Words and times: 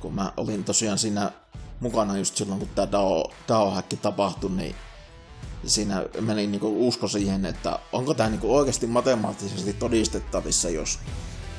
kun 0.00 0.14
mä 0.14 0.32
olin 0.36 0.64
tosiaan 0.64 0.98
siinä 0.98 1.32
mukana 1.80 2.16
just 2.16 2.36
silloin, 2.36 2.60
kun 2.60 2.68
tämä 2.74 2.92
DAO, 2.92 3.32
DAO-häkki 3.48 3.96
tapahtui, 3.96 4.50
niin 4.50 4.74
siinä 5.66 6.04
meni 6.20 6.46
niinku 6.46 6.88
usko 6.88 7.08
siihen, 7.08 7.46
että 7.46 7.78
onko 7.92 8.14
tämä 8.14 8.28
niinku 8.28 8.56
oikeasti 8.56 8.86
matemaattisesti 8.86 9.72
todistettavissa, 9.72 10.70
jos 10.70 10.98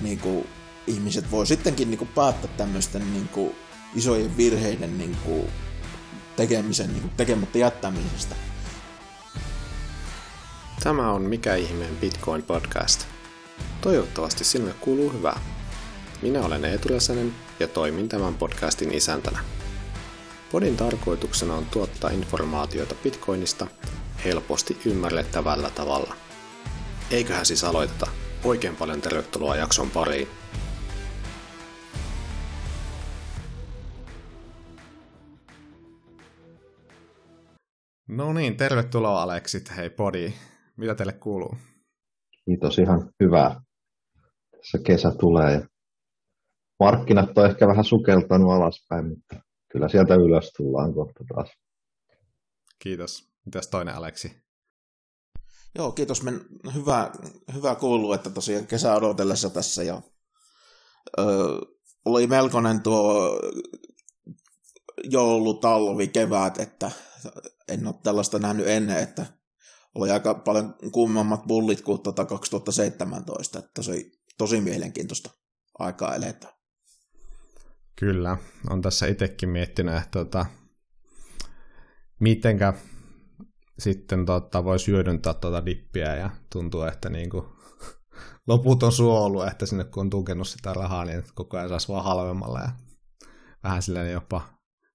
niinku 0.01 0.47
ihmiset 0.87 1.31
voi 1.31 1.47
sittenkin 1.47 1.89
niinku 1.89 2.05
päättää 2.05 2.51
tämmöisten 2.57 3.13
niinku 3.13 3.55
isojen 3.95 4.37
virheiden 4.37 4.97
niinku 4.97 5.49
tekemisen 6.35 6.93
niinku 6.93 7.09
tekemättä 7.17 7.57
jättämisestä. 7.57 8.35
Tämä 10.83 11.11
on 11.11 11.21
Mikä 11.21 11.55
ihmeen 11.55 11.97
Bitcoin 11.97 12.43
podcast. 12.43 13.05
Toivottavasti 13.81 14.43
sinulle 14.43 14.73
kuuluu 14.73 15.13
hyvää. 15.13 15.39
Minä 16.21 16.41
olen 16.41 16.65
Eetu 16.65 16.93
ja 17.61 17.67
toimin 17.67 18.09
tämän 18.09 18.35
podcastin 18.35 18.93
isäntänä. 18.93 19.39
Podin 20.51 20.77
tarkoituksena 20.77 21.53
on 21.53 21.65
tuottaa 21.65 22.09
informaatiota 22.09 22.95
Bitcoinista 23.03 23.67
helposti 24.25 24.77
ymmärrettävällä 24.85 25.69
tavalla. 25.69 26.15
Eiköhän 27.11 27.45
siis 27.45 27.63
aloiteta. 27.63 28.07
Oikein 28.43 28.75
paljon 28.75 29.01
tervetuloa 29.01 29.55
jakson 29.55 29.89
pariin. 29.89 30.27
No 38.07 38.33
niin, 38.33 38.57
tervetuloa 38.57 39.23
Aleksit, 39.23 39.75
hei 39.75 39.89
podi. 39.89 40.33
Mitä 40.77 40.95
teille 40.95 41.13
kuuluu? 41.13 41.57
Kiitos, 42.45 42.79
ihan 42.79 43.09
hyvää. 43.23 43.61
Tässä 44.51 44.77
kesä 44.85 45.11
tulee 45.19 45.53
ja 45.53 45.67
markkinat 46.81 47.37
on 47.37 47.45
ehkä 47.45 47.67
vähän 47.67 47.85
sukeltanut 47.85 48.51
alaspäin, 48.51 49.09
mutta 49.09 49.35
kyllä 49.71 49.89
sieltä 49.89 50.15
ylös 50.15 50.53
tullaan 50.57 50.93
kohta 50.93 51.23
taas. 51.35 51.49
Kiitos. 52.79 53.31
Mitäs 53.45 53.67
toinen 53.67 53.95
Aleksi? 53.95 54.31
Joo, 55.75 55.91
kiitos. 55.91 56.23
Men 56.23 56.41
hyvä, 56.75 57.11
hyvä 57.53 57.75
kuuluu, 57.75 58.13
että 58.13 58.29
tosiaan 58.29 58.67
kesä 58.67 58.95
odotellessa 58.95 59.49
tässä 59.49 59.83
ja 59.83 60.01
ö, 61.19 61.23
oli 62.05 62.27
melkoinen 62.27 62.81
tuo 62.81 63.39
joulu, 65.03 65.53
talvi, 65.53 66.07
kevät, 66.07 66.59
että 66.59 66.91
en 67.67 67.87
ole 67.87 67.95
tällaista 68.03 68.39
nähnyt 68.39 68.67
ennen, 68.67 68.97
että 68.97 69.25
oli 69.95 70.11
aika 70.11 70.33
paljon 70.33 70.75
kummemmat 70.91 71.43
bullit 71.47 71.81
kuin 71.81 72.01
tuota 72.01 72.25
2017, 72.25 73.59
että 73.59 73.81
se 73.81 73.91
oli 73.91 74.11
tosi 74.37 74.61
mielenkiintoista 74.61 75.29
aikaa 75.79 76.15
eletä. 76.15 76.60
Kyllä, 77.95 78.37
on 78.69 78.81
tässä 78.81 79.07
itsekin 79.07 79.49
miettinyt, 79.49 79.95
että 79.95 80.09
tota, 80.11 80.45
mitenkä 82.19 82.73
sitten 83.79 84.25
tota, 84.25 84.63
voisi 84.63 84.91
hyödyntää 84.91 85.33
tuota 85.33 85.65
dippiä 85.65 86.15
ja 86.15 86.29
tuntuu, 86.51 86.81
että 86.81 87.09
niinku, 87.09 87.45
loput 88.47 88.83
on 88.83 88.91
suolu, 88.91 89.41
että 89.41 89.65
sinne 89.65 89.83
kun 89.83 90.01
on 90.01 90.09
tukenut 90.09 90.47
sitä 90.47 90.73
rahaa, 90.73 91.05
niin 91.05 91.23
koko 91.33 91.57
ajan 91.57 91.69
saisi 91.69 91.87
vaan 91.87 92.03
halvemmalla 92.03 92.59
ja 92.59 92.69
vähän 93.63 93.81
silleen 93.81 94.11
jopa 94.11 94.41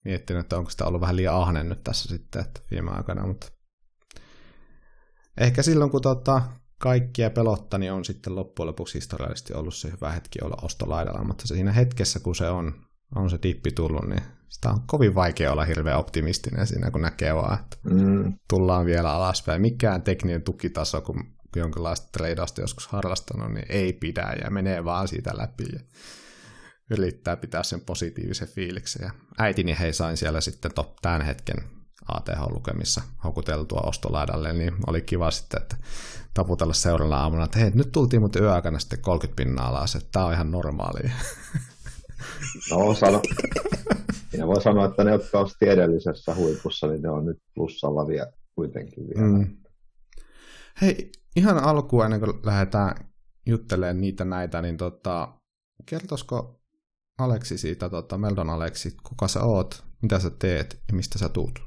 miettinyt, 0.04 0.40
että 0.40 0.58
onko 0.58 0.70
sitä 0.70 0.84
ollut 0.84 1.00
vähän 1.00 1.16
liian 1.16 1.34
ahnen 1.34 1.68
nyt 1.68 1.84
tässä 1.84 2.08
sitten 2.08 2.42
että 2.42 2.60
viime 2.70 2.90
aikana, 2.90 3.26
mutta 3.26 3.46
ehkä 5.40 5.62
silloin 5.62 5.90
kun 5.90 6.02
tota, 6.02 6.42
kaikkia 6.78 7.30
pelotta, 7.30 7.78
niin 7.78 7.92
on 7.92 8.04
sitten 8.04 8.36
loppujen 8.36 8.66
lopuksi 8.66 8.94
historiallisesti 8.94 9.54
ollut 9.54 9.74
se 9.74 9.90
hyvä 9.90 10.12
hetki 10.12 10.38
olla 10.42 10.56
ostolaidalla, 10.62 11.24
mutta 11.24 11.46
siinä 11.46 11.72
hetkessä, 11.72 12.20
kun 12.20 12.34
se 12.34 12.48
on, 12.48 12.85
on 13.14 13.30
se 13.30 13.38
tippi 13.38 13.70
tullut, 13.70 14.08
niin 14.08 14.22
sitä 14.48 14.70
on 14.70 14.80
kovin 14.86 15.14
vaikea 15.14 15.52
olla 15.52 15.64
hirveän 15.64 15.98
optimistinen 15.98 16.66
siinä, 16.66 16.90
kun 16.90 17.00
näkee 17.00 17.34
vaan, 17.34 17.58
että 17.58 17.76
mm. 17.84 18.32
tullaan 18.48 18.86
vielä 18.86 19.12
alaspäin. 19.12 19.62
Mikään 19.62 20.02
tekninen 20.02 20.42
tukitaso, 20.42 21.00
kun 21.00 21.36
jonkinlaista 21.56 22.08
treidausta 22.12 22.60
joskus 22.60 22.86
harrastanut, 22.88 23.52
niin 23.52 23.66
ei 23.68 23.92
pidä 23.92 24.36
ja 24.44 24.50
menee 24.50 24.84
vaan 24.84 25.08
siitä 25.08 25.30
läpi 25.36 25.64
ja 25.72 25.80
yrittää 26.90 27.36
pitää 27.36 27.62
sen 27.62 27.80
positiivisen 27.80 28.48
fiiliksen. 28.48 29.04
Ja 29.04 29.10
äitini 29.38 29.76
hei 29.78 29.92
sain 29.92 30.16
siellä 30.16 30.40
sitten 30.40 30.74
top, 30.74 30.96
tämän 31.02 31.22
hetken 31.22 31.56
ATH-lukemissa 32.08 33.02
houkuteltua 33.24 33.80
ostolaidalle, 33.80 34.52
niin 34.52 34.74
oli 34.86 35.02
kiva 35.02 35.30
sitten, 35.30 35.62
että 35.62 35.76
taputella 36.34 36.72
seuraavana 36.72 37.22
aamuna, 37.22 37.44
että 37.44 37.58
hei, 37.58 37.70
nyt 37.70 37.92
tultiin 37.92 38.22
muuten 38.22 38.42
yöaikana 38.42 38.78
sitten 38.78 39.00
30 39.00 39.36
pinnaa 39.36 39.68
alas, 39.68 39.96
että 39.96 40.08
tämä 40.12 40.26
on 40.26 40.32
ihan 40.32 40.50
normaalia. 40.50 41.10
No, 42.70 42.94
sano. 42.94 43.22
Minä 44.32 44.46
voi 44.46 44.62
sanoa, 44.62 44.84
että 44.84 45.04
ne, 45.04 45.10
jotka 45.10 45.38
ovat 45.38 45.62
edellisessä 45.62 46.34
huipussa, 46.34 46.86
niin 46.86 47.02
ne 47.02 47.10
on 47.10 47.24
nyt 47.24 47.38
plussalla 47.54 48.06
vielä 48.06 48.32
kuitenkin 48.54 49.08
vielä. 49.08 49.28
Mm. 49.28 49.56
Hei, 50.82 51.10
ihan 51.36 51.58
alkuun 51.58 52.04
ennen 52.04 52.20
kuin 52.20 52.32
lähdetään 52.42 52.94
juttelemaan 53.46 54.00
niitä 54.00 54.24
näitä, 54.24 54.62
niin 54.62 54.76
tota, 54.76 55.28
kertoisiko 55.86 56.60
Aleksi 57.18 57.58
siitä, 57.58 57.88
tota, 57.88 58.18
Meldon 58.18 58.50
Aleksi, 58.50 58.96
kuka 59.08 59.28
sä 59.28 59.44
oot, 59.44 59.84
mitä 60.02 60.18
sä 60.18 60.30
teet 60.30 60.82
ja 60.88 60.94
mistä 60.94 61.18
sä 61.18 61.28
tuut? 61.28 61.58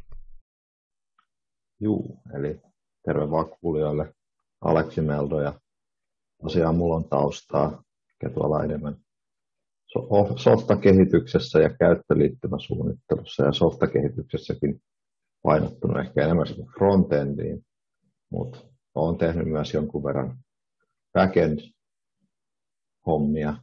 Juu, 1.79 2.21
eli 2.35 2.61
terve 3.05 3.31
vaan 3.31 3.49
kuulijoille. 3.61 4.13
Aleksi 4.61 5.01
Meldo 5.01 5.41
ja 5.41 5.59
tosiaan 6.41 6.75
mulla 6.75 6.95
on 6.95 7.09
taustaa, 7.09 7.83
mikä 8.07 8.33
tuolla 8.33 8.63
enemmän 8.63 8.97
softakehityksessä 10.37 11.59
ja 11.59 11.69
käyttöliittymäsuunnittelussa 11.69 13.45
ja 13.45 13.51
softakehityksessäkin 13.51 14.81
painottunut 15.43 15.99
ehkä 15.99 16.23
enemmän 16.23 16.47
frontendiin, 16.77 17.65
mutta 18.29 18.59
olen 18.95 19.17
tehnyt 19.17 19.47
myös 19.47 19.73
jonkun 19.73 20.03
verran 20.03 20.37
backend-hommia, 21.13 23.53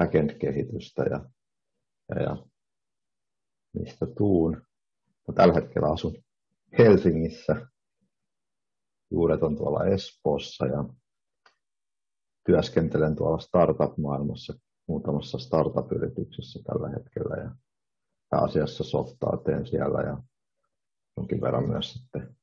backend-kehitystä 0.00 1.02
ja, 1.02 1.30
ja, 2.08 2.22
ja 2.22 2.36
mistä 3.72 4.06
tuun. 4.06 4.62
No, 5.28 5.34
tällä 5.34 5.54
hetkellä 5.54 5.92
asun 5.92 6.14
Helsingissä, 6.78 7.66
juuret 9.10 9.42
on 9.42 9.56
tuolla 9.56 9.84
Espoossa 9.84 10.66
ja 10.66 10.84
työskentelen 12.46 13.16
tuolla 13.16 13.38
startup-maailmassa 13.38 14.58
muutamassa 14.88 15.38
startup-yrityksessä 15.38 16.60
tällä 16.62 16.88
hetkellä 16.88 17.36
ja 17.36 17.50
pääasiassa 18.30 18.84
softaa 18.84 19.36
teen 19.36 19.66
siellä 19.66 20.00
ja 20.00 20.22
jonkin 21.16 21.40
verran 21.40 21.68
myös 21.68 21.92
sitten 21.92 22.36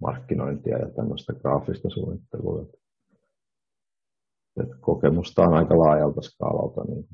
markkinointia 0.00 0.78
ja 0.78 0.90
tämmöistä 0.90 1.32
graafista 1.32 1.90
suunnittelua. 1.90 2.66
Et 4.60 4.68
kokemusta 4.80 5.42
on 5.42 5.54
aika 5.54 5.78
laajalta 5.78 6.22
skaalalta 6.22 6.84
niin 6.84 7.08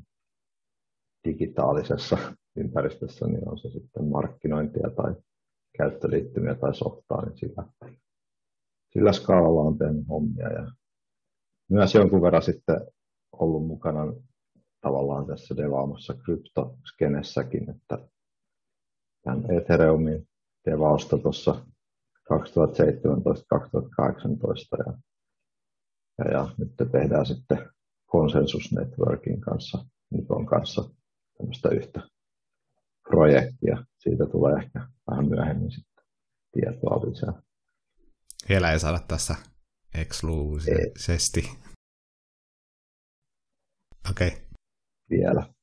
digitaalisessa 1.27 2.17
ympäristössä, 2.55 3.27
niin 3.27 3.49
on 3.49 3.57
se 3.57 3.69
sitten 3.69 4.05
markkinointia 4.05 4.89
tai 4.89 5.15
käyttöliittymiä 5.77 6.55
tai 6.55 6.75
softaa, 6.75 7.25
niin 7.25 7.37
sillä, 7.37 7.63
sillä 8.93 9.13
skaalalla 9.13 9.61
on 9.61 9.77
tehnyt 9.77 10.07
hommia. 10.09 10.53
Ja 10.53 10.71
myös 11.69 11.95
jonkun 11.95 12.21
verran 12.21 12.41
sitten 12.41 12.81
ollut 13.31 13.67
mukana 13.67 14.13
tavallaan 14.81 15.27
tässä 15.27 15.57
devaamassa 15.57 16.13
kryptoskenessäkin, 16.13 17.69
että 17.69 18.07
tämän 19.23 19.51
Ethereumin 19.51 20.27
devausta 20.65 21.17
tuossa 21.17 21.65
2017-2018 22.33 22.37
ja, 24.87 24.93
ja, 26.17 26.31
ja 26.31 26.49
nyt 26.57 26.71
tehdään 26.91 27.25
sitten 27.25 27.69
Consensus 28.11 28.71
Networkin 28.71 29.41
kanssa, 29.41 29.85
Nikon 30.09 30.45
kanssa 30.45 30.89
tämmöistä 31.37 31.69
yhtä 31.69 32.01
projektia. 33.09 33.85
Siitä 33.97 34.25
tulee 34.25 34.55
ehkä 34.55 34.87
vähän 35.11 35.29
myöhemmin 35.29 35.71
sitten 35.71 36.05
tietoa 36.51 37.01
lisää. 37.09 37.41
Vielä 38.49 38.71
ei 38.71 38.79
saada 38.79 38.99
tässä 39.07 39.35
eksklusiivisesti. 39.95 41.39
Okei. 44.11 44.27
Okay 44.27 44.46
vielä. 45.09 45.53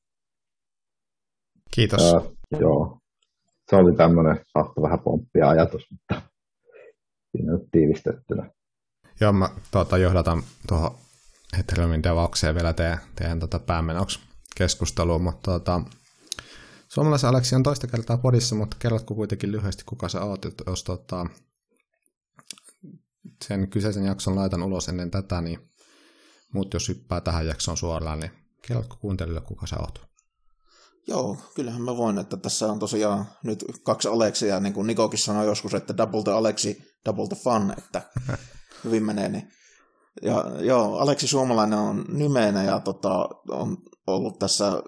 Kiitos. 1.75 2.01
Öö, 2.13 2.19
joo, 2.59 2.99
se 3.69 3.75
oli 3.75 3.95
tämmöinen, 3.95 4.45
saattoi 4.53 4.81
vähän 4.81 4.99
pomppia 4.99 5.49
ajatus, 5.49 5.87
mutta 5.91 6.21
siinä 7.31 7.53
on 7.53 7.59
tiivistettynä. 7.71 8.49
Joo, 9.21 9.33
mä 9.33 9.49
tuota, 9.71 9.97
johdatan 9.97 10.43
tuohon 10.67 10.95
Ethereumin 11.59 12.03
devaukseen 12.03 12.55
vielä 12.55 12.73
teidän, 12.73 12.99
teidän 13.15 13.39
tuota 13.39 13.59
päämenoksi 13.59 14.19
keskusteluun, 14.57 15.23
mutta 15.23 15.41
tuota, 15.51 15.81
Suomalaisen 16.87 17.29
Aleksi 17.29 17.55
on 17.55 17.63
toista 17.63 17.87
kertaa 17.87 18.17
podissa, 18.17 18.55
mutta 18.55 18.77
kerrotko 18.79 19.15
kuitenkin 19.15 19.51
lyhyesti, 19.51 19.83
kuka 19.85 20.09
sä 20.09 20.21
oot, 20.21 20.45
jos 20.67 20.83
tuota, 20.83 21.25
sen 23.45 23.69
kyseisen 23.69 24.05
jakson 24.05 24.35
laitan 24.35 24.63
ulos 24.63 24.89
ennen 24.89 25.11
tätä, 25.11 25.41
niin 25.41 25.59
muut 26.53 26.73
jos 26.73 26.89
hyppää 26.89 27.21
tähän 27.21 27.47
jaksoon 27.47 27.77
suoraan, 27.77 28.19
niin 28.19 28.31
Kerrotko 28.67 28.95
kuuntelijoille, 29.01 29.47
kuka 29.47 29.67
sä 29.67 29.75
oot? 29.79 30.01
Joo, 31.07 31.37
kyllähän 31.55 31.81
mä 31.81 31.97
voin, 31.97 32.17
että 32.17 32.37
tässä 32.37 32.71
on 32.71 32.79
tosiaan 32.79 33.25
nyt 33.43 33.65
kaksi 33.83 34.07
Aleksia, 34.07 34.59
niin 34.59 34.73
kuin 34.73 34.87
Nikokin 34.87 35.19
sanoi 35.19 35.45
joskus, 35.45 35.73
että 35.73 35.97
double 35.97 36.23
the 36.23 36.31
Aleksi, 36.31 36.77
double 37.05 37.27
the 37.27 37.35
fun, 37.35 37.73
että 37.77 38.01
hyvin 38.83 39.03
menee. 39.03 39.29
Niin. 39.29 39.51
Ja 40.21 40.45
joo, 40.59 40.97
Aleksi 40.97 41.27
Suomalainen 41.27 41.79
on 41.79 42.05
nimenä 42.07 42.63
ja 42.63 42.79
tota, 42.79 43.29
on 43.49 43.77
ollut 44.07 44.39
tässä 44.39 44.83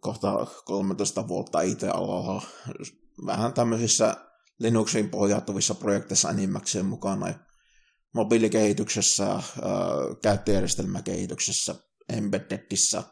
kohta 0.00 0.46
13 0.64 1.28
vuotta 1.28 1.60
IT-alalla 1.60 2.42
vähän 3.26 3.52
tämmöisissä 3.52 4.16
Linuxiin 4.58 5.10
pohjautuvissa 5.10 5.74
projekteissa 5.74 6.30
enimmäkseen 6.30 6.86
mukana. 6.86 7.28
Ja 7.28 7.34
mobiilikehityksessä, 8.14 9.42
käyttöjärjestelmäkehityksessä, 10.22 11.74
embeddedissä 12.08 13.02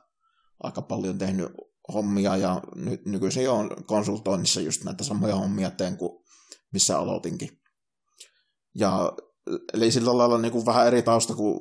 aika 0.62 0.82
paljon 0.82 1.18
tehnyt 1.18 1.48
hommia 1.92 2.36
ja 2.36 2.62
ny- 2.74 3.02
nykyisin 3.06 3.50
on 3.50 3.70
konsultoinnissa 3.86 4.60
just 4.60 4.84
näitä 4.84 5.04
samoja 5.04 5.36
hommia 5.36 5.70
teen 5.70 5.96
kuin 5.96 6.24
missä 6.72 6.98
aloitinkin. 6.98 7.60
Ja, 8.74 9.12
eli 9.72 9.90
sillä 9.90 10.18
lailla 10.18 10.38
niin 10.38 10.52
kuin 10.52 10.66
vähän 10.66 10.86
eri 10.86 11.02
tausta 11.02 11.34
kuin 11.34 11.60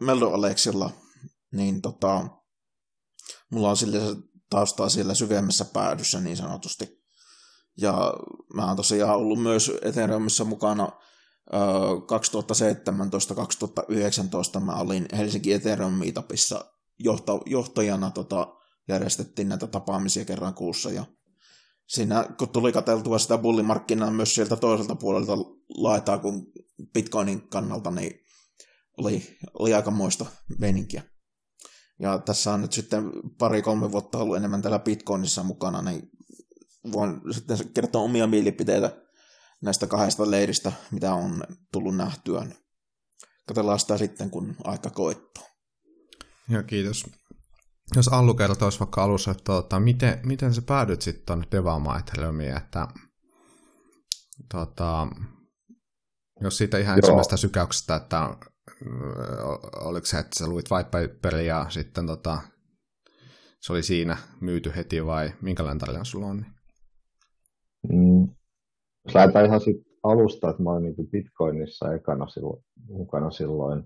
Meldon, 0.00 0.34
Aleksilla, 0.34 0.90
niin 1.52 1.82
tota, 1.82 2.28
mulla 3.50 3.70
on 3.70 3.76
sille 3.76 3.98
taustaa 4.50 4.88
siellä 4.88 5.14
syvemmässä 5.14 5.64
päädyssä 5.64 6.20
niin 6.20 6.36
sanotusti. 6.36 7.02
Ja 7.80 8.14
mä 8.54 8.66
oon 8.66 8.76
tosiaan 8.76 9.16
ollut 9.16 9.42
myös 9.42 9.72
Ethereumissa 9.82 10.44
mukana 10.44 10.88
2017-2019 14.56 14.60
mä 14.60 14.72
olin 14.72 15.06
Helsinki 15.16 15.52
Ethereum 15.52 15.92
Meetupissa 15.92 16.64
johtajana 17.46 18.10
tota, 18.10 18.56
järjestettiin 18.88 19.48
näitä 19.48 19.66
tapaamisia 19.66 20.24
kerran 20.24 20.54
kuussa 20.54 20.90
ja 20.90 21.04
siinä 21.86 22.24
kun 22.38 22.48
tuli 22.48 22.72
katseltua 22.72 23.18
sitä 23.18 23.38
bullimarkkinaa 23.38 24.10
myös 24.10 24.34
sieltä 24.34 24.56
toiselta 24.56 24.94
puolelta 24.94 25.32
laitaa 25.68 26.18
kuin 26.18 26.46
Bitcoinin 26.92 27.48
kannalta, 27.48 27.90
niin 27.90 28.20
oli, 28.96 29.38
oli 29.58 29.74
aikamoista 29.74 30.26
meininkiä. 30.58 31.02
Ja 31.98 32.18
tässä 32.18 32.52
on 32.52 32.60
nyt 32.60 32.72
sitten 32.72 33.12
pari-kolme 33.38 33.92
vuotta 33.92 34.18
ollut 34.18 34.36
enemmän 34.36 34.62
täällä 34.62 34.78
Bitcoinissa 34.78 35.42
mukana, 35.42 35.82
niin 35.82 36.10
voin 36.92 37.20
sitten 37.30 37.58
kertoa 37.74 38.02
omia 38.02 38.26
mielipiteitä 38.26 39.05
näistä 39.62 39.86
kahdesta 39.86 40.30
leiristä, 40.30 40.72
mitä 40.90 41.14
on 41.14 41.44
tullut 41.72 41.96
nähtyä. 41.96 42.46
Katsellaan 43.48 43.78
sitä 43.78 43.98
sitten, 43.98 44.30
kun 44.30 44.56
aika 44.64 44.90
koittuu. 44.90 45.44
Joo, 46.48 46.62
kiitos. 46.62 47.04
Jos 47.96 48.08
Allu 48.08 48.34
kertoisi 48.34 48.80
vaikka 48.80 49.04
alussa, 49.04 49.30
että 49.30 49.44
tuota, 49.44 49.80
miten, 49.80 50.20
miten 50.22 50.54
sä 50.54 50.62
päädyt 50.62 51.02
sitten 51.02 51.26
tuonne 51.26 51.46
devaamaan 51.52 52.00
Etheleumiin, 52.00 52.56
että 52.56 52.88
tuota, 54.50 55.08
jos 56.40 56.58
siitä 56.58 56.78
ihan 56.78 56.92
Joo. 56.92 56.96
ensimmäistä 56.96 57.36
sykäyksestä, 57.36 57.96
että 57.96 58.36
oliko 59.80 60.06
se, 60.06 60.18
että 60.18 60.38
sä 60.38 60.46
luit 60.46 60.70
white 60.70 61.42
ja 61.42 61.66
sitten 61.68 62.06
tota, 62.06 62.40
se 63.60 63.72
oli 63.72 63.82
siinä 63.82 64.16
myyty 64.40 64.72
heti 64.76 65.06
vai 65.06 65.32
minkälainen 65.42 65.78
tarina 65.78 66.04
sulla 66.04 66.26
on? 66.26 66.46
Mm, 67.92 68.35
jos 69.06 69.14
lähdetään 69.14 69.46
ihan 69.46 69.60
sit 69.60 69.86
alusta, 70.02 70.50
että 70.50 70.62
mä 70.62 70.70
olin 70.70 70.82
niin 70.82 71.10
Bitcoinissa 71.10 71.94
ekana 71.94 72.28
silloin, 72.28 72.64
mukana 72.88 73.30
silloin 73.30 73.84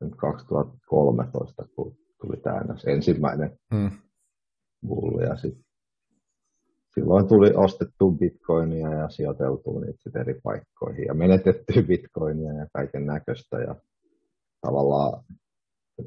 nyt 0.00 0.14
2013, 0.16 1.64
kun 1.76 1.96
tuli 2.20 2.36
tämä 2.36 2.64
ensimmäinen 2.86 3.58
mm. 3.74 3.90
bulli 4.86 5.24
ja 5.24 5.36
sit, 5.36 5.58
silloin 6.94 7.28
tuli 7.28 7.50
ostettu 7.54 8.10
bitcoinia 8.10 8.88
ja 8.94 9.08
sijoiteltu 9.08 9.78
niitä 9.78 10.20
eri 10.20 10.40
paikkoihin 10.42 11.04
ja 11.04 11.14
menetetty 11.14 11.82
bitcoinia 11.88 12.52
ja 12.52 12.66
kaiken 12.72 13.06
näköistä 13.06 13.58
ja 13.58 13.76
tavallaan 14.60 15.24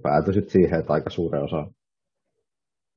päätyi 0.01 0.49
siihen, 0.49 0.79
että 0.79 0.93
aika 0.93 1.09
suuren 1.09 1.43
osa 1.43 1.67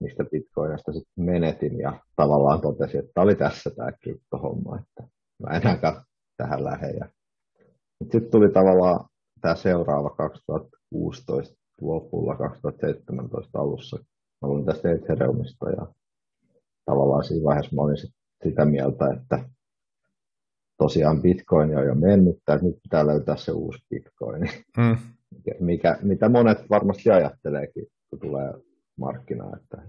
niistä 0.01 0.25
bitcoinista 0.25 0.93
sitten 0.93 1.25
menetin 1.25 1.79
ja 1.79 2.01
tavallaan 2.17 2.61
totesin, 2.61 3.01
että 3.01 3.11
tämä 3.15 3.23
oli 3.23 3.35
tässä 3.35 3.71
tämä 3.71 3.93
kryptohomma, 3.93 4.79
että 4.79 5.18
mä 5.39 5.57
enää 5.57 6.05
tähän 6.37 6.65
lähde. 6.65 7.11
Sitten 8.03 8.31
tuli 8.31 8.53
tavallaan 8.53 9.09
tämä 9.41 9.55
seuraava 9.55 10.11
2016 10.11 11.57
lopulla 11.81 12.37
2017 12.37 13.59
alussa. 13.59 13.97
Mä 14.43 14.49
olin 14.49 14.65
tästä 14.65 14.91
Ethereumista 14.91 15.71
ja 15.71 15.87
tavallaan 16.85 17.25
siinä 17.25 17.45
vaiheessa 17.45 17.77
mä 17.77 17.83
olin 17.83 17.97
sit 17.97 18.11
sitä 18.45 18.65
mieltä, 18.65 19.07
että 19.17 19.49
tosiaan 20.79 21.23
Bitcoin 21.23 21.79
on 21.79 21.87
jo 21.87 21.95
mennyt, 21.95 22.37
että 22.37 22.59
nyt 22.63 22.77
pitää 22.83 23.07
löytää 23.07 23.37
se 23.37 23.53
uusi 23.53 23.79
Bitcoin. 23.91 24.51
Mm. 24.77 24.97
Mikä, 25.61 25.99
mitä 26.03 26.29
monet 26.29 26.71
varmasti 26.71 27.11
ajatteleekin, 27.11 27.87
kun 28.11 28.19
tulee 28.19 28.55
markkinaan, 28.99 29.59
että 29.63 29.83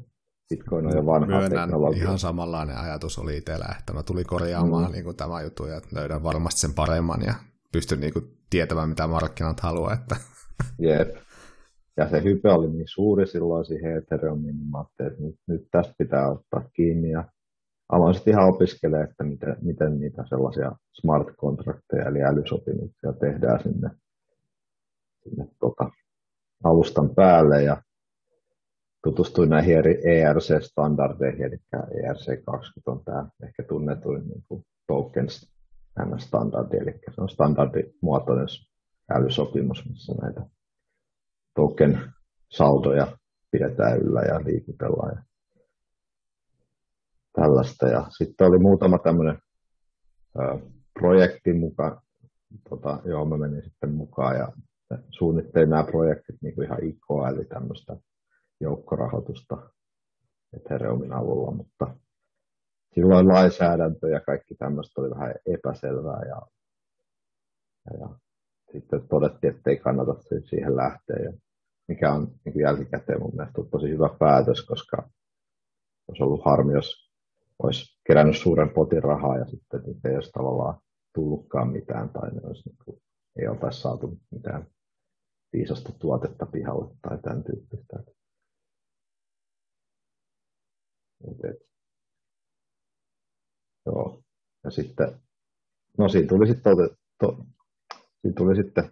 Bitcoin 0.50 0.86
on 0.86 0.96
jo 0.96 1.06
vanha 1.06 1.28
Myönnän, 1.28 1.70
teknologia. 1.70 2.04
ihan 2.04 2.20
samanlainen 2.20 2.78
ajatus 2.78 3.20
oli 3.20 3.38
itsellä, 3.38 3.76
että 3.80 3.94
mä 3.94 4.04
tulin 4.04 4.26
korjaamaan 4.28 4.86
mm. 4.86 4.92
niin 4.92 5.04
kuin 5.04 5.16
tämä 5.16 5.42
juttu 5.42 5.66
ja 5.66 5.82
löydän 5.92 6.24
varmasti 6.24 6.62
sen 6.62 6.74
paremman 6.74 7.22
ja 7.22 7.34
pystyn 7.72 8.00
niin 8.00 8.14
kuin, 8.14 8.26
tietämään, 8.50 8.90
mitä 8.90 9.08
markkinat 9.08 9.60
haluaa. 9.60 9.94
Että... 9.94 10.16
Jep. 10.80 11.16
Ja 11.98 12.10
se 12.10 12.24
hype 12.24 12.50
oli 12.50 12.68
niin 12.68 12.88
suuri 12.88 13.28
silloin 13.28 13.66
siihen 13.66 13.98
Ethereumiin, 13.98 14.56
niin 14.56 14.68
mä 14.68 14.86
että 15.00 15.24
nyt, 15.24 15.36
nyt 15.48 15.68
tästä 15.72 15.94
pitää 15.98 16.32
ottaa 16.32 16.70
kiinni. 16.74 17.12
Ja 17.12 17.24
aloin 17.90 18.14
sitten 18.14 18.32
ihan 18.32 18.50
opiskelemaan, 18.50 19.10
että 19.10 19.24
miten, 19.24 19.58
miten 19.62 20.00
niitä 20.00 20.24
sellaisia 20.30 20.72
smart 20.94 21.28
contracteja, 21.36 22.06
eli 22.06 22.24
älysopimuksia 22.24 23.14
tehdään 23.14 23.64
sinne, 23.64 23.90
sinne 25.24 25.48
tota, 25.60 25.90
alustan 26.64 27.10
päälle. 27.16 27.64
Ja 27.64 27.82
tutustuin 29.04 29.50
näihin 29.50 29.78
eri 29.78 30.02
ERC-standardeihin, 30.04 31.44
eli 31.44 31.58
ERC20 31.76 32.82
on 32.86 33.04
tämä 33.06 33.30
ehkä 33.44 33.64
tunnetuin 33.64 34.28
niin 34.28 34.64
tokens 34.88 35.52
standardi, 36.18 36.78
eli 36.78 36.92
se 37.16 37.22
on 37.22 37.30
standardimuotoinen 37.30 38.48
älysopimus, 39.12 39.90
missä 39.90 40.14
näitä 40.22 40.42
token 41.56 42.00
saldoja 42.50 43.18
pidetään 43.52 43.98
yllä 43.98 44.22
ja 44.22 44.42
liikutellaan 44.46 45.16
ja 45.16 45.24
tällaista. 47.34 47.88
Ja 47.88 48.06
sitten 48.18 48.48
oli 48.48 48.60
muutama 48.60 48.98
tämmöinen 48.98 49.38
projekti 51.00 51.54
mukaan, 51.54 52.02
tota, 52.70 53.00
johon 53.06 53.30
mä 53.30 53.38
menin 53.38 53.64
sitten 53.64 53.92
mukaan 53.92 54.36
ja 54.36 54.52
suunnittelin 55.10 55.70
nämä 55.70 55.84
projektit 55.84 56.36
niin 56.42 56.56
kuin 56.56 56.66
ihan 56.66 56.84
IKO, 56.84 57.28
eli 57.28 57.46
tämmöistä 57.46 57.98
joukkorahoitusta 58.60 59.70
Ethereumin 60.54 61.14
avulla, 61.14 61.52
mutta 61.52 61.96
silloin 62.96 63.28
lainsäädäntö 63.28 64.10
ja 64.10 64.20
kaikki 64.20 64.56
tämmöistä 64.56 65.02
oli 65.02 65.10
vähän 65.10 65.36
epäselvää 65.46 66.22
ja, 66.26 66.42
ja, 67.92 68.00
ja 68.00 68.10
sitten 68.72 69.08
todettiin, 69.08 69.56
että 69.56 69.70
ei 69.70 69.78
kannata 69.78 70.16
siihen 70.50 70.76
lähteä, 70.76 71.16
ja 71.24 71.34
mikä 71.88 72.14
on 72.14 72.32
niin 72.46 72.60
jälkikäteen 72.60 73.22
mun 73.22 73.36
mielestä 73.36 73.62
tosi 73.72 73.90
hyvä 73.90 74.10
päätös, 74.20 74.66
koska 74.66 75.10
olisi 76.08 76.24
ollut 76.24 76.46
harmi, 76.46 76.74
jos 76.74 77.10
olisi 77.64 78.00
kerännyt 78.08 78.38
suuren 78.38 78.70
potin 78.70 79.04
rahaa 79.04 79.38
ja 79.38 79.46
sitten 79.46 79.82
ei 80.06 80.16
olisi 80.16 80.32
tavallaan 80.32 80.82
tullutkaan 81.16 81.72
mitään 81.72 82.10
tai 82.10 82.32
ne 82.32 82.42
olisi, 82.44 82.70
niin 82.70 82.78
kuin, 82.86 83.02
ei 83.42 83.48
oltaisi 83.48 83.82
saatu 83.82 84.18
mitään 84.32 84.68
viisasta 85.54 85.92
tuotetta 86.00 86.46
pihalle 86.46 86.96
tai 87.02 87.18
tämän 87.22 87.44
tyyppistä. 87.44 88.00
Et, 88.00 88.08
et, 88.08 88.16
joo. 93.86 94.24
Ja 94.64 94.72
sitten, 94.72 95.08
no 95.98 96.10
siinä 96.10 96.28
tuli 96.28 96.48
sitten, 96.48 96.78
to, 96.78 96.96
to, 97.20 97.46
siinä 98.22 98.36
tuli 98.38 98.56
sitten 98.56 98.92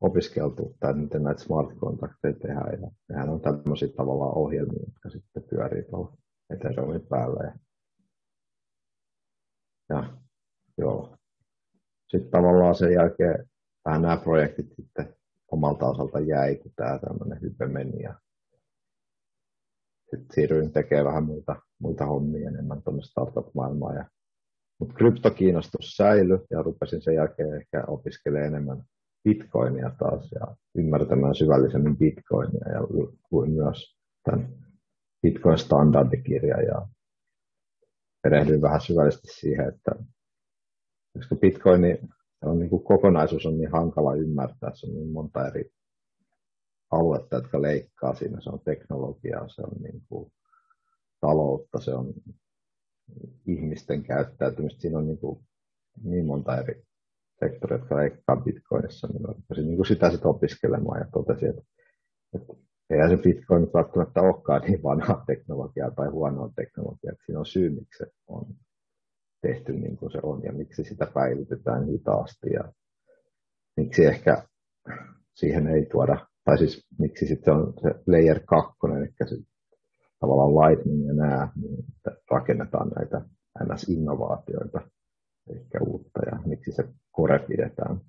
opiskeltu, 0.00 0.76
tai 0.80 0.94
miten 0.94 1.22
näitä 1.22 1.42
smart 1.42 1.78
kontakteja 1.78 2.34
tehdään. 2.34 2.82
Ja 2.82 2.90
nehän 3.08 3.28
on 3.28 3.40
tämmöisiä 3.40 3.88
tavallaan 3.88 4.36
ohjelmia, 4.36 4.84
jotka 4.86 5.10
sitten 5.10 5.42
pyörii 5.42 5.82
tuolla 5.82 6.16
Ethereumin 6.50 7.06
päällä. 7.06 7.44
Ja, 7.44 7.54
ja 9.88 10.16
joo. 10.78 11.16
Sitten 12.08 12.30
tavallaan 12.30 12.74
sen 12.74 12.92
jälkeen 12.92 13.48
vähän 13.84 14.02
nämä 14.02 14.16
projektit 14.16 14.72
sitten 14.76 15.16
omalta 15.52 15.86
osalta 15.86 16.20
jäi, 16.20 16.56
kun 16.56 16.72
tämä 16.76 16.98
tämmöinen 16.98 17.42
hype 17.42 17.66
meni. 17.66 18.02
Ja 18.02 18.14
sitten 20.10 20.34
siirryin 20.34 20.72
tekemään 20.72 21.06
vähän 21.06 21.24
muita, 21.24 21.56
muita 21.80 22.06
hommia 22.06 22.48
enemmän 22.48 22.82
tuonne 22.82 23.02
startup-maailmaan. 23.02 23.96
Ja, 23.96 24.04
mutta 24.80 24.94
kryptokiinnostus 24.94 25.96
säilyi 25.96 26.38
ja 26.50 26.62
rupesin 26.62 27.02
sen 27.02 27.14
jälkeen 27.14 27.54
ehkä 27.54 27.84
opiskelemaan 27.86 28.46
enemmän 28.46 28.82
bitcoinia 29.24 29.90
taas 29.98 30.32
ja 30.32 30.56
ymmärtämään 30.74 31.34
syvällisemmin 31.34 31.96
bitcoinia 31.96 32.68
ja 32.72 32.80
luin 33.30 33.50
myös 33.50 33.96
tämän 34.24 34.48
Bitcoin-standardikirja 35.26 36.62
ja 36.62 36.88
perehdyin 38.22 38.62
vähän 38.62 38.80
syvällisesti 38.80 39.28
siihen, 39.28 39.68
että 39.68 39.90
koska 41.18 41.36
Bitcoin 41.36 41.82
on 42.44 42.58
niin 42.58 42.70
kuin 42.70 42.84
kokonaisuus 42.84 43.46
on 43.46 43.58
niin 43.58 43.72
hankala 43.72 44.14
ymmärtää, 44.14 44.70
se 44.74 44.86
on 44.86 44.94
niin 44.94 45.12
monta 45.12 45.46
eri 45.46 45.70
aluetta, 46.90 47.36
jotka 47.36 47.62
leikkaa 47.62 48.14
siinä. 48.14 48.40
Se 48.40 48.50
on 48.50 48.60
teknologiaa, 48.60 49.48
se 49.48 49.62
on 49.62 49.82
niin 49.82 50.02
kuin 50.08 50.32
taloutta, 51.20 51.80
se 51.80 51.94
on 51.94 52.14
ihmisten 53.46 54.02
käyttäytymistä. 54.02 54.80
Siinä 54.80 54.98
on 54.98 55.06
niin, 55.06 55.18
kuin 55.18 55.40
niin 56.04 56.26
monta 56.26 56.58
eri 56.58 56.82
sektoria, 57.44 57.78
jotka 57.78 57.96
leikkaa 57.96 58.36
Bitcoinissa. 58.36 59.08
Niin 59.08 59.24
rupesin 59.24 59.66
niin 59.66 59.76
kuin 59.76 59.86
sitä 59.86 60.10
sitten 60.10 60.30
opiskelemaan 60.30 61.00
ja 61.00 61.06
totesin, 61.12 61.48
että, 61.50 61.62
että 62.34 62.52
eihän 62.90 63.10
se 63.10 63.16
Bitcoin 63.16 63.70
välttämättä 63.74 64.20
olekaan 64.20 64.62
niin 64.62 64.82
vanhaa 64.82 65.24
teknologiaa 65.26 65.90
tai 65.90 66.08
huonoa 66.08 66.50
teknologiaa, 66.56 67.14
siinä 67.26 67.38
on 67.38 67.46
syy, 67.46 67.70
miksi 67.70 67.98
se 67.98 68.12
on 68.26 68.46
tehty 69.42 69.72
niin 69.72 69.96
kuin 69.96 70.12
se 70.12 70.18
on 70.22 70.42
ja 70.42 70.52
miksi 70.52 70.84
sitä 70.84 71.06
päivitetään 71.14 71.86
hitaasti 71.86 72.50
ja 72.52 72.72
miksi 73.76 74.04
ehkä 74.04 74.44
siihen 75.34 75.66
ei 75.66 75.86
tuoda, 75.86 76.26
tai 76.44 76.58
siis 76.58 76.86
miksi 76.98 77.26
sitten 77.26 77.54
on 77.54 77.74
se 77.82 77.88
layer 78.06 78.40
2, 78.46 78.78
eli 78.98 79.28
se 79.28 79.36
tavallaan 80.20 80.54
Lightning 80.54 81.06
ja 81.06 81.14
nämä, 81.14 81.48
niin 81.56 81.84
että 81.96 82.22
rakennetaan 82.30 82.88
näitä 82.88 83.20
NS-innovaatioita, 83.64 84.90
ehkä 85.56 85.78
uutta, 85.86 86.20
ja 86.26 86.38
miksi 86.46 86.72
se 86.72 86.84
core 87.16 87.38
pidetään 87.38 88.00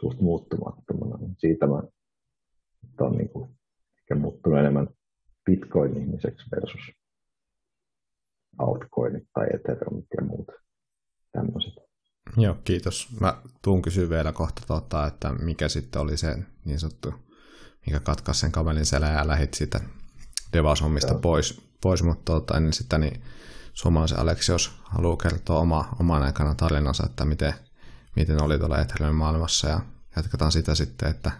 suht 0.00 0.20
muuttumattomana. 0.20 1.18
Siitä 1.38 1.66
mä 1.66 1.82
on 3.00 3.12
niin 3.12 3.28
kuin, 3.28 3.50
ehkä 3.98 4.14
muuttunut 4.14 4.58
enemmän 4.58 4.88
Bitcoin-ihmiseksi 5.44 6.46
versus 6.50 6.92
altcoinit 8.58 9.28
tai 9.34 9.46
Ethereumit 9.54 10.06
ja 10.16 10.24
muut 10.24 10.52
tämmöiset. 11.32 11.74
Joo, 12.36 12.56
kiitos. 12.64 13.08
Mä 13.20 13.42
tuun 13.62 13.82
kysyä 13.82 14.08
vielä 14.08 14.32
kohta, 14.32 14.62
tuota, 14.66 15.06
että 15.06 15.32
mikä 15.32 15.68
sitten 15.68 16.02
oli 16.02 16.16
se 16.16 16.38
niin 16.64 16.80
sanottu, 16.80 17.14
mikä 17.86 18.00
katkaisi 18.00 18.40
sen 18.40 18.52
kamelin 18.52 18.86
selän 18.86 19.14
ja 19.14 19.28
lähit 19.28 19.54
siitä 19.54 19.80
devashommista 20.52 21.14
pois, 21.14 21.60
pois, 21.80 22.02
mutta 22.02 22.24
tuota, 22.24 22.56
ennen 22.56 22.72
sitä 22.72 22.98
niin 22.98 23.22
suomalaisen 23.72 24.18
Aleksi, 24.18 24.52
jos 24.52 24.72
haluaa 24.82 25.16
kertoa 25.16 25.60
oma, 25.60 25.96
oman 26.00 26.22
aikana 26.22 26.54
tarinansa, 26.54 27.06
että 27.06 27.24
miten, 27.24 27.54
miten 28.16 28.42
oli 28.42 28.58
tuolla 28.58 28.78
Ethereum 28.78 29.16
maailmassa 29.16 29.68
ja 29.68 29.80
jatketaan 30.16 30.52
sitä 30.52 30.74
sitten, 30.74 31.10
että 31.10 31.30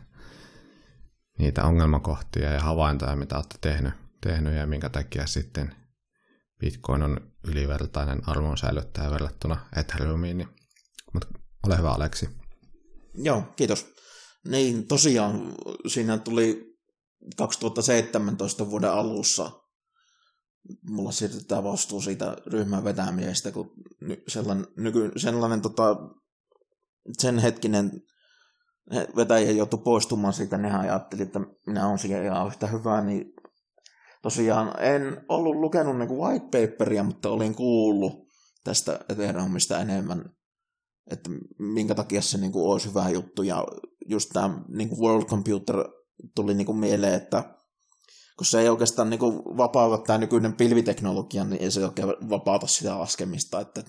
niitä 1.39 1.65
ongelmakohtia 1.65 2.53
ja 2.53 2.61
havaintoja, 2.61 3.17
mitä 3.17 3.37
olette 3.37 3.59
tehnyt, 3.61 3.95
tehnyt 4.21 4.55
ja 4.55 4.67
minkä 4.67 4.89
takia 4.89 5.27
sitten 5.27 5.75
Bitcoin 6.61 7.03
on 7.03 7.21
ylivertainen 7.49 8.29
arvon 8.29 8.59
säilyttäjä 8.59 9.11
verrattuna 9.11 9.57
Ethereumiin. 9.77 10.39
Niin, 10.39 10.49
mutta 11.15 11.29
ole 11.67 11.79
hyvä 11.79 11.93
Aleksi. 11.93 12.29
Joo, 13.15 13.43
kiitos. 13.57 13.87
Niin 14.49 14.87
tosiaan 14.87 15.55
siinä 15.87 16.19
tuli 16.19 16.77
2017 17.37 18.71
vuoden 18.71 18.91
alussa 18.93 19.51
mulla 20.89 21.13
siirrytään 21.13 21.65
vastuu 21.65 22.01
siitä 22.01 22.37
ryhmän 22.47 22.85
vetämisestä, 22.85 23.53
kun 23.53 23.73
sellainen, 24.29 24.67
nyky, 24.77 25.11
sellainen 25.17 25.61
tota, 25.61 25.97
sen 27.19 27.39
hetkinen 27.39 27.91
vetäjä 29.17 29.51
joutui 29.51 29.81
poistumaan 29.85 30.33
siitä, 30.33 30.59
nehän 30.59 30.81
ajatteli, 30.81 31.23
että 31.23 31.41
minä 31.67 31.87
olen 31.87 31.99
siellä 31.99 32.25
ihan 32.25 32.47
yhtä 32.47 32.67
hyvää, 32.67 33.05
niin 33.05 33.25
tosiaan 34.23 34.83
en 34.83 35.25
ollut 35.29 35.57
lukenut 35.57 35.99
niin 35.99 36.11
white 36.11 36.45
paperia, 36.45 37.03
mutta 37.03 37.29
olin 37.31 37.55
kuullut 37.55 38.29
tästä 38.65 39.01
Ethereumista 39.09 39.81
enemmän, 39.81 40.31
että 41.11 41.31
minkä 41.59 41.95
takia 41.95 42.23
se 42.23 42.39
niin 42.39 42.53
kuin, 42.53 42.73
olisi 42.73 42.89
hyvä 42.89 43.09
juttu. 43.11 43.43
Ja 43.43 43.67
just 44.07 44.31
tämä 44.33 44.61
niin 44.69 44.89
kuin 44.89 45.01
World 45.01 45.25
Computer 45.25 45.77
tuli 46.35 46.55
niin 46.55 46.67
kuin, 46.67 46.79
mieleen, 46.79 47.15
että 47.15 47.55
kun 48.37 48.47
se 48.47 48.61
ei 48.61 48.69
oikeastaan 48.69 49.11
niin 49.11 49.21
kuin, 49.21 49.37
vapauta 49.37 50.05
tämä 50.07 50.19
nykyinen 50.19 50.57
pilviteknologia, 50.57 51.45
niin 51.45 51.63
ei 51.63 51.71
se 51.71 51.85
oikein 51.85 52.09
vapauta 52.09 52.67
sitä 52.67 52.99
laskemista. 52.99 53.61
Että 53.61 53.85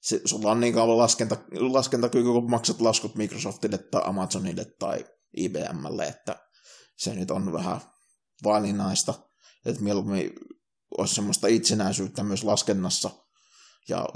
se, 0.00 0.20
sulla 0.24 0.50
on 0.50 0.60
niin 0.60 0.74
kauan 0.74 0.98
laskenta, 0.98 1.36
laskentakyky, 1.52 2.24
kun 2.24 2.50
maksat 2.50 2.80
laskut 2.80 3.14
Microsoftille 3.14 3.78
tai 3.78 4.02
Amazonille 4.04 4.64
tai 4.78 5.04
IBMlle, 5.36 6.04
että 6.04 6.36
se 6.96 7.14
nyt 7.14 7.30
on 7.30 7.52
vähän 7.52 7.80
valinnaista 8.44 9.14
että 9.66 9.82
mieluummin 9.82 10.32
olisi 10.98 11.14
semmoista 11.14 11.46
itsenäisyyttä 11.46 12.22
myös 12.22 12.44
laskennassa. 12.44 13.10
Ja 13.88 14.06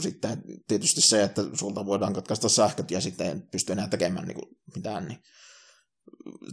sitten 0.00 0.42
tietysti 0.68 1.00
se, 1.00 1.22
että 1.22 1.42
sulta 1.54 1.86
voidaan 1.86 2.12
katkaista 2.12 2.48
sähköt 2.48 2.90
ja 2.90 3.00
sitten 3.00 3.26
ei 3.26 3.40
pysty 3.52 3.72
enää 3.72 3.88
tekemään 3.88 4.26
niin 4.26 4.38
kuin 4.38 4.56
mitään, 4.76 5.08
niin 5.08 5.22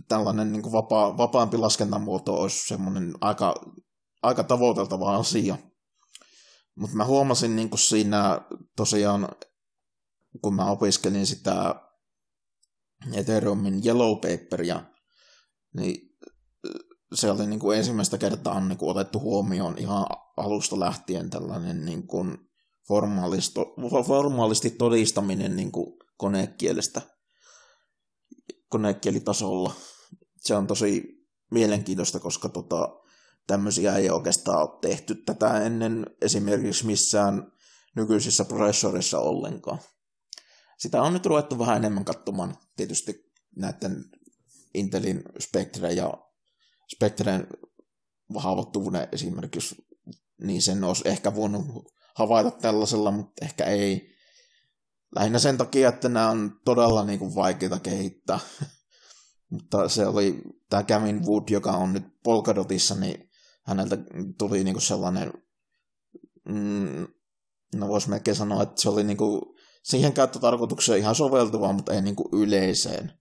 tällainen 0.08 0.52
niin 0.52 0.62
kuin 0.62 0.74
vapaa, 0.74 1.18
vapaampi 1.18 1.58
laskentamuoto 1.58 2.34
olisi 2.34 2.68
semmoinen 2.68 3.14
aika, 3.22 3.56
aika 4.22 4.44
tavoiteltava 4.44 5.16
asia. 5.16 5.58
Mutta 6.76 6.98
mä 6.98 7.06
huomasin 7.06 7.56
niin 7.56 7.70
kuin 7.70 7.80
siinä 7.80 8.42
tosiaan, 8.76 9.30
kun 10.42 10.56
mä 10.56 10.72
opiskelin 10.72 11.26
sitä 11.26 11.76
Ethereumin 13.14 13.82
Yellow 13.86 14.16
Paperia, 14.16 14.84
niin 15.76 16.10
se 17.14 17.32
oli 17.32 17.48
niin 17.48 17.60
kuin 17.60 17.78
ensimmäistä 17.78 18.18
kertaa 18.18 18.60
niin 18.60 18.78
kuin 18.78 18.92
otettu 18.92 19.20
huomioon 19.20 19.78
ihan 19.78 20.06
alusta 20.38 20.80
lähtien 20.80 21.30
tällainen 21.30 21.86
niin 21.86 22.08
kuin 22.08 22.49
formaalisti 24.08 24.70
todistaminen 24.70 25.56
niin 25.56 25.72
kuin 25.72 25.98
konekielestä 26.18 27.02
konekielitasolla. 28.70 29.74
Se 30.38 30.56
on 30.56 30.68
tosi 30.68 31.04
mielenkiintoista, 31.52 32.20
koska 32.20 32.50
tota, 32.50 33.00
tämmöisiä 33.48 33.96
ei 33.96 34.10
oikeastaan 34.10 34.62
ole 34.62 34.80
tehty 34.82 35.16
tätä 35.16 35.64
ennen 35.64 36.06
esimerkiksi 36.22 36.86
missään 36.86 37.52
nykyisissä 37.96 38.46
prosessorissa 38.46 39.20
ollenkaan. 39.20 39.80
Sitä 40.78 41.02
on 41.02 41.14
nyt 41.14 41.26
ruvettu 41.26 41.60
vähän 41.60 41.78
enemmän 41.78 42.06
katsomaan 42.06 42.58
tietysti 42.76 43.32
näiden 43.56 44.06
Intelin 44.74 45.24
Spectre 45.40 45.94
ja 45.94 46.14
Spectren 46.96 47.48
haavoittuvuuden 48.36 49.08
esimerkiksi, 49.12 49.76
niin 50.42 50.62
sen 50.62 50.84
olisi 50.84 51.08
ehkä 51.08 51.36
voinut 51.36 51.66
havaita 52.20 52.52
tällaisella, 52.52 53.12
mutta 53.12 53.46
ehkä 53.46 53.66
ei. 53.66 54.10
Lähinnä 55.16 55.40
sen 55.40 55.58
takia, 55.58 55.90
että 55.90 56.10
nämä 56.10 56.30
on 56.30 56.52
todella 56.66 57.06
niin 57.06 57.20
kuin 57.20 57.36
vaikeita 57.36 57.80
kehittää. 57.80 58.40
mutta 59.52 59.90
se 59.90 60.08
oli 60.08 60.42
tämä 60.70 60.84
Gavin 60.84 61.26
Wood, 61.26 61.44
joka 61.50 61.72
on 61.72 61.94
nyt 61.94 62.04
Polkadotissa, 62.24 62.96
niin 62.96 63.30
häneltä 63.66 63.98
tuli 64.38 64.64
niin 64.64 64.74
kuin 64.74 64.82
sellainen, 64.82 65.34
mm, 66.46 67.08
no 67.76 67.88
voisi 67.88 68.10
melkein 68.10 68.36
sanoa, 68.36 68.64
että 68.64 68.82
se 68.82 68.90
oli 68.90 69.04
niin 69.04 69.18
kuin 69.18 69.42
siihen 69.84 70.14
käyttötarkoitukseen 70.14 71.00
ihan 71.00 71.16
soveltuva, 71.16 71.74
mutta 71.74 71.94
ei 71.94 72.02
niin 72.02 72.16
kuin 72.16 72.30
yleiseen. 72.34 73.14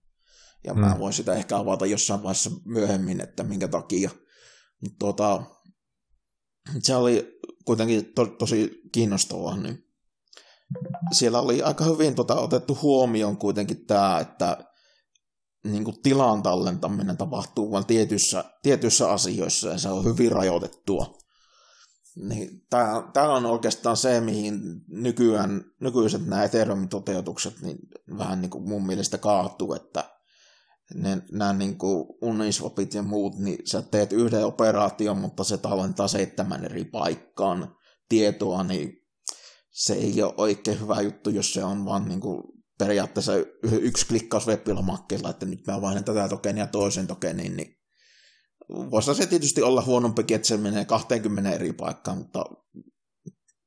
Ja 0.63 0.73
mm. 0.73 0.79
mä 0.79 0.99
voin 0.99 1.13
sitä 1.13 1.33
ehkä 1.33 1.57
avata 1.57 1.85
jossain 1.85 2.23
vaiheessa 2.23 2.51
myöhemmin, 2.65 3.21
että 3.21 3.43
minkä 3.43 3.67
takia. 3.67 4.09
Mutta 4.81 4.95
tuota, 4.99 5.43
se 6.79 6.95
oli 6.95 7.38
kuitenkin 7.69 8.13
to, 8.15 8.25
tosi 8.25 8.81
kiinnostavaa. 8.91 9.57
Niin 9.57 9.83
siellä 11.11 11.39
oli 11.39 11.61
aika 11.61 11.83
hyvin 11.85 12.15
tuota, 12.15 12.35
otettu 12.35 12.77
huomioon 12.81 13.37
kuitenkin 13.37 13.85
tämä, 13.85 14.19
että 14.19 14.57
niin 15.63 15.83
kuin 15.83 16.01
tilan 16.01 16.43
tallentaminen 16.43 17.17
tapahtuu 17.17 17.71
vain 17.71 17.85
tietyissä, 17.85 18.43
tietyissä 18.63 19.11
asioissa 19.11 19.69
ja 19.69 19.77
se 19.77 19.89
on 19.89 20.05
hyvin 20.05 20.31
rajoitettua. 20.31 21.17
Niin, 22.15 22.65
tämä, 23.13 23.33
on 23.33 23.45
oikeastaan 23.45 23.97
se, 23.97 24.21
mihin 24.21 24.59
nykyään, 24.87 25.63
nykyiset 25.79 26.25
nämä 26.25 26.43
Ethereumin 26.43 26.89
toteutukset 26.89 27.61
niin 27.61 27.77
vähän 28.17 28.41
niin 28.41 28.49
kuin 28.49 28.69
mun 28.69 28.85
mielestä 28.85 29.17
kaatuu, 29.17 29.73
että 29.73 30.08
ne, 30.95 31.21
nämä 31.31 31.53
niin 31.53 31.77
Uniswapit 32.21 32.93
ja 32.93 33.01
muut, 33.01 33.39
niin 33.39 33.57
sä 33.65 33.81
teet 33.81 34.13
yhden 34.13 34.45
operaation, 34.45 35.17
mutta 35.17 35.43
se 35.43 35.57
tallentaa 35.57 36.07
seitsemän 36.07 36.65
eri 36.65 36.85
paikkaan 36.85 37.75
tietoa, 38.09 38.63
niin 38.63 38.93
se 39.71 39.93
ei 39.93 40.23
ole 40.23 40.33
oikein 40.37 40.79
hyvä 40.81 41.01
juttu, 41.01 41.29
jos 41.29 41.53
se 41.53 41.63
on 41.63 41.85
vaan 41.85 42.07
niin 42.07 42.21
periaatteessa 42.77 43.33
yksi 43.71 44.07
klikkaus 44.07 44.47
web 44.47 44.67
että 45.29 45.45
nyt 45.45 45.67
mä 45.67 45.81
vaihdan 45.81 46.03
tätä 46.03 46.29
tokenia 46.29 46.67
toisen 46.67 47.07
tokenin, 47.07 47.57
niin 47.57 47.75
voisi 48.69 49.15
se 49.15 49.27
tietysti 49.27 49.61
olla 49.61 49.81
huonompikin, 49.81 50.35
että 50.35 50.47
se 50.47 50.57
menee 50.57 50.85
20 50.85 51.51
eri 51.51 51.73
paikkaan, 51.73 52.17
mutta 52.17 52.45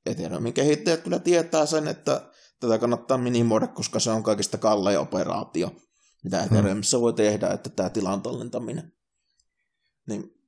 Ethereumin 0.06 0.52
kehittäjät 0.52 1.00
kyllä 1.00 1.18
tietää 1.18 1.66
sen, 1.66 1.88
että 1.88 2.30
tätä 2.60 2.78
kannattaa 2.78 3.18
minimoida, 3.18 3.66
koska 3.66 4.00
se 4.00 4.10
on 4.10 4.22
kaikista 4.22 4.58
kallein 4.58 4.98
operaatio 4.98 5.70
mitä 6.24 6.42
Ethereumissa 6.42 6.96
hmm. 6.96 7.02
voi 7.02 7.12
tehdä, 7.12 7.48
että 7.48 7.70
tämä 7.70 7.90
tilan 7.90 8.22
tallentaminen. 8.22 8.92
Niin 10.08 10.42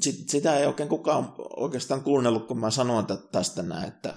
Sit, 0.00 0.28
sitä 0.28 0.56
ei 0.56 0.66
oikein 0.66 0.88
kukaan 0.88 1.34
oikeastaan 1.56 2.02
kuunnellut, 2.02 2.46
kun 2.46 2.60
mä 2.60 2.70
sanoin 2.70 3.06
tästä 3.32 3.62
näin, 3.62 3.88
että 3.88 4.14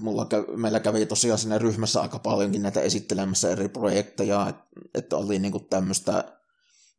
mulla 0.00 0.24
kävi, 0.24 0.56
meillä 0.56 0.80
kävi 0.80 1.06
tosiaan 1.06 1.38
siinä 1.38 1.58
ryhmässä 1.58 2.00
aika 2.00 2.18
paljonkin 2.18 2.62
näitä 2.62 2.80
esittelemässä 2.80 3.50
eri 3.50 3.68
projekteja, 3.68 4.48
että, 4.48 4.64
että 4.94 5.16
oli 5.16 5.38
niinku 5.38 5.60
tämmöistä 5.60 6.38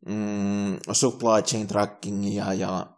mm, 0.06 0.76
supply 0.92 1.42
chain 1.42 1.66
trackingia 1.66 2.52
ja 2.52 2.96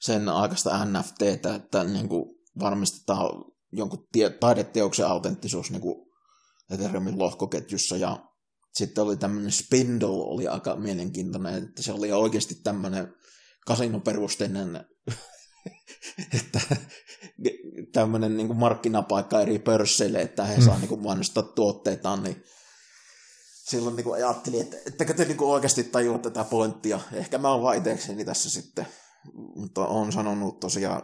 sen 0.00 0.28
aikaista 0.28 0.84
NFTtä, 0.84 1.54
että 1.54 1.84
niinku 1.84 2.40
varmistetaan 2.60 3.44
jonkun 3.72 4.08
tie, 4.12 4.30
taideteoksen 4.30 5.06
autenttisuus 5.06 5.70
niinku 5.70 6.12
Ethereumin 6.70 7.18
lohkoketjussa 7.18 7.96
ja 7.96 8.27
sitten 8.74 9.04
oli 9.04 9.16
tämmöinen 9.16 9.52
Spindle, 9.52 10.08
oli 10.08 10.48
aika 10.48 10.76
mielenkiintoinen, 10.76 11.64
että 11.64 11.82
se 11.82 11.92
oli 11.92 12.12
oikeasti 12.12 12.54
tämmöinen 12.54 13.14
kasinoperusteinen 13.66 14.84
että 16.34 16.60
tämmöinen 17.92 18.36
niin 18.36 18.46
kuin 18.46 18.58
markkinapaikka 18.58 19.40
eri 19.40 19.58
pörsseille, 19.58 20.22
että 20.22 20.44
he 20.44 20.62
saa 20.62 20.78
niin 20.78 20.88
kuin 20.88 21.02
mainostaa 21.02 21.42
tuotteitaan, 21.42 22.22
niin 22.22 22.44
silloin 23.68 23.96
niin 23.96 24.04
kuin 24.04 24.14
ajattelin, 24.14 24.60
että 24.60 24.76
ettekö 24.86 25.14
te 25.14 25.24
niin 25.24 25.36
kuin 25.36 25.50
oikeasti 25.50 25.84
tajua 25.84 26.18
tätä 26.18 26.44
pointtia. 26.44 27.00
Ehkä 27.12 27.38
mä 27.38 27.50
oon 27.50 27.62
vaan 27.62 27.76
itsekseni 27.76 28.24
tässä 28.24 28.50
sitten, 28.50 28.86
mutta 29.56 29.86
on 29.86 30.12
sanonut 30.12 30.60
tosiaan 30.60 31.02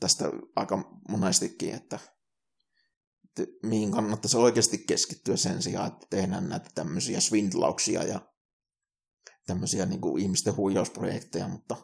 tästä 0.00 0.24
aika 0.56 1.00
monestikin, 1.08 1.74
että 1.74 1.98
mihin 3.62 3.92
kannattaisi 3.92 4.36
oikeasti 4.36 4.78
keskittyä 4.78 5.36
sen 5.36 5.62
sijaan, 5.62 5.92
että 5.92 6.06
tehdään 6.10 6.48
näitä 6.48 6.70
tämmöisiä 6.74 7.20
swindlauksia 7.20 8.04
ja 8.04 8.20
tämmöisiä 9.46 9.86
niin 9.86 10.00
kuin 10.00 10.22
ihmisten 10.22 10.56
huijausprojekteja, 10.56 11.48
mutta 11.48 11.76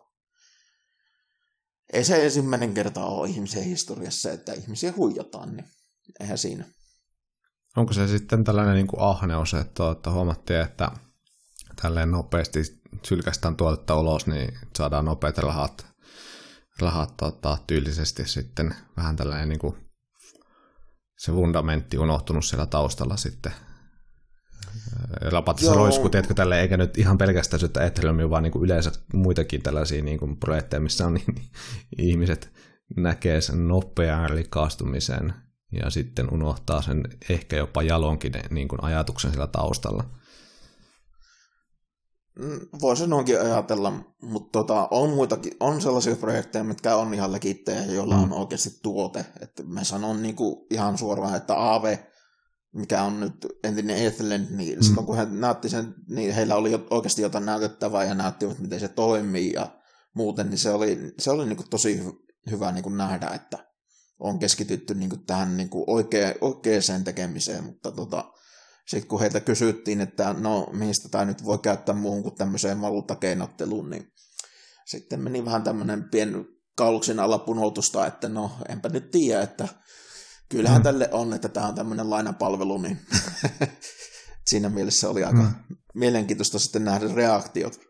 ei 1.93 2.05
se 2.05 2.25
ensimmäinen 2.25 2.75
kerta 2.75 3.05
ole 3.05 3.29
ihmisen 3.29 3.65
historiassa, 3.65 4.31
että 4.33 4.53
ihmisiä 4.53 4.93
huijataan, 4.97 5.57
niin 5.57 5.67
eihän 6.21 6.39
siinä. 6.39 6.65
Onko 7.77 7.93
se 7.93 8.09
sitten 8.09 8.45
tällainen 8.45 8.75
niin 8.75 8.87
kuin 8.87 9.03
ahneus, 9.03 9.55
että, 9.55 9.91
että 9.91 10.11
huomattiin, 10.11 10.61
että 10.61 10.91
tälleen 11.83 12.11
nopeasti 12.11 12.63
sylkästään 13.05 13.57
tuotetta 13.57 13.97
ulos, 13.97 14.27
niin 14.27 14.59
saadaan 14.79 15.05
nopeat 15.05 15.39
rahat, 15.39 15.87
rahat 16.79 17.17
tota, 17.17 17.59
tyylisesti 17.67 18.29
sitten 18.29 18.75
vähän 18.97 19.17
tällainen 19.17 19.49
niin 19.49 19.59
kuin 19.59 19.88
se 21.19 21.33
fundamentti 21.33 21.99
unohtunut 21.99 22.45
siellä 22.45 22.67
taustalla 22.67 23.17
sitten 23.17 23.53
Rapatissa 25.21 25.75
roisku, 25.75 26.09
tiedätkö, 26.09 26.35
tälle, 26.35 26.61
eikä 26.61 26.77
nyt 26.77 26.99
ihan 26.99 27.19
pelkästään 27.19 27.61
syötä 27.61 27.85
Ethereumia, 27.85 28.31
vaan 28.31 28.43
niin 28.43 28.53
kuin 28.53 28.65
yleensä 28.65 28.93
muitakin 29.13 29.63
tällaisia 29.63 30.03
niin 30.03 30.19
kuin 30.19 30.37
projekteja, 30.37 30.81
missä 30.81 31.07
on 31.07 31.15
niin, 31.15 31.35
niin, 31.35 31.51
ihmiset 31.99 32.53
näkee 32.97 33.41
sen 33.41 33.69
nopean 33.69 34.31
rikastumisen 34.31 35.33
ja 35.73 35.91
sitten 35.91 36.35
unohtaa 36.35 36.83
sen 36.83 37.05
ehkä 37.29 37.57
jopa 37.57 37.83
jalonkin 37.83 38.33
niin 38.51 38.69
kuin 38.69 38.85
ajatuksen 38.85 39.31
sillä 39.31 39.47
taustalla. 39.47 40.05
Mm, 42.39 42.61
Voisi 42.81 43.07
noinkin 43.07 43.41
ajatella, 43.41 43.93
mutta 44.23 44.51
tota, 44.53 44.89
on 44.91 45.11
muitakin, 45.11 45.53
on 45.61 45.81
sellaisia 45.81 46.17
projekteja, 46.17 46.65
mitkä 46.65 46.97
on 46.97 47.15
ihan 47.15 47.33
legittejä, 47.33 47.85
joilla 47.85 48.17
mm. 48.17 48.23
on 48.23 48.33
oikeasti 48.33 48.71
tuote. 48.83 49.27
Että 49.41 49.63
mä 49.63 49.85
sanon 49.85 50.23
niin 50.23 50.37
kuin 50.37 50.67
ihan 50.71 50.99
suoraan, 50.99 51.37
että 51.37 51.75
AV 51.75 51.97
mikä 52.73 53.03
on 53.03 53.21
nyt 53.21 53.47
entinen 53.65 54.07
Ethelend, 54.07 54.47
niin 54.51 54.79
mm. 54.79 54.83
silloin 54.83 55.07
kun 55.07 55.17
he 55.17 55.27
näytti 55.31 55.69
sen, 55.69 55.95
niin 56.09 56.35
heillä 56.35 56.57
oli 56.57 56.87
oikeasti 56.91 57.23
jotain 57.23 57.47
näytettävää 57.47 58.05
ja 58.05 58.15
näyttivät, 58.15 58.59
miten 58.59 58.81
se 58.81 58.89
toimii 58.89 59.53
ja 59.53 59.79
muuten, 60.15 60.51
niin 60.51 60.59
se 60.59 60.71
oli, 60.71 61.15
se 61.19 61.31
oli 61.31 61.47
niin 61.47 61.57
kuin 61.57 61.71
tosi 61.71 62.03
hyvä 62.51 62.73
niin 62.73 62.83
kuin 62.83 62.97
nähdä, 62.97 63.29
että 63.29 63.59
on 64.19 64.39
keskitytty 64.39 64.95
niin 64.95 65.11
kuin 65.11 65.27
tähän 65.27 65.57
niin 65.57 65.69
kuin 65.69 65.85
oikea, 65.87 66.35
oikeaan 66.41 67.05
tekemiseen, 67.05 67.65
mutta 67.65 67.93
tota, 67.93 68.33
sitten 68.89 69.09
kun 69.09 69.21
heiltä 69.21 69.41
kysyttiin, 69.41 70.01
että 70.01 70.33
no 70.33 70.67
mistä 70.73 71.09
tämä 71.09 71.25
nyt 71.25 71.45
voi 71.45 71.59
käyttää 71.59 71.95
muuhun 71.95 72.23
kuin 72.23 72.35
tämmöiseen 72.35 72.81
valuuttakeinotteluun, 72.81 73.91
niin 73.91 74.13
sitten 74.87 75.21
meni 75.21 75.45
vähän 75.45 75.63
tämmöinen 75.63 76.09
pien 76.11 76.47
kauluksen 76.77 77.21
alla 77.21 77.39
punoutusta, 77.39 78.07
että 78.07 78.29
no 78.29 78.51
enpä 78.69 78.89
nyt 78.89 79.11
tiedä, 79.11 79.43
että 79.43 79.69
kyllähän 80.49 80.81
mm. 80.81 80.83
tälle 80.83 81.09
on, 81.13 81.33
että 81.33 81.49
tämä 81.49 81.67
on 81.67 81.75
tämmöinen 81.75 82.11
lainapalvelu, 82.11 82.79
niin 82.79 82.99
siinä 84.51 84.69
mielessä 84.69 85.09
oli 85.09 85.25
aika 85.25 85.43
mm. 85.43 85.77
mielenkiintoista 85.95 86.59
sitten 86.59 86.85
nähdä 86.85 87.15
reaktiot. 87.15 87.81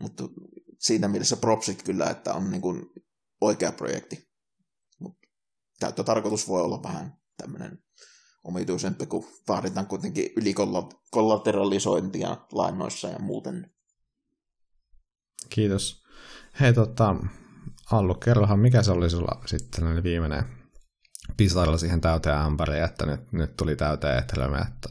Mutta 0.00 0.24
siinä 0.78 1.08
mielessä 1.08 1.36
propsit 1.36 1.82
kyllä, 1.82 2.06
että 2.10 2.34
on 2.34 2.50
niin 2.50 2.62
kuin 2.62 2.86
oikea 3.40 3.72
projekti. 3.72 4.30
Mutta 5.00 5.28
käyttötarkoitus 5.80 6.48
voi 6.48 6.62
olla 6.62 6.82
vähän 6.82 7.16
tämmöinen 7.36 7.78
omituisempi, 8.44 9.06
kun 9.06 9.24
vaaditaan 9.48 9.86
kuitenkin 9.86 10.32
ylikollateralisointia 10.36 12.36
lainoissa 12.52 13.08
ja 13.08 13.18
muuten. 13.18 13.70
Kiitos. 15.48 16.02
Hei 16.60 16.72
tota, 16.72 17.16
Allu, 17.92 18.14
kerrohan, 18.14 18.58
mikä 18.58 18.82
se 18.82 18.92
oli 18.92 19.10
sulla 19.10 19.42
sitten 19.46 20.02
viimeinen 20.02 20.44
pisarilla 21.36 21.78
siihen 21.78 22.00
täyteen 22.00 22.36
ämpäriin, 22.36 22.84
että 22.84 23.06
nyt, 23.06 23.32
nyt 23.32 23.56
tuli 23.56 23.76
täyteen 23.76 24.18
etelömä, 24.18 24.58
että 24.58 24.88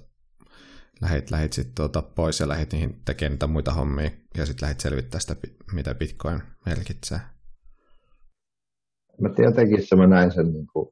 lähit, 1.01 1.31
lähit 1.31 1.53
sitten 1.53 1.75
tuota 1.75 2.01
pois 2.01 2.39
ja 2.39 2.47
lähit 2.47 2.71
niihin 2.71 3.01
tekemään 3.05 3.31
niitä 3.31 3.47
muita 3.47 3.73
hommia 3.73 4.11
ja 4.37 4.45
sitten 4.45 4.65
lähit 4.65 4.79
selvittämään 4.79 5.21
sitä, 5.21 5.35
mitä 5.73 5.95
Bitcoin 5.95 6.41
merkitsee. 6.65 7.19
Mä 9.21 9.29
jotenkin 9.37 9.87
se 9.87 9.95
mä 9.95 10.07
näin 10.07 10.31
sen, 10.31 10.53
niin 10.53 10.67
kuin, 10.67 10.89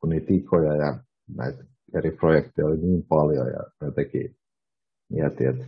kun 0.00 0.10
niitä 0.10 0.26
ikoja 0.30 0.76
ja 0.76 1.04
näitä 1.36 1.64
eri 1.94 2.10
projekteja 2.10 2.66
oli 2.66 2.76
niin 2.76 3.06
paljon 3.06 3.46
ja 3.46 3.86
jotenkin 3.86 4.36
mietin, 5.08 5.48
että 5.48 5.64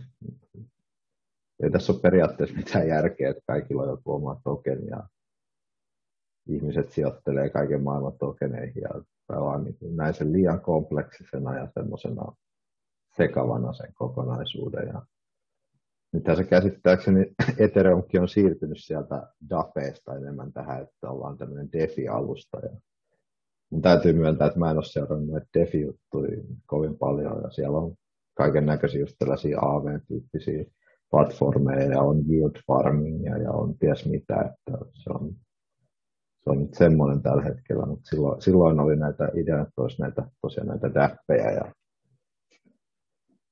ei 1.63 1.71
tässä 1.71 1.93
ole 1.93 2.01
periaatteessa 2.01 2.55
mitään 2.55 2.87
järkeä, 2.87 3.29
että 3.29 3.43
kaikilla 3.47 3.83
on 3.83 3.89
joku 3.89 4.13
oma 4.13 4.41
token 4.43 4.87
ja 4.87 5.03
ihmiset 6.47 6.91
sijoittelee 6.91 7.49
kaiken 7.49 7.83
maailman 7.83 8.17
tokeneihin 8.17 8.83
ja 8.83 9.01
vaan 9.39 9.63
niin 9.63 9.77
näin 9.95 10.13
sen 10.13 10.33
liian 10.33 10.61
kompleksisena 10.61 11.57
ja 11.57 11.67
semmoisena 11.73 12.33
sekavana 13.17 13.73
sen 13.73 13.93
kokonaisuuden. 13.93 14.87
Ja 14.87 15.01
nythän 16.13 16.37
se 16.37 16.43
käsittääkseni 16.43 17.35
Ethereumkin 17.65 18.21
on 18.21 18.29
siirtynyt 18.29 18.77
sieltä 18.79 19.27
DAFeesta 19.49 20.15
enemmän 20.15 20.53
tähän, 20.53 20.81
että 20.81 21.09
ollaan 21.09 21.37
tämmöinen 21.37 21.71
DeFi-alusta. 21.71 22.59
Ja 22.59 22.69
mun 23.71 23.81
täytyy 23.81 24.13
myöntää, 24.13 24.47
että 24.47 24.59
mä 24.59 24.71
en 24.71 24.77
ole 24.77 24.85
seurannut 24.85 25.29
näitä 25.29 25.47
DeFi-juttuja 25.59 26.43
kovin 26.65 26.97
paljon, 26.97 27.41
ja 27.43 27.49
siellä 27.49 27.77
on 27.77 27.93
kaiken 28.37 28.65
näköisiä 28.65 28.99
just 28.99 29.15
tällaisia 29.19 29.59
AV-tyyppisiä 29.61 30.65
platformeja, 31.11 31.91
ja 31.91 32.01
on 32.01 32.23
yield 32.29 32.55
farmingia, 32.67 33.37
ja 33.37 33.51
on 33.51 33.77
ties 33.77 34.05
mitä, 34.05 34.35
että 34.35 34.85
se 34.93 35.09
on 35.09 35.35
se 36.43 36.49
on 36.49 36.59
nyt 36.59 36.73
semmoinen 36.73 37.21
tällä 37.21 37.43
hetkellä, 37.43 37.85
mutta 37.85 38.09
silloin, 38.09 38.41
silloin 38.41 38.79
oli 38.79 38.95
näitä 38.95 39.29
ideoita, 39.33 39.67
että 39.67 39.81
olisi 39.81 40.01
näitä, 40.01 40.23
tosiaan 40.41 40.67
näitä 40.67 40.93
däppejä 40.93 41.51
ja 41.51 41.73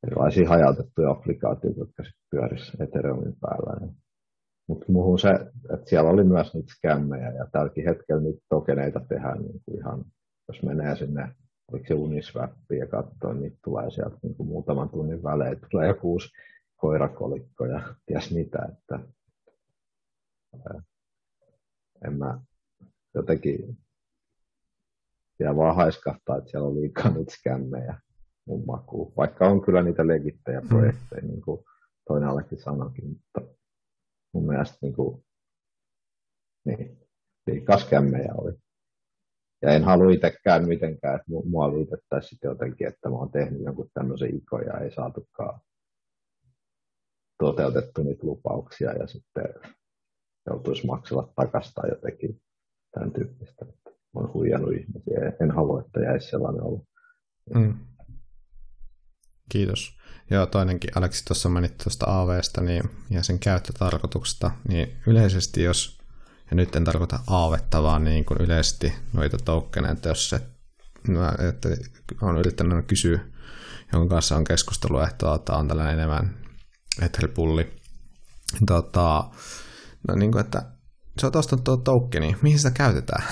erilaisia 0.07 0.49
hajautettuja 0.49 1.09
applikaatioita, 1.09 1.79
jotka 1.79 2.03
sitten 2.03 2.27
pyörisivät 2.31 2.81
Ethereumin 2.81 3.35
päällä. 3.41 3.91
Mutta 4.69 4.85
muuhun 4.91 5.19
se, 5.19 5.29
että 5.73 5.89
siellä 5.89 6.09
oli 6.09 6.23
myös 6.23 6.53
niitä 6.53 6.73
skämmejä 6.73 7.31
ja 7.31 7.47
tälläkin 7.51 7.85
hetkellä 7.85 8.21
niitä 8.21 8.41
tokeneita 8.49 8.99
tehdään 8.99 9.41
niin 9.41 9.61
kuin 9.65 9.77
ihan, 9.77 10.05
jos 10.47 10.63
menee 10.63 10.95
sinne, 10.95 11.35
oliko 11.71 11.85
se 11.87 11.93
Uniswap 11.93 12.51
ja 12.79 12.87
katsoo, 12.87 13.33
niin 13.33 13.57
tulee 13.63 13.91
sieltä 13.91 14.17
niin 14.23 14.35
kuin 14.35 14.47
muutaman 14.49 14.89
tunnin 14.89 15.23
välein, 15.23 15.57
tulee 15.71 15.87
joku 15.87 16.11
uusi 16.11 16.29
koirakolikko 16.75 17.65
ja 17.65 17.81
ties 18.05 18.31
mitä, 18.31 18.69
että 18.71 18.99
en 22.07 22.17
mä, 22.17 22.39
jotenkin 23.13 23.77
ja 25.39 25.55
vaan 25.55 25.75
haiskahtaa, 25.75 26.37
että 26.37 26.49
siellä 26.49 26.67
on 26.67 26.81
liikaa 26.81 27.11
niitä 27.11 27.33
skämmejä 27.35 27.99
mun 28.45 28.65
makuun. 28.65 29.13
Vaikka 29.17 29.47
on 29.47 29.61
kyllä 29.61 29.83
niitä 29.83 30.07
legittejä 30.07 30.61
projekteja, 30.67 31.21
mm. 31.21 31.27
niin 31.27 31.41
kuin 31.41 31.63
toinen 32.07 32.29
allekin 32.29 32.59
sanoikin, 32.59 33.07
mutta 33.07 33.58
mun 34.33 34.47
mielestä 34.47 34.77
niin 34.81 34.93
kuin, 34.93 35.25
niin, 36.65 36.97
liikaa 37.47 37.77
skämmejä 37.77 38.33
oli. 38.37 38.53
Ja 39.61 39.71
en 39.71 39.83
halua 39.83 40.11
itsekään 40.11 40.67
mitenkään, 40.67 41.15
että 41.15 41.31
mua 41.49 41.73
liitettäisiin 41.73 42.39
jotenkin, 42.43 42.87
että 42.87 43.09
mä 43.09 43.15
oon 43.15 43.31
tehnyt 43.31 43.61
jonkun 43.61 43.89
tämmöisen 43.93 44.35
ikoja 44.35 44.73
ja 44.73 44.79
ei 44.79 44.91
saatukaan 44.91 45.59
toteutettu 47.37 48.03
niitä 48.03 48.27
lupauksia 48.27 48.91
ja 48.91 49.07
sitten 49.07 49.53
joutuisi 50.49 50.85
maksella 50.85 51.33
takasta 51.35 51.87
jotenkin 51.87 52.41
tämän 52.91 53.11
tyyppistä. 53.11 53.65
On 54.13 54.33
huijannut 54.33 54.73
ihmisiä. 54.73 55.33
En 55.41 55.51
halua, 55.51 55.81
että 55.81 55.99
jäisi 55.99 56.29
sellainen 56.29 56.63
ollut. 56.63 56.83
Mm. 57.55 57.77
Kiitos. 59.49 59.99
Joo, 60.31 60.45
toinenkin 60.45 60.91
Aleksi 60.95 61.25
tuossa 61.25 61.49
mainitsi 61.49 61.77
tuosta 61.83 62.21
AVsta 62.21 62.61
niin, 62.61 62.83
ja 63.09 63.23
sen 63.23 63.39
käyttötarkoituksesta, 63.39 64.51
niin 64.67 64.97
yleisesti 65.07 65.63
jos, 65.63 65.99
ja 66.51 66.55
nyt 66.55 66.75
en 66.75 66.83
tarkoita 66.83 67.19
aavetta, 67.27 67.83
vaan 67.83 68.03
niin 68.03 68.25
kuin 68.25 68.41
yleisesti 68.41 68.93
noita 69.13 69.37
tokeneita, 69.37 70.09
jos 70.09 70.29
se, 70.29 70.41
no, 71.07 71.21
että 71.49 71.69
on 72.21 72.37
yrittänyt 72.37 72.87
kysyä, 72.87 73.19
jonka 73.93 74.15
kanssa 74.15 74.35
on 74.35 74.43
keskustelua, 74.43 75.03
että 75.03 75.17
tuota, 75.17 75.57
on 75.57 75.67
tällainen 75.67 75.93
enemmän 75.93 76.37
etherpulli, 77.01 77.75
tota, 78.67 79.29
no 80.07 80.15
niin 80.15 80.31
kuin, 80.31 80.45
että 80.45 80.63
se 81.19 81.27
on 81.27 81.37
ostanut 81.37 81.63
tuo 81.63 81.77
tokeni, 81.77 82.35
mihin 82.41 82.59
sitä 82.59 82.71
käytetään? 82.71 83.23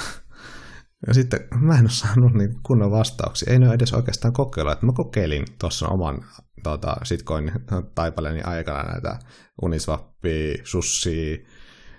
Ja 1.08 1.14
sitten 1.14 1.40
mä 1.60 1.74
en 1.74 1.82
ole 1.82 1.90
saanut 1.90 2.34
niin 2.34 2.64
kunnon 2.64 2.92
vastauksia. 2.92 3.54
Ei 3.54 3.60
ne 3.60 3.66
ole 3.66 3.76
edes 3.76 3.94
oikeastaan 3.94 4.34
kokeilla. 4.34 4.72
Että 4.72 4.86
mä 4.86 4.92
kokeilin 4.92 5.46
tuossa 5.60 5.88
oman 5.88 6.26
tuota, 6.64 6.96
sitcoin 7.04 7.52
taipaleeni 7.96 8.42
aikana 8.42 8.84
näitä 8.84 9.20
Uniswappia, 9.62 10.58
Sussia, 10.64 11.38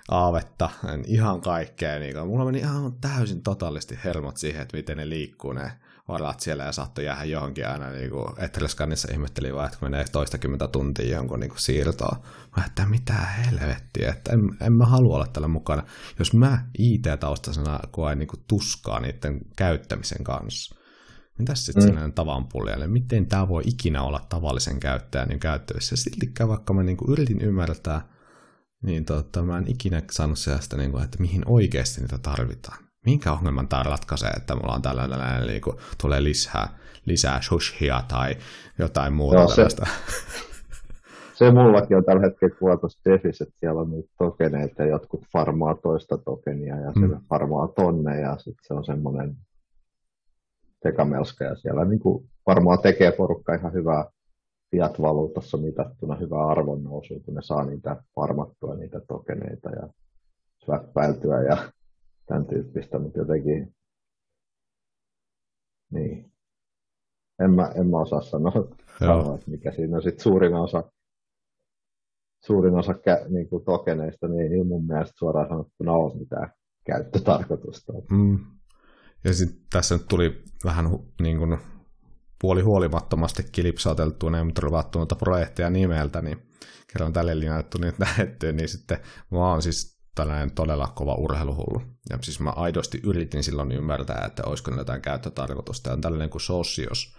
Aavetta, 0.08 0.70
ihan 1.06 1.40
kaikkea. 1.40 1.98
Niin 1.98 2.26
mulla 2.26 2.44
meni 2.44 2.58
ihan 2.58 2.92
täysin 3.00 3.42
totaalisti 3.42 3.98
hermot 4.04 4.36
siihen, 4.36 4.62
että 4.62 4.76
miten 4.76 4.96
ne 4.96 5.08
liikkuu 5.08 5.52
ne 5.52 5.72
varat 6.08 6.40
siellä 6.40 6.64
ja 6.64 6.72
saattoi 6.72 7.04
jäädä 7.04 7.24
johonkin 7.24 7.68
aina, 7.68 7.90
niin 7.90 8.10
kuin 8.10 8.26
Etelä-Skannissa 8.38 9.08
ihmetteli 9.12 9.54
vaan, 9.54 9.66
että 9.66 9.78
menee 9.80 10.04
toistakymmentä 10.12 10.68
tuntia 10.68 11.16
jonkun 11.16 11.40
niin 11.40 11.50
kuin 11.50 11.60
siirtoa. 11.60 12.22
Mä 12.56 12.64
että 12.66 12.86
mitä 12.86 13.12
helvettiä, 13.12 14.10
että 14.10 14.32
en, 14.32 14.40
en 14.60 14.72
mä 14.72 14.86
halua 14.86 15.14
olla 15.14 15.26
tällä 15.26 15.48
mukana. 15.48 15.82
Jos 16.18 16.34
mä 16.34 16.64
IT-taustasena 16.78 17.80
koen 17.90 18.18
niin 18.18 18.28
kuin 18.28 18.44
tuskaa 18.48 19.00
niiden 19.00 19.40
käyttämisen 19.56 20.24
kanssa, 20.24 20.74
mitä 21.38 21.54
sitten 21.54 21.82
mm. 21.82 21.86
sellainen 21.86 22.12
tavan 22.12 22.48
puljalle? 22.48 22.86
Miten 22.86 23.26
tämä 23.26 23.48
voi 23.48 23.62
ikinä 23.66 24.02
olla 24.02 24.26
tavallisen 24.28 24.80
käyttäjän 24.80 25.28
niin 25.28 25.40
käyttävissä? 25.40 25.96
Siltikään 25.96 26.48
vaikka 26.48 26.74
mä 26.74 26.82
niin 26.82 26.96
kuin 26.96 27.12
yritin 27.12 27.40
ymmärtää, 27.40 28.08
niin 28.82 29.04
tota, 29.04 29.42
mä 29.42 29.58
en 29.58 29.70
ikinä 29.70 30.02
saanut 30.10 30.38
sellaista, 30.38 30.76
niin 30.76 30.90
kuin, 30.90 31.04
että 31.04 31.18
mihin 31.20 31.42
oikeasti 31.46 32.00
niitä 32.00 32.18
tarvitaan 32.18 32.87
minkä 33.08 33.32
ongelman 33.32 33.68
tämä 33.68 33.82
ratkaisee, 33.82 34.30
että 34.30 34.54
mulla 34.54 34.74
on 34.74 34.82
tällainen, 34.82 35.46
niin 35.46 35.60
kuin, 35.60 35.76
tulee 36.00 36.22
lisää, 36.22 36.68
lisää 37.06 37.40
shushia 37.42 38.02
tai 38.08 38.36
jotain 38.78 39.12
muuta 39.12 39.36
Joo, 39.36 39.48
tällaista. 39.48 39.86
Se, 39.86 41.38
se 41.38 41.50
mullakin 41.50 41.96
on 41.96 42.04
tällä 42.04 42.22
hetkellä 42.22 42.76
tuossa 42.76 43.00
Defis, 43.04 43.40
että 43.40 43.54
siellä 43.60 43.80
on 43.80 43.90
niitä 43.90 44.10
tokeneita 44.18 44.82
ja 44.82 44.88
jotkut 44.88 45.24
farmaa 45.32 45.74
toista 45.74 46.18
tokenia 46.18 46.76
ja 46.76 46.90
mm. 46.90 47.08
se 47.08 47.16
farmaa 47.28 47.68
tonne 47.68 48.20
ja 48.20 48.36
sitten 48.36 48.64
se 48.66 48.74
on 48.74 48.84
semmoinen 48.84 49.36
tekamelska 50.82 51.44
ja 51.44 51.56
siellä 51.56 51.84
niin 51.84 52.00
kuin 52.00 52.28
varmaan 52.46 52.78
tekee 52.78 53.12
porukka 53.12 53.54
ihan 53.54 53.72
hyvää 53.72 54.04
fiat-valuutassa 54.70 55.56
mitattuna 55.56 56.16
hyvää 56.16 56.46
arvonnousua, 56.46 57.20
kun 57.24 57.34
ne 57.34 57.42
saa 57.42 57.64
niitä 57.64 57.96
farmattua, 58.14 58.74
niitä 58.74 59.00
tokeneita 59.08 59.70
ja 59.70 59.88
sväppäiltyä 60.64 61.42
ja 61.42 61.56
tämän 62.28 62.46
tyyppistä, 62.46 62.98
mutta 62.98 63.18
jotenkin, 63.18 63.74
niin, 65.92 66.32
en 67.38 67.50
mä, 67.50 67.72
en 67.74 67.86
mä 67.86 68.00
osaa 68.00 68.20
sanoa, 68.20 68.52
sanoa 68.98 69.34
että 69.34 69.50
mikä 69.50 69.72
siinä 69.72 69.96
on 69.96 70.02
sitten 70.02 70.22
suurin 70.22 70.54
osa, 70.54 70.92
suurin 72.44 72.74
osa 72.74 72.94
kä, 72.94 73.26
niin 73.28 73.48
kuin 73.48 73.64
tokeneista, 73.64 74.28
niin 74.28 74.52
ei 74.52 74.64
mun 74.64 74.86
mielestä 74.86 75.14
suoraan 75.18 75.48
sanottuna 75.48 75.92
ole 75.92 76.18
mitään 76.18 76.52
käyttötarkoitusta. 76.86 77.92
Mm. 78.10 78.38
Ja 79.24 79.34
sitten 79.34 79.66
tässä 79.70 79.96
nyt 79.96 80.08
tuli 80.08 80.42
vähän 80.64 80.86
niin 81.22 81.38
kuin 81.38 81.58
puoli 82.40 82.62
huolimattomasti 82.62 83.42
kilipsauteltua, 83.52 84.30
noita 84.94 85.16
projekteja 85.16 85.70
nimeltä, 85.70 86.22
niin 86.22 86.38
kerran 86.92 87.12
tälle 87.12 87.38
linjattu 87.38 87.78
lähettyä, 87.98 88.52
niin 88.52 88.68
sitten 88.68 88.98
mä 89.30 89.50
oon 89.50 89.62
siis 89.62 89.97
tällainen 90.18 90.50
todella 90.50 90.86
kova 90.86 91.14
urheiluhullu. 91.14 91.82
Ja 92.10 92.18
siis 92.20 92.40
mä 92.40 92.50
aidosti 92.50 93.00
yritin 93.02 93.42
silloin 93.42 93.72
ymmärtää, 93.72 94.24
että 94.26 94.42
olisiko 94.46 94.70
jotain 94.70 95.02
käyttötarkoitusta. 95.02 95.90
Ja 95.90 95.96
tällainen 95.96 96.30
kuin 96.30 96.42
Socios 96.42 97.16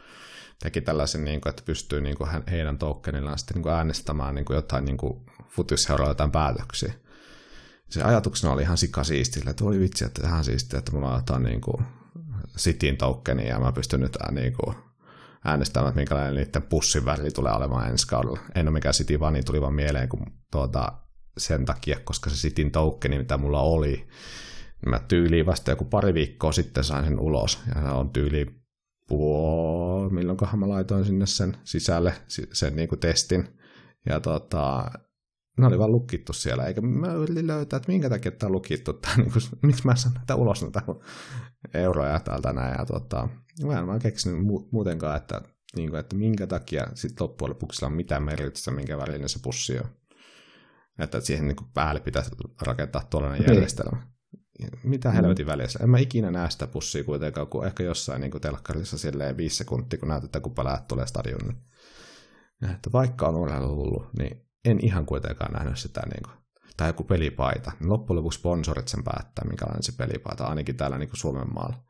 teki 0.59 0.81
tällaisen, 0.81 1.25
niin 1.25 1.41
kuin, 1.41 1.49
että 1.49 1.63
pystyy 1.65 2.01
niin 2.01 2.17
kuin 2.17 2.29
heidän 2.51 2.77
tokenillaan 2.77 3.37
sitten 3.37 3.55
niin 3.55 3.63
kuin 3.63 3.73
äänestämään 3.73 4.35
niin 4.35 4.45
kuin 4.45 4.55
jotain 4.55 4.85
niin 4.85 4.97
kuin 4.97 5.25
futisseuralla 5.49 6.11
jotain 6.11 6.31
päätöksiä. 6.31 6.93
Se 7.89 8.03
ajatuksena 8.03 8.53
oli 8.53 8.61
ihan 8.61 8.77
sikasiistillä, 8.77 9.51
että 9.51 9.65
oli 9.65 9.79
vitsi, 9.79 10.05
että 10.05 10.27
ihan 10.27 10.43
siistiä, 10.43 10.79
että 10.79 10.91
mulla 10.91 11.09
on 11.09 11.15
jotain 11.15 11.43
niin 11.43 11.61
kuin 11.61 11.85
Cityn 12.57 12.97
tokeni 12.97 13.47
ja 13.47 13.59
mä 13.59 13.71
pystyn 13.71 13.99
nyt 13.99 14.17
niin 14.31 14.53
kuin 14.53 14.75
äänestämään, 15.45 15.89
että 15.89 15.99
minkälainen 15.99 16.35
niiden 16.35 16.61
pussin 16.61 17.05
väri 17.05 17.31
tulee 17.31 17.53
olemaan 17.53 17.89
ensi 17.89 18.07
kaudella. 18.07 18.39
En 18.55 18.67
ole 18.67 18.73
mikään 18.73 18.93
City, 18.93 19.19
vaan 19.19 19.33
niin 19.33 19.45
tuli 19.45 19.61
vaan 19.61 19.73
mieleen, 19.73 20.09
kun 20.09 20.25
tuota, 20.51 20.91
sen 21.39 21.65
takia, 21.65 21.99
koska 22.03 22.29
se 22.29 22.35
Sitin 22.35 22.71
tokeni, 22.71 23.17
mitä 23.17 23.37
mulla 23.37 23.61
oli, 23.61 23.91
niin 23.91 24.89
mä 24.89 24.99
tyyliin 24.99 25.45
vasta 25.45 25.71
joku 25.71 25.85
pari 25.85 26.13
viikkoa 26.13 26.51
sitten 26.51 26.83
sain 26.83 27.05
sen 27.05 27.19
ulos. 27.19 27.59
Ja 27.75 27.93
on 27.93 28.09
tyyli 28.09 28.45
puoli, 29.07 30.09
milloinkohan 30.09 30.59
mä 30.59 30.69
laitoin 30.69 31.05
sinne 31.05 31.25
sen 31.25 31.57
sisälle, 31.63 32.13
sen 32.53 32.75
niin 32.75 32.89
kuin 32.89 32.99
testin. 32.99 33.59
Ja 34.09 34.19
tota, 34.19 34.91
ne 35.57 35.67
oli 35.67 35.79
vaan 35.79 35.91
lukittu 35.91 36.33
siellä, 36.33 36.65
eikä 36.65 36.81
mä 36.81 37.13
yritin 37.13 37.47
löytää, 37.47 37.77
että 37.77 37.91
minkä 37.91 38.09
takia 38.09 38.31
tämä 38.31 38.47
on 38.47 38.51
lukittu, 38.51 38.93
tai 38.93 39.17
niin 39.17 39.31
kuin, 39.31 39.41
miksi 39.61 39.85
mä 39.85 39.95
saan 39.95 40.15
näitä 40.15 40.35
ulos 40.35 40.61
näitä 40.61 40.81
euroja 41.73 42.19
täältä 42.19 42.53
näin. 42.53 42.75
Ja 42.79 42.85
tota, 42.85 43.29
mä 43.65 43.79
en 43.79 43.87
vaan 43.87 43.99
keksinyt 43.99 44.45
muutenkaan, 44.71 45.17
että, 45.17 45.41
niin 45.75 45.89
kuin, 45.89 45.99
että 45.99 46.15
minkä 46.15 46.47
takia 46.47 46.87
sitten 46.93 47.25
loppujen 47.27 47.49
lopuksi 47.49 47.85
on 47.85 47.93
mitään 47.93 48.23
merkitystä, 48.23 48.71
minkä 48.71 48.97
värinen 48.97 49.29
se 49.29 49.39
pussi 49.43 49.79
on. 49.79 49.85
Että 50.99 51.19
siihen 51.19 51.47
niin 51.47 51.55
kuin 51.55 51.69
päälle 51.73 52.01
pitäisi 52.01 52.31
rakentaa 52.61 53.07
tuollainen 53.09 53.39
niin. 53.39 53.53
järjestelmä. 53.53 54.07
Mitä 54.83 55.11
helvetin 55.11 55.45
mm. 55.45 55.51
välissä? 55.51 55.79
En 55.83 55.89
mä 55.89 55.97
ikinä 55.97 56.31
näe 56.31 56.49
sitä 56.49 56.67
pussia 56.67 57.03
kuitenkaan, 57.03 57.47
kun 57.47 57.65
ehkä 57.65 57.83
jossain 57.83 58.21
niin 58.21 58.41
telkkarissa 58.41 58.97
silleen 58.97 59.37
viisi 59.37 59.55
sekuntia, 59.55 59.99
kun 59.99 60.07
näytetään, 60.07 60.41
kun 60.41 60.55
päläät 60.55 60.87
tulee 60.87 61.07
stadionille. 61.07 61.53
Että 62.63 62.91
vaikka 62.91 63.27
on 63.27 63.35
urheiluhullu, 63.35 64.05
niin 64.19 64.45
en 64.65 64.79
ihan 64.85 65.05
kuitenkaan 65.05 65.53
nähnyt 65.53 65.77
sitä, 65.77 66.01
niin 66.01 66.23
kuin, 66.23 66.33
tai 66.77 66.89
joku 66.89 67.03
pelipaita. 67.03 67.71
Niin 67.79 67.89
loppujen 67.89 68.17
lopuksi 68.17 68.39
sponsorit 68.39 68.87
sen 68.87 69.03
päättää, 69.03 69.45
minkälainen 69.47 69.83
se 69.83 69.91
pelipaita, 69.91 70.45
ainakin 70.45 70.77
täällä 70.77 70.97
niin 70.97 71.09
kuin 71.09 71.19
Suomen 71.19 71.53
maalla. 71.53 71.83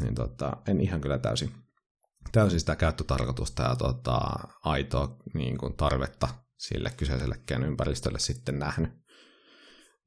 Niin 0.00 0.14
tota, 0.14 0.56
en 0.68 0.80
ihan 0.80 1.00
kyllä 1.00 1.18
täysin, 1.18 1.52
täysin 2.32 2.60
sitä 2.60 2.76
käyttötarkoitusta 2.76 3.62
ja 3.62 3.76
tota, 3.76 4.20
aitoa 4.64 5.16
niin 5.34 5.58
kuin 5.58 5.76
tarvetta 5.76 6.28
sille 6.56 6.90
kyseisellekään 6.96 7.64
ympäristölle 7.64 8.18
sitten 8.18 8.58
nähnyt, 8.58 8.92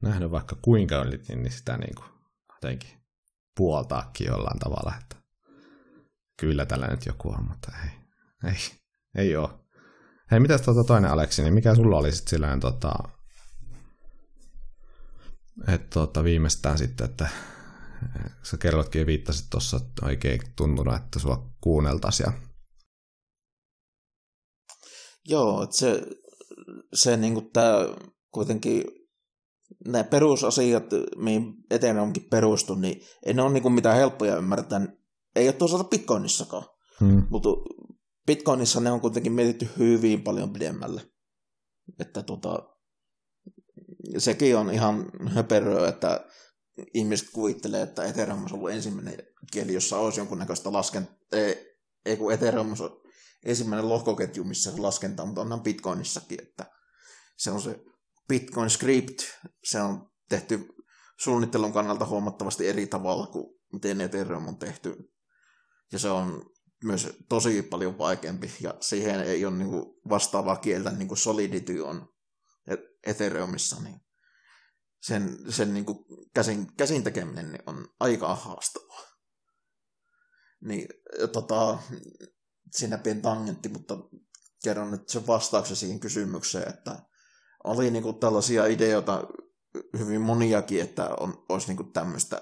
nähnyt 0.02 0.32
vaikka 0.32 0.56
kuinka 0.62 1.04
yritin, 1.04 1.44
niin 1.44 1.52
sitä 1.52 1.78
niin 1.78 1.96
kuin 1.96 2.08
jotenkin 2.54 3.00
puoltaakin 3.58 4.28
jollain 4.28 4.60
tavalla, 4.60 4.94
että 5.02 5.16
kyllä 6.40 6.66
tällä 6.66 6.88
nyt 6.88 7.06
joku 7.06 7.30
on, 7.30 7.48
mutta 7.48 7.72
ei, 7.84 7.92
ei, 8.52 8.58
ei 9.16 9.36
ole. 9.36 9.50
Hei, 10.32 10.40
mitäs 10.40 10.62
tuota 10.62 10.84
toinen 10.84 11.12
Aleksi, 11.12 11.42
niin 11.42 11.54
mikä 11.54 11.76
sulla 11.76 11.98
oli 11.98 12.12
sitten 12.12 12.30
silleen 12.30 12.60
tota, 12.60 12.94
että 15.68 15.88
tota, 15.90 16.24
viimeistään 16.24 16.78
sitten, 16.78 17.10
että 17.10 17.30
sä 18.44 18.58
kerrotkin 18.58 19.00
ja 19.00 19.06
viittasit 19.06 19.50
tuossa, 19.50 19.78
että 19.78 20.06
oikein 20.06 20.42
tuntunut, 20.56 20.96
että 20.96 21.20
sua 21.20 21.50
kuunneltaisiin. 21.62 22.34
Joo, 25.26 25.68
se 25.72 26.02
se 26.93 27.17
niin 27.17 27.34
kuin 27.34 27.52
tämä 27.52 27.78
kuitenkin 28.32 28.84
nämä 29.86 30.04
perusasiat, 30.04 30.84
mihin 31.17 31.54
eteen 31.71 31.99
onkin 31.99 32.28
perustu, 32.30 32.75
niin 32.75 33.02
ei 33.25 33.34
ne 33.34 33.41
ole 33.41 33.54
niin 33.54 33.63
kuin 33.63 33.73
mitään 33.73 33.97
helppoja 33.97 34.38
ymmärtää. 34.38 34.88
Ei 35.36 35.47
ole 35.47 35.54
toisaalta 35.54 35.89
Bitcoinissakaan. 35.89 36.65
Hmm. 36.99 37.28
Mutta 37.30 37.49
Bitcoinissa 38.28 38.80
ne 38.80 38.91
on 38.91 39.02
kuitenkin 39.02 39.32
mietitty 39.32 39.69
hyvin 39.78 40.21
paljon 40.23 40.54
pidemmälle. 40.54 41.02
Että 41.99 42.23
tota, 42.23 42.69
sekin 44.17 44.58
on 44.58 44.71
ihan 44.71 45.12
höperöä, 45.28 45.89
että 45.89 46.28
ihmiset 46.93 47.30
kuvittelee, 47.34 47.82
että 47.82 48.04
Ethereum 48.04 48.43
on 48.43 48.54
ollut 48.54 48.71
ensimmäinen 48.71 49.17
kieli, 49.52 49.73
jossa 49.73 49.97
olisi 49.97 50.19
jonkunnäköistä 50.19 50.73
laskentaa. 50.73 51.15
Ei, 51.32 51.78
ei 52.06 52.17
kun 52.17 52.34
Ethereum 52.34 52.71
on 52.71 53.02
ensimmäinen 53.45 53.89
lohkoketju, 53.89 54.43
missä 54.43 54.71
se 54.71 54.78
laskentaa, 54.78 55.25
mutta 55.25 55.41
onhan 55.41 55.62
Bitcoinissakin, 55.62 56.41
että 56.41 56.65
se 57.39 57.52
on 57.52 57.62
se 57.62 57.80
Bitcoin 58.28 58.69
script, 58.69 59.19
se 59.63 59.82
on 59.82 60.12
tehty 60.30 60.67
suunnittelun 61.19 61.73
kannalta 61.73 62.06
huomattavasti 62.06 62.67
eri 62.67 62.88
tavalla 62.88 63.28
kuin 63.28 63.60
miten 63.73 64.02
Ethereum 64.02 64.47
on 64.47 64.60
tehty. 64.60 65.13
Ja 65.91 65.99
se 65.99 66.10
on 66.10 66.52
myös 66.84 67.17
tosi 67.30 67.62
paljon 67.62 67.97
vaikeampi, 67.97 68.52
ja 68.62 68.73
siihen 68.80 69.19
ei 69.19 69.45
ole 69.45 69.58
niin 69.58 69.69
vastaavaa 70.10 70.56
kieltä, 70.56 70.91
niin 70.91 71.08
kuin 71.08 71.17
Solidity 71.17 71.80
on 71.80 72.13
Ethereumissa, 73.06 73.82
niin 73.82 74.02
sen, 75.02 75.38
sen 75.49 75.73
niin 75.73 75.86
kuin 75.86 75.97
käsin, 76.34 76.75
käsin 76.78 77.04
tekeminen 77.04 77.52
niin 77.52 77.63
on 77.65 77.88
aika 77.99 78.36
haastavaa. 78.36 79.10
Niin, 80.62 80.88
tota, 81.32 81.78
siinä 82.71 82.97
pieni 82.97 83.21
tangentti, 83.21 83.69
mutta 83.69 83.97
kerron 84.63 84.91
nyt 84.91 85.10
sen 85.10 85.28
vastauksen 85.28 85.75
siihen 85.75 85.99
kysymykseen, 85.99 86.69
että 86.69 87.09
oli 87.63 87.91
niin 87.91 88.04
kuin 88.04 88.19
tällaisia 88.19 88.65
ideoita 88.65 89.24
hyvin 89.98 90.22
moniakin, 90.22 90.82
että 90.82 91.10
on, 91.19 91.45
olisi 91.50 91.67
niin 91.67 91.78
kuin 91.78 91.93
tämmöistä 91.93 92.41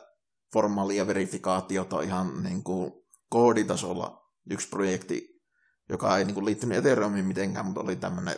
formaalia 0.53 1.07
verifikaatiota 1.07 2.01
ihan 2.01 2.43
niin 2.43 2.63
kuin 2.63 2.91
kooditasolla. 3.29 4.27
Yksi 4.49 4.69
projekti, 4.69 5.43
joka 5.89 6.17
ei 6.17 6.25
niin 6.25 6.33
kuin 6.33 6.45
liittynyt 6.45 6.77
Ethereumiin 6.77 7.25
mitenkään, 7.25 7.65
mutta 7.65 7.81
oli 7.81 7.95
tämmöinen 7.95 8.35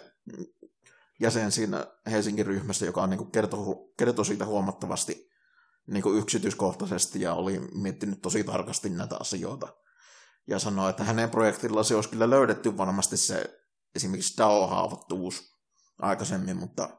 jäsen 1.19 1.51
siinä 1.51 1.87
Helsingin 2.11 2.45
ryhmässä, 2.45 2.85
joka 2.85 3.01
on 3.01 3.09
niin 3.09 3.17
kuin 3.17 3.31
kertoi, 3.31 3.59
kertoi 3.97 4.25
siitä 4.25 4.45
huomattavasti 4.45 5.29
niin 5.87 6.03
kuin 6.03 6.19
yksityiskohtaisesti 6.19 7.21
ja 7.21 7.33
oli 7.33 7.59
miettinyt 7.59 8.21
tosi 8.21 8.43
tarkasti 8.43 8.89
näitä 8.89 9.17
asioita. 9.19 9.67
Ja 10.47 10.59
sanoi, 10.59 10.89
että 10.89 11.03
hänen 11.03 11.29
projektilla 11.29 11.83
se 11.83 11.95
olisi 11.95 12.09
kyllä 12.09 12.29
löydetty 12.29 12.77
varmasti 12.77 13.17
se 13.17 13.61
esimerkiksi 13.95 14.37
DAO-haavoittuvuus 14.37 15.58
aikaisemmin, 15.99 16.57
mutta 16.57 16.89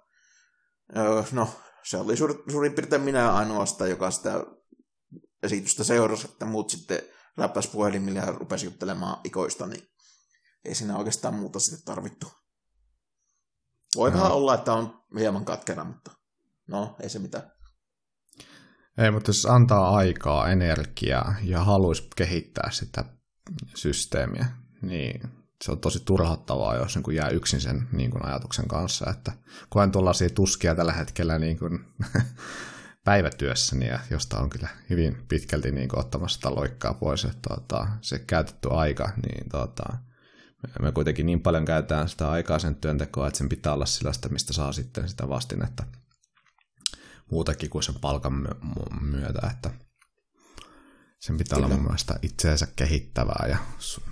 no, 1.33 1.49
se 1.83 1.97
oli 1.97 2.17
suur, 2.17 2.43
suurin 2.51 2.73
piirtein 2.73 3.03
minä 3.03 3.33
ainoastaan, 3.33 3.91
joka 3.91 4.11
sitä 4.11 4.45
esitystä 5.43 5.85
seurasi, 5.85 6.29
että 6.31 6.45
muut 6.45 6.71
sitten 6.71 7.03
läppäs 7.37 7.67
puhelimille 7.67 8.19
ja 8.19 8.27
rupesi 8.27 8.67
juttelemaan 8.67 9.21
ikoista, 9.25 9.67
niin 9.67 9.89
ei 10.65 10.75
siinä 10.75 10.97
oikeastaan 10.97 11.35
muuta 11.35 11.61
sitten 11.61 11.85
tarvittu. 11.85 12.27
Voi 13.97 14.13
vähän 14.13 14.33
olla, 14.33 14.55
että 14.55 14.73
on 14.73 15.03
hieman 15.19 15.45
katkera, 15.45 15.85
mutta 15.85 16.11
no, 16.69 16.97
ei 17.03 17.09
se 17.09 17.19
mitään. 17.19 17.53
Ei, 18.99 19.11
mutta 19.11 19.29
jos 19.29 19.47
antaa 19.47 19.97
aikaa, 19.97 20.51
energiaa 20.51 21.35
ja 21.43 21.65
haluaisi 21.65 22.09
kehittää 22.17 22.71
sitä 22.71 23.05
systeemiä, 23.75 24.47
niin 24.83 25.40
se 25.65 25.73
on 25.73 25.81
tosi 25.81 26.01
turhauttavaa, 26.05 26.77
jos 26.77 26.97
niin 26.97 27.15
jää 27.15 27.29
yksin 27.29 27.61
sen 27.61 27.89
niin 27.93 28.11
kuin 28.11 28.27
ajatuksen 28.27 28.69
kanssa, 28.69 29.11
että 29.11 29.33
koen 29.69 29.93
tuollaisia 29.93 30.31
tuskia 30.31 30.75
tällä 30.75 30.93
hetkellä 30.93 31.39
niin 31.39 31.59
kuin 31.59 31.85
päivätyössäni, 33.05 33.87
ja 33.87 33.99
josta 34.11 34.39
on 34.39 34.51
kyllä 34.51 34.69
hyvin 34.91 35.25
pitkälti 35.29 35.71
niin 35.71 35.89
kuin 35.89 36.01
ottamassa 36.01 36.35
sitä 36.35 36.55
loikkaa 36.55 36.95
pois, 36.95 37.25
että 37.25 37.49
tuota, 37.49 37.89
se 38.01 38.19
käytetty 38.19 38.69
aika, 38.71 39.13
niin 39.27 39.49
tuota, 39.51 39.85
me 40.81 40.93
kuitenkin 40.93 41.27
niin 41.27 41.41
paljon 41.41 41.65
käytetään 41.65 42.09
sitä 42.09 42.31
aikaa 42.31 42.59
sen 42.59 42.75
työntekoa, 42.75 43.27
että 43.29 43.39
sen 43.39 43.49
pitää 43.49 43.75
olla 43.75 43.87
sellaista, 43.87 44.29
mistä 44.29 44.53
saa 44.53 44.73
sitten 44.73 45.09
sitä 45.09 45.29
vastinetta 45.29 45.85
muutakin 47.31 47.71
kuin 47.71 47.83
sen 47.83 47.95
palkan 48.01 48.49
myötä, 49.01 49.51
että 49.51 49.71
sen 51.19 51.37
pitää 51.37 51.57
Kyllä. 51.57 51.67
olla 51.67 51.77
mun 51.77 51.85
mielestä 51.85 52.19
itseensä 52.23 52.67
kehittävää 52.77 53.47
ja 53.49 53.59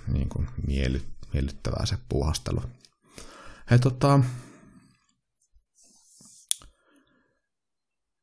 niin 0.07 0.29
kuin 0.29 0.47
miely, 0.67 1.01
miellyttävää 1.33 1.85
se 1.85 1.97
puuhastelu. 2.09 2.61
Hei 3.71 3.79
tota, 3.79 4.19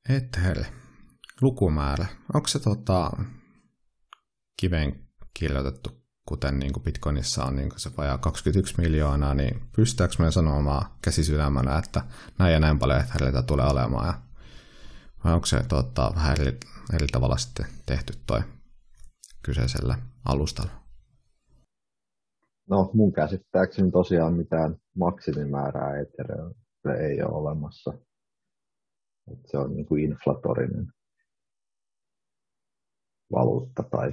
Ether, 0.08 0.64
lukumäärä, 1.40 2.06
onko 2.34 2.48
se 2.48 2.58
tota, 2.58 3.10
kiven 4.56 5.08
kirjoitettu, 5.34 5.90
kuten 6.28 6.58
niin 6.58 6.72
kuin 6.72 6.82
Bitcoinissa 6.82 7.44
on 7.44 7.56
niin 7.56 7.68
kuin 7.68 7.80
se 7.80 7.90
vajaa 7.96 8.18
21 8.18 8.74
miljoonaa, 8.78 9.34
niin 9.34 9.68
pystytäänkö 9.76 10.16
me 10.18 10.32
sanomaan 10.32 10.90
käsisydämänä, 11.02 11.78
että 11.78 12.04
näin 12.38 12.52
ja 12.52 12.60
näin 12.60 12.78
paljon 12.78 13.00
Ethereitä 13.00 13.42
tulee 13.42 13.66
olemaan, 13.66 14.06
ja, 14.06 14.20
vai 15.24 15.32
onko 15.32 15.46
se 15.46 15.62
tota, 15.62 16.12
vähän 16.14 16.36
eri, 16.40 16.58
eri 16.92 17.06
tavalla 17.06 17.36
sitten 17.36 17.66
tehty 17.86 18.12
toi 18.26 18.42
kyseisellä 19.42 19.98
alustalla? 20.24 20.85
No 22.70 22.90
mun 22.94 23.12
käsittääkseni 23.12 23.90
tosiaan 23.90 24.34
mitään 24.34 24.76
maksimimäärää 24.96 26.00
Ethereumille 26.00 27.06
ei 27.08 27.22
ole 27.22 27.34
olemassa. 27.34 27.92
Et 29.32 29.38
se 29.46 29.58
on 29.58 29.74
niin 29.74 29.86
kuin 29.86 30.04
inflatorinen 30.04 30.86
valuutta 33.32 33.82
tai 33.82 34.12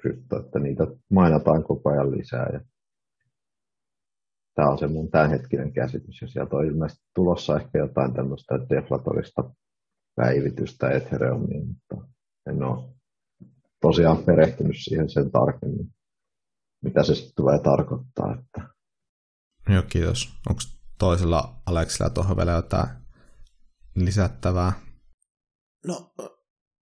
krypto, 0.00 0.38
että 0.38 0.58
niitä 0.58 0.86
mainataan 1.10 1.64
koko 1.64 1.90
ajan 1.90 2.10
lisää. 2.10 2.48
Ja 2.52 2.60
tämä 4.54 4.68
on 4.68 4.78
se 4.78 4.86
mun 4.86 5.10
tämänhetkinen 5.10 5.72
käsitys, 5.72 6.22
ja 6.22 6.28
sieltä 6.28 6.56
on 6.56 6.66
ilmeisesti 6.66 7.04
tulossa 7.14 7.56
ehkä 7.56 7.78
jotain 7.78 8.14
tämmöistä 8.14 8.54
deflatorista 8.68 9.50
päivitystä 10.16 10.90
Ethereumiin, 10.90 11.66
mutta 11.68 12.08
en 12.46 12.62
ole 12.62 12.94
tosiaan 13.80 14.18
perehtynyt 14.24 14.76
siihen 14.84 15.08
sen 15.08 15.30
tarkemmin, 15.30 15.88
mitä 16.84 17.02
se 17.02 17.14
sitten 17.14 17.34
tulee 17.36 17.58
tarkoittaa. 17.58 18.34
Että... 18.34 18.68
Joo, 19.68 19.82
kiitos. 19.82 20.28
Onko 20.48 20.60
toisella 20.98 21.62
Aleksilla 21.66 22.10
tuohon 22.10 22.36
vielä 22.36 22.52
jotain 22.52 22.88
lisättävää? 23.96 24.72
No, 25.86 26.14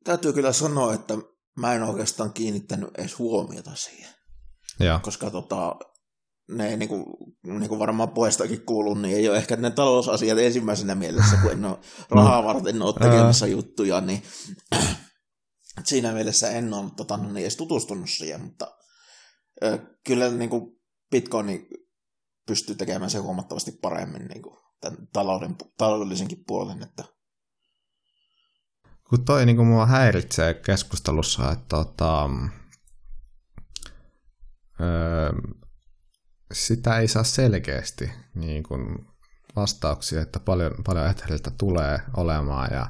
täytyy 0.04 0.32
kyllä 0.32 0.52
sanoa, 0.52 0.94
että 0.94 1.14
mä 1.60 1.74
en 1.74 1.82
oikeastaan 1.82 2.32
kiinnittänyt 2.32 2.90
edes 2.98 3.18
huomiota 3.18 3.74
siihen. 3.74 4.14
Ja. 4.80 5.00
Koska 5.02 5.30
tota, 5.30 5.76
ne 6.50 6.76
niin 6.76 6.88
kuin, 6.88 7.04
niin 7.44 7.68
kuin 7.68 7.78
varmaan 7.78 8.10
puheestakin 8.10 8.66
kuuluu, 8.66 8.94
niin 8.94 9.16
ei 9.16 9.28
ole 9.28 9.36
ehkä 9.36 9.56
ne 9.56 9.70
talousasiat 9.70 10.38
ensimmäisenä 10.38 10.94
mielessä, 10.94 11.36
kun 11.36 11.52
en 11.52 11.64
ole 11.64 11.78
rahaa 12.10 12.44
varten 12.44 12.82
ole 12.82 12.94
tekemässä 12.94 13.46
juttuja, 13.46 14.00
niin 14.00 14.22
siinä 15.84 16.12
mielessä 16.12 16.50
en 16.50 16.74
ole 16.74 16.90
tota, 16.96 17.16
no 17.16 17.32
niin 17.32 17.42
edes 17.42 17.56
tutustunut 17.56 18.10
siihen, 18.10 18.40
mutta 18.40 18.77
kyllä 20.06 20.28
niin 20.28 20.50
kuin 20.50 20.80
Bitcoin 21.10 21.68
pystyy 22.46 22.74
tekemään 22.74 23.10
se 23.10 23.18
huomattavasti 23.18 23.72
paremmin 23.72 24.26
niin 24.26 24.42
kuin 24.42 24.56
tämän 24.80 25.08
talouden, 25.12 25.56
taloudellisenkin 25.78 26.44
puolen, 26.46 26.82
että 26.82 27.04
kun 29.08 29.24
toi 29.24 29.46
niin 29.46 29.56
kuin 29.56 29.68
mua 29.68 29.86
häiritsee 29.86 30.54
keskustelussa, 30.54 31.52
että 31.52 31.64
tota, 31.68 32.30
öö, 34.80 35.32
sitä 36.52 36.98
ei 36.98 37.08
saa 37.08 37.24
selkeästi 37.24 38.10
niin 38.34 38.62
kuin 38.62 39.06
vastauksia, 39.56 40.22
että 40.22 40.40
paljon, 40.40 40.74
paljon 40.86 41.06
Etheriltä 41.06 41.50
tulee 41.50 41.98
olemaan 42.16 42.68
ja 42.72 42.86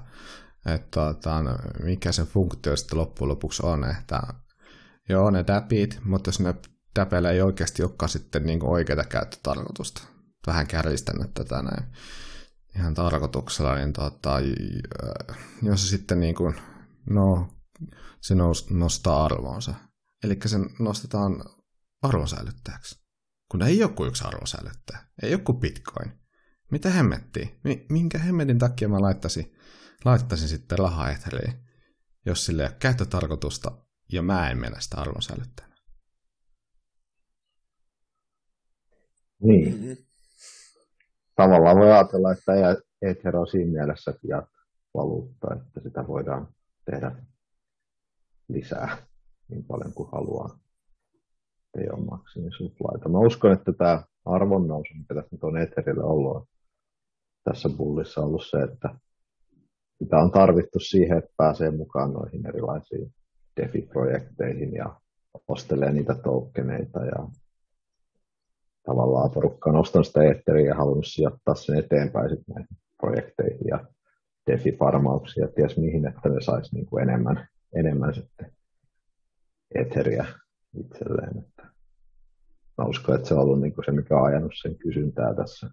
että 0.66 0.88
tota, 0.90 1.42
no, 1.42 1.58
mikä 1.82 2.12
se 2.12 2.24
funktio 2.24 2.76
sitten 2.76 2.98
loppujen 2.98 3.28
lopuksi 3.28 3.66
on, 3.66 3.84
että 3.84 4.22
joo 5.08 5.30
ne 5.30 5.44
täpit, 5.44 6.00
mutta 6.04 6.28
jos 6.28 6.40
ne 6.40 6.54
täpeillä 6.94 7.30
ei 7.30 7.42
oikeasti 7.42 7.82
olekaan 7.82 8.08
sitten 8.08 8.46
niin 8.46 8.60
kuin 8.60 8.70
oikeita 8.70 9.04
käyttötarkoitusta, 9.04 10.02
vähän 10.46 10.66
kärjistän 10.66 11.28
tätä 11.34 11.62
näin, 11.62 11.84
ihan 12.76 12.94
tarkoituksella, 12.94 13.74
niin 13.74 13.92
tota, 13.92 14.36
jos 15.62 15.82
se 15.82 15.88
sitten 15.88 16.20
niin 16.20 16.34
kuin, 16.34 16.54
no, 17.10 17.48
se 18.20 18.34
nostaa 18.70 19.24
arvoonsa. 19.24 19.74
Eli 20.24 20.38
se 20.46 20.58
nostetaan 20.78 21.44
arvonsäilyttäjäksi. 22.02 23.00
Kun 23.50 23.62
ei 23.62 23.78
joku 23.78 24.04
yksi 24.04 24.24
arvonsäilyttäjä, 24.24 24.98
ei 25.22 25.30
joku 25.30 25.52
bitcoin. 25.54 26.12
Mitä 26.70 26.90
hemmettiä? 26.90 27.48
Minkä 27.90 28.18
hemmetin 28.18 28.58
takia 28.58 28.88
mä 28.88 29.00
laittaisin, 29.00 29.56
laittaisin 30.04 30.48
sitten 30.48 30.78
rahaa 30.78 31.10
Etheriin, 31.10 31.54
jos 32.26 32.46
sille 32.46 32.62
ei 32.62 32.68
ole 32.68 32.76
käyttötarkoitusta 32.78 33.87
ja 34.12 34.22
mä 34.22 34.50
en 34.50 34.58
mennä 34.58 34.80
sitä? 34.80 34.96
Niin. 39.40 39.74
Mm-hmm 39.74 40.08
tavallaan 41.42 41.76
voi 41.76 41.92
ajatella, 41.92 42.32
että 42.32 42.52
Ether 43.02 43.36
on 43.36 43.46
siinä 43.46 43.72
mielessä 43.72 44.12
fiat-valuutta, 44.12 45.54
että 45.54 45.80
sitä 45.80 46.06
voidaan 46.08 46.48
tehdä 46.84 47.12
lisää 48.48 48.96
niin 49.48 49.64
paljon 49.64 49.92
kuin 49.92 50.08
haluaa. 50.12 50.58
Ei 51.78 51.90
ole 51.90 52.04
maksimisuplaita. 52.04 53.08
Mä 53.08 53.18
uskon, 53.18 53.52
että 53.52 53.72
tämä 53.72 54.02
arvonnousu, 54.24 54.94
mikä 54.94 55.14
tässä 55.14 55.28
nyt 55.32 55.44
on 55.44 55.56
Etherille 55.56 56.04
ollut, 56.04 56.48
tässä 57.44 57.68
bullissa 57.68 58.20
ollut 58.20 58.46
se, 58.50 58.62
että 58.62 58.94
sitä 59.98 60.16
on 60.16 60.30
tarvittu 60.30 60.78
siihen, 60.78 61.18
että 61.18 61.30
pääsee 61.36 61.70
mukaan 61.70 62.12
noihin 62.12 62.46
erilaisiin 62.46 63.14
DeFi-projekteihin 63.58 64.74
ja 64.74 65.00
ostelee 65.48 65.92
niitä 65.92 66.14
tokeneita 66.14 67.04
ja 67.04 67.28
tavallaan 68.86 69.30
porukka 69.30 69.70
on 69.70 69.76
ostanut 69.76 70.06
sitä 70.06 70.22
eetteriä 70.22 70.66
ja 70.66 70.74
halunnut 70.74 71.06
sijoittaa 71.06 71.54
sen 71.54 71.78
eteenpäin 71.78 72.30
sitten 72.30 72.54
näihin 72.54 72.76
projekteihin 72.96 73.66
ja 73.68 73.84
DeFi-farmauksia 74.50 75.42
ja 75.42 75.48
ties 75.48 75.76
mihin, 75.76 76.06
että 76.06 76.28
ne 76.28 76.40
saisi 76.40 76.84
kuin 76.84 77.02
enemmän, 77.02 77.48
enemmän 77.74 78.14
sitten 78.14 78.52
eteriä 79.74 80.26
itselleen. 80.80 81.38
Että 81.38 81.62
mä 82.78 82.84
uskon, 82.84 83.14
että 83.14 83.28
se 83.28 83.34
on 83.34 83.40
ollut 83.40 83.74
kuin 83.74 83.84
se, 83.84 83.92
mikä 83.92 84.16
on 84.16 84.26
ajanut 84.26 84.52
sen 84.62 84.78
kysyntää 84.78 85.34
tässä, 85.34 85.70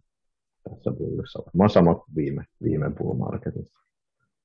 tässä 0.64 0.92
bullissa. 0.92 1.44
Mä 1.54 1.70
sama 1.70 1.96
kuin 1.96 2.16
viime, 2.16 2.46
viime 2.64 2.90
bull 2.90 3.14
marketissa. 3.14 3.80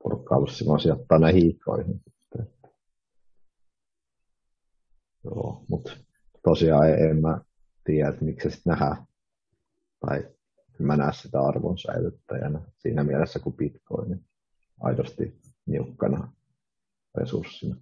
Porukka 0.02 0.34
on 0.34 0.36
ollut 0.36 0.80
sijoittaa 0.82 1.18
näihin 1.18 1.42
hiikkoihin. 1.42 2.00
Joo, 5.30 5.64
mutta 5.68 5.96
tosiaan 6.44 6.88
en 6.88 7.20
mä 7.20 7.40
tiedä, 7.84 8.08
että 8.08 8.24
miksi 8.24 8.50
se 8.50 8.54
sitten 8.54 8.70
nähdään. 8.70 9.06
Tai 10.00 10.28
mä 10.78 10.96
näen 10.96 11.14
sitä 11.14 11.40
arvon 11.40 11.78
säilyttäjänä 11.78 12.60
siinä 12.78 13.04
mielessä 13.04 13.38
kuin 13.38 13.56
Bitcoin 13.56 14.24
aidosti 14.80 15.40
niukkana 15.66 16.32
resurssina. 17.14 17.76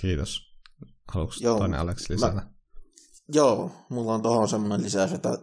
Kiitos. 0.00 0.40
Haluatko 1.08 1.36
joo, 1.40 1.58
toinen 1.58 1.80
Alex 1.80 2.10
lisätä? 2.10 2.34
Mä, 2.34 2.50
joo, 3.28 3.70
mulla 3.90 4.14
on 4.14 4.22
tuohon 4.22 4.48
semmoinen 4.48 4.82
lisäys, 4.82 5.12
että 5.12 5.38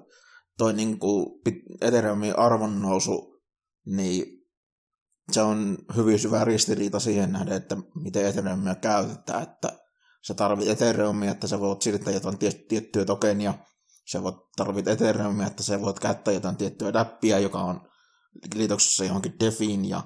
toi 0.57 0.73
niinku 0.73 1.41
Ethereumin 1.81 2.39
arvon 2.39 2.81
nousu, 2.81 3.41
niin 3.85 4.36
se 5.31 5.41
on 5.41 5.77
hyvin 5.95 6.19
syvä 6.19 6.45
ristiriita 6.45 6.99
siihen 6.99 7.31
nähden, 7.31 7.57
että 7.57 7.77
miten 7.95 8.25
Ethereumia 8.25 8.75
käytetään, 8.75 9.43
että 9.43 9.79
sä 10.27 10.33
tarvit 10.33 10.67
Ethereumia, 10.67 11.31
että 11.31 11.47
sä 11.47 11.59
voit 11.59 11.81
siirtää 11.81 12.13
jotain 12.13 12.37
tiettyä 12.67 13.05
tokenia, 13.05 13.53
sä 14.11 14.23
voit 14.23 14.35
tarvit 14.55 14.87
Ethereumia, 14.87 15.47
että 15.47 15.63
sä 15.63 15.81
voit 15.81 15.99
käyttää 15.99 16.33
jotain 16.33 16.57
tiettyä 16.57 16.93
dappia, 16.93 17.39
joka 17.39 17.59
on 17.59 17.89
liitoksessa 18.55 19.05
johonkin 19.05 19.39
Defiin 19.39 19.85
ja 19.85 20.03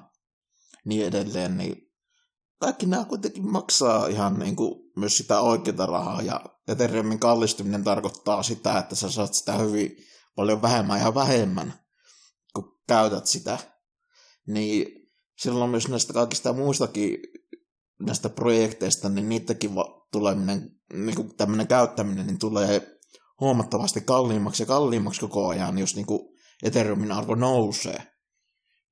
niin 0.84 1.06
edelleen, 1.06 1.58
niin 1.58 1.76
kaikki 2.60 2.86
nämä 2.86 3.04
kuitenkin 3.04 3.46
maksaa 3.46 4.06
ihan 4.06 4.38
niin 4.38 4.56
kuin 4.56 4.92
myös 4.96 5.16
sitä 5.16 5.40
oikeaa 5.40 5.86
rahaa, 5.86 6.22
ja 6.22 6.40
Ethereumin 6.68 7.18
kallistuminen 7.18 7.84
tarkoittaa 7.84 8.42
sitä, 8.42 8.78
että 8.78 8.94
sä 8.94 9.10
saat 9.10 9.34
sitä 9.34 9.52
hyvin 9.52 9.96
paljon 10.36 10.62
vähemmän 10.62 11.00
ja 11.00 11.14
vähemmän, 11.14 11.74
kun 12.54 12.80
käytät 12.88 13.26
sitä. 13.26 13.58
Niin 14.46 15.01
silloin 15.42 15.70
myös 15.70 15.88
näistä 15.88 16.12
kaikista 16.12 16.52
muistakin 16.52 17.18
näistä 18.00 18.28
projekteista, 18.28 19.08
niin 19.08 19.28
niitäkin 19.28 19.70
tuleminen, 20.12 20.70
niin 20.92 21.16
kuin 21.16 21.36
tämmöinen 21.36 21.66
käyttäminen, 21.66 22.26
niin 22.26 22.38
tulee 22.38 22.98
huomattavasti 23.40 24.00
kalliimmaksi 24.00 24.62
ja 24.62 24.66
kalliimmaksi 24.66 25.20
koko 25.20 25.48
ajan, 25.48 25.78
jos 25.78 25.96
niin 25.96 26.06
kuin 26.06 26.20
Ethereumin 26.62 27.12
arvo 27.12 27.34
nousee. 27.34 28.02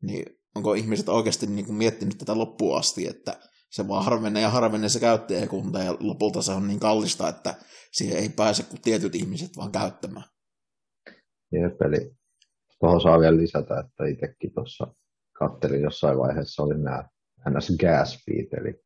Niin 0.02 0.26
onko 0.54 0.74
ihmiset 0.74 1.08
oikeasti 1.08 1.46
niin 1.46 1.66
kuin 1.66 1.76
miettinyt 1.76 2.18
tätä 2.18 2.38
loppuun 2.38 2.78
asti, 2.78 3.06
että 3.06 3.40
se 3.70 3.88
vaan 3.88 4.04
harvenee 4.04 4.42
ja 4.42 4.50
harvenee 4.50 4.88
se 4.88 5.00
käyttäjäkunta 5.00 5.78
ja 5.78 5.96
lopulta 6.00 6.42
se 6.42 6.52
on 6.52 6.68
niin 6.68 6.80
kallista, 6.80 7.28
että 7.28 7.54
siihen 7.92 8.18
ei 8.18 8.28
pääse 8.28 8.62
kuin 8.62 8.82
tietyt 8.82 9.14
ihmiset 9.14 9.50
vaan 9.56 9.72
käyttämään. 9.72 10.26
Jep, 11.52 11.82
eli 11.82 12.10
tuohon 12.80 13.00
saa 13.00 13.20
vielä 13.20 13.36
lisätä, 13.36 13.80
että 13.80 14.04
itsekin 14.04 14.52
tuossa 14.54 14.86
kattelin 15.40 15.82
jossain 15.82 16.18
vaiheessa 16.18 16.62
oli 16.62 16.78
nämä 16.78 17.04
ns. 17.50 17.76
gas 17.80 18.24
feed, 18.24 18.48
eli 18.52 18.82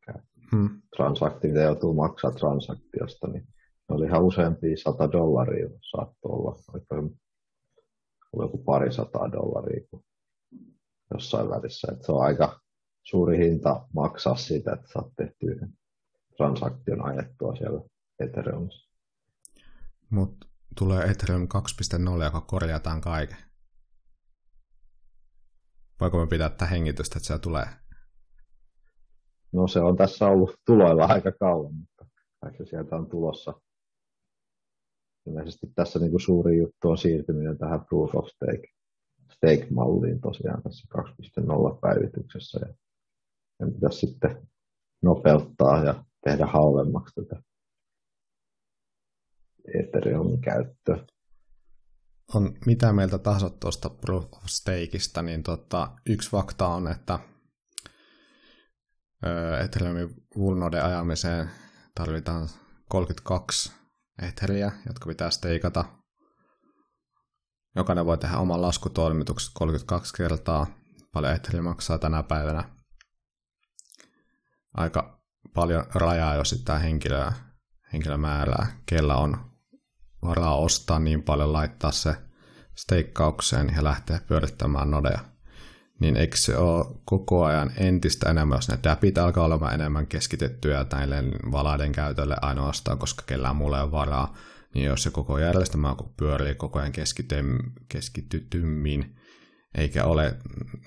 hmm. 0.51 0.81
transaktio, 0.95 1.49
mitä 1.49 1.61
joutuu 1.61 1.93
maksaa 1.93 2.31
transaktiosta, 2.31 3.27
niin 3.27 3.47
ne 3.89 3.95
oli 3.95 4.05
ihan 4.05 4.23
useampia 4.23 4.77
sata 4.77 5.11
dollaria, 5.11 5.69
saattoi 5.91 6.31
olla, 6.31 6.55
oliko 6.73 6.95
oli 8.33 8.45
joku 8.45 8.57
pari 8.57 8.93
sataa 8.93 9.31
dollaria 9.31 9.87
jossain 11.13 11.49
välissä. 11.49 11.87
Että 11.91 12.05
se 12.05 12.11
on 12.11 12.23
aika 12.23 12.59
suuri 13.03 13.37
hinta 13.37 13.87
maksaa 13.93 14.35
siitä, 14.35 14.73
että 14.73 14.87
saat 14.93 15.07
tehty 15.17 15.45
yhden 15.45 15.73
transaktion 16.37 17.05
ajettua 17.05 17.55
siellä 17.55 17.81
Ethereumissa. 18.19 18.89
Mutta 20.09 20.47
tulee 20.77 21.03
Ethereum 21.03 21.47
2.0, 22.17 22.23
joka 22.23 22.41
korjataan 22.41 23.01
kaiken. 23.01 23.37
Voiko 26.01 26.19
me 26.19 26.27
pitää 26.27 26.67
hengitystä, 26.71 27.17
että 27.17 27.27
se 27.27 27.39
tulee? 27.39 27.65
No 29.51 29.67
se 29.67 29.79
on 29.79 29.95
tässä 29.95 30.27
ollut 30.27 30.59
tuloilla 30.65 31.05
aika 31.05 31.31
kauan, 31.31 31.73
mutta 31.73 32.05
se 32.57 32.65
sieltä 32.65 32.95
on 32.95 33.09
tulossa. 33.09 33.53
Ilmeisesti 35.27 35.67
tässä 35.75 35.99
niin 35.99 36.11
kuin 36.11 36.21
suuri 36.21 36.57
juttu 36.57 36.89
on 36.89 36.97
siirtyminen 36.97 37.57
tähän 37.57 37.85
Proof 37.85 38.15
of 38.15 38.27
Stake, 38.27 38.67
stake-malliin 39.31 40.21
tosiaan 40.21 40.63
tässä 40.63 40.87
2.0 40.97 41.79
päivityksessä. 41.81 42.59
Ja 42.67 42.73
sen 43.57 43.73
pitäisi 43.73 43.99
sitten 43.99 44.47
nopeuttaa 45.01 45.83
ja 45.83 46.03
tehdä 46.23 46.45
halvemmaksi 46.45 47.15
tätä 47.15 47.43
Ethereumin 49.73 50.41
käyttöä. 50.41 51.05
On 52.33 52.53
mitä 52.65 52.93
mieltä 52.93 53.17
tahansa 53.17 53.49
tuosta 53.49 53.89
Proof 53.89 54.33
of 54.33 54.43
Stakeista, 54.45 55.21
niin 55.21 55.43
tota, 55.43 55.91
yksi 56.05 56.29
fakta 56.29 56.67
on, 56.67 56.87
että 56.87 57.19
Ethereumin 59.63 60.09
Vulnode 60.37 60.81
ajamiseen 60.81 61.49
tarvitaan 61.95 62.49
32 62.89 63.71
Etheriä, 64.21 64.71
jotka 64.87 65.07
pitää 65.07 65.31
steikata. 65.31 65.85
Jokainen 67.75 68.05
voi 68.05 68.17
tehdä 68.17 68.37
oman 68.37 68.61
laskutoimituksen 68.61 69.51
32 69.53 70.13
kertaa. 70.17 70.67
Paljon 71.13 71.33
Etheriä 71.33 71.61
maksaa 71.61 71.97
tänä 71.97 72.23
päivänä 72.23 72.75
aika 74.77 75.19
paljon 75.53 75.85
rajaa 75.93 76.35
jo 76.35 76.43
sitä 76.43 76.79
henkilöä, 76.79 77.33
henkilömäärää, 77.93 78.81
kellä 78.85 79.15
on 79.15 79.54
varaa 80.25 80.57
ostaa 80.57 80.99
niin 80.99 81.23
paljon, 81.23 81.53
laittaa 81.53 81.91
se 81.91 82.15
steikkaukseen 82.75 83.73
ja 83.75 83.83
lähteä 83.83 84.19
pyörittämään 84.27 84.91
nodeja. 84.91 85.19
Niin 85.99 86.17
eikö 86.17 86.37
se 86.37 86.57
ole 86.57 86.85
koko 87.05 87.43
ajan 87.43 87.71
entistä 87.77 88.29
enemmän, 88.29 88.57
jos 88.57 88.69
ne 88.69 88.77
täpit 88.77 89.17
alkaa 89.17 89.45
olemaan 89.45 89.73
enemmän 89.73 90.07
keskitettyä 90.07 90.85
näille 90.91 91.23
valaiden 91.51 91.91
käytölle 91.91 92.35
ainoastaan, 92.41 92.97
koska 92.97 93.23
kellään 93.25 93.55
mulle 93.55 93.81
on 93.81 93.91
varaa, 93.91 94.35
niin 94.73 94.85
jos 94.85 95.03
se 95.03 95.09
koko 95.09 95.39
järjestelmä 95.39 95.95
pyörii 96.17 96.55
koko 96.55 96.79
ajan 96.79 96.93
keskitytymmin, 97.89 99.15
eikä 99.77 100.05
ole 100.05 100.37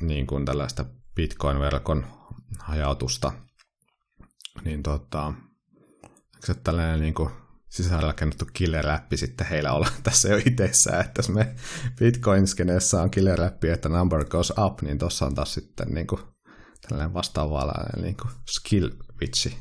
niin 0.01 0.27
kuin 0.27 0.45
tällaista 0.45 0.85
Bitcoin-verkon 1.15 2.07
hajautusta, 2.59 3.33
niin 4.65 4.83
tota, 4.83 5.33
se 6.41 6.55
tällainen 6.55 7.01
niin 7.01 7.15
kuin 7.15 7.31
sisäänrakennettu 7.69 8.45
killer-läppi 8.53 9.17
sitten 9.17 9.47
heillä 9.47 9.73
olla 9.73 9.89
tässä 10.03 10.29
jo 10.29 10.41
itsessään, 10.47 11.01
että 11.01 11.19
jos 11.19 11.29
me 11.29 11.55
Bitcoin-skeneessä 11.99 13.03
on 13.03 13.11
killer-läppi, 13.11 13.69
että 13.69 13.89
number 13.89 14.25
goes 14.25 14.53
up, 14.67 14.83
niin 14.83 14.99
tuossa 14.99 15.27
on 15.27 15.35
taas 15.35 15.55
sitten 15.55 15.89
niin 15.95 16.07
kuin, 16.07 16.21
tällainen 16.89 17.15
vastaavalainen 17.15 18.03
niin 18.03 18.17
kuin 18.17 18.31
skill-vitsi. 18.51 19.57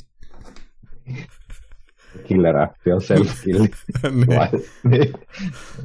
Killer-appi 2.27 2.93
on 2.93 3.01
self-skill. 3.01 3.67
niin. 4.89 5.13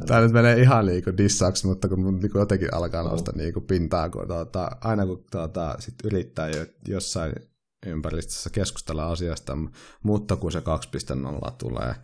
Tämä 0.06 0.20
nyt 0.20 0.32
menee 0.32 0.60
ihan 0.60 0.86
niin 0.86 1.04
kuin 1.04 1.16
dissaksi, 1.16 1.66
mutta 1.66 1.88
kun 1.88 2.00
mun 2.00 2.20
niin 2.20 2.30
jotenkin 2.34 2.74
alkaa 2.74 3.02
nousta 3.02 3.32
niin 3.34 3.52
kuin 3.52 3.66
pintaa, 3.66 4.10
kun 4.10 4.28
tuota, 4.28 4.70
aina 4.80 5.06
kun 5.06 5.24
tuota, 5.30 5.76
sit 5.78 5.94
yrittää 6.04 6.50
jossain 6.88 7.32
ympäristössä 7.86 8.50
keskustella 8.50 9.10
asiasta, 9.10 9.52
mutta 10.02 10.36
kun 10.36 10.52
se 10.52 10.58
2.0 10.58 11.50
tulee, 11.58 11.94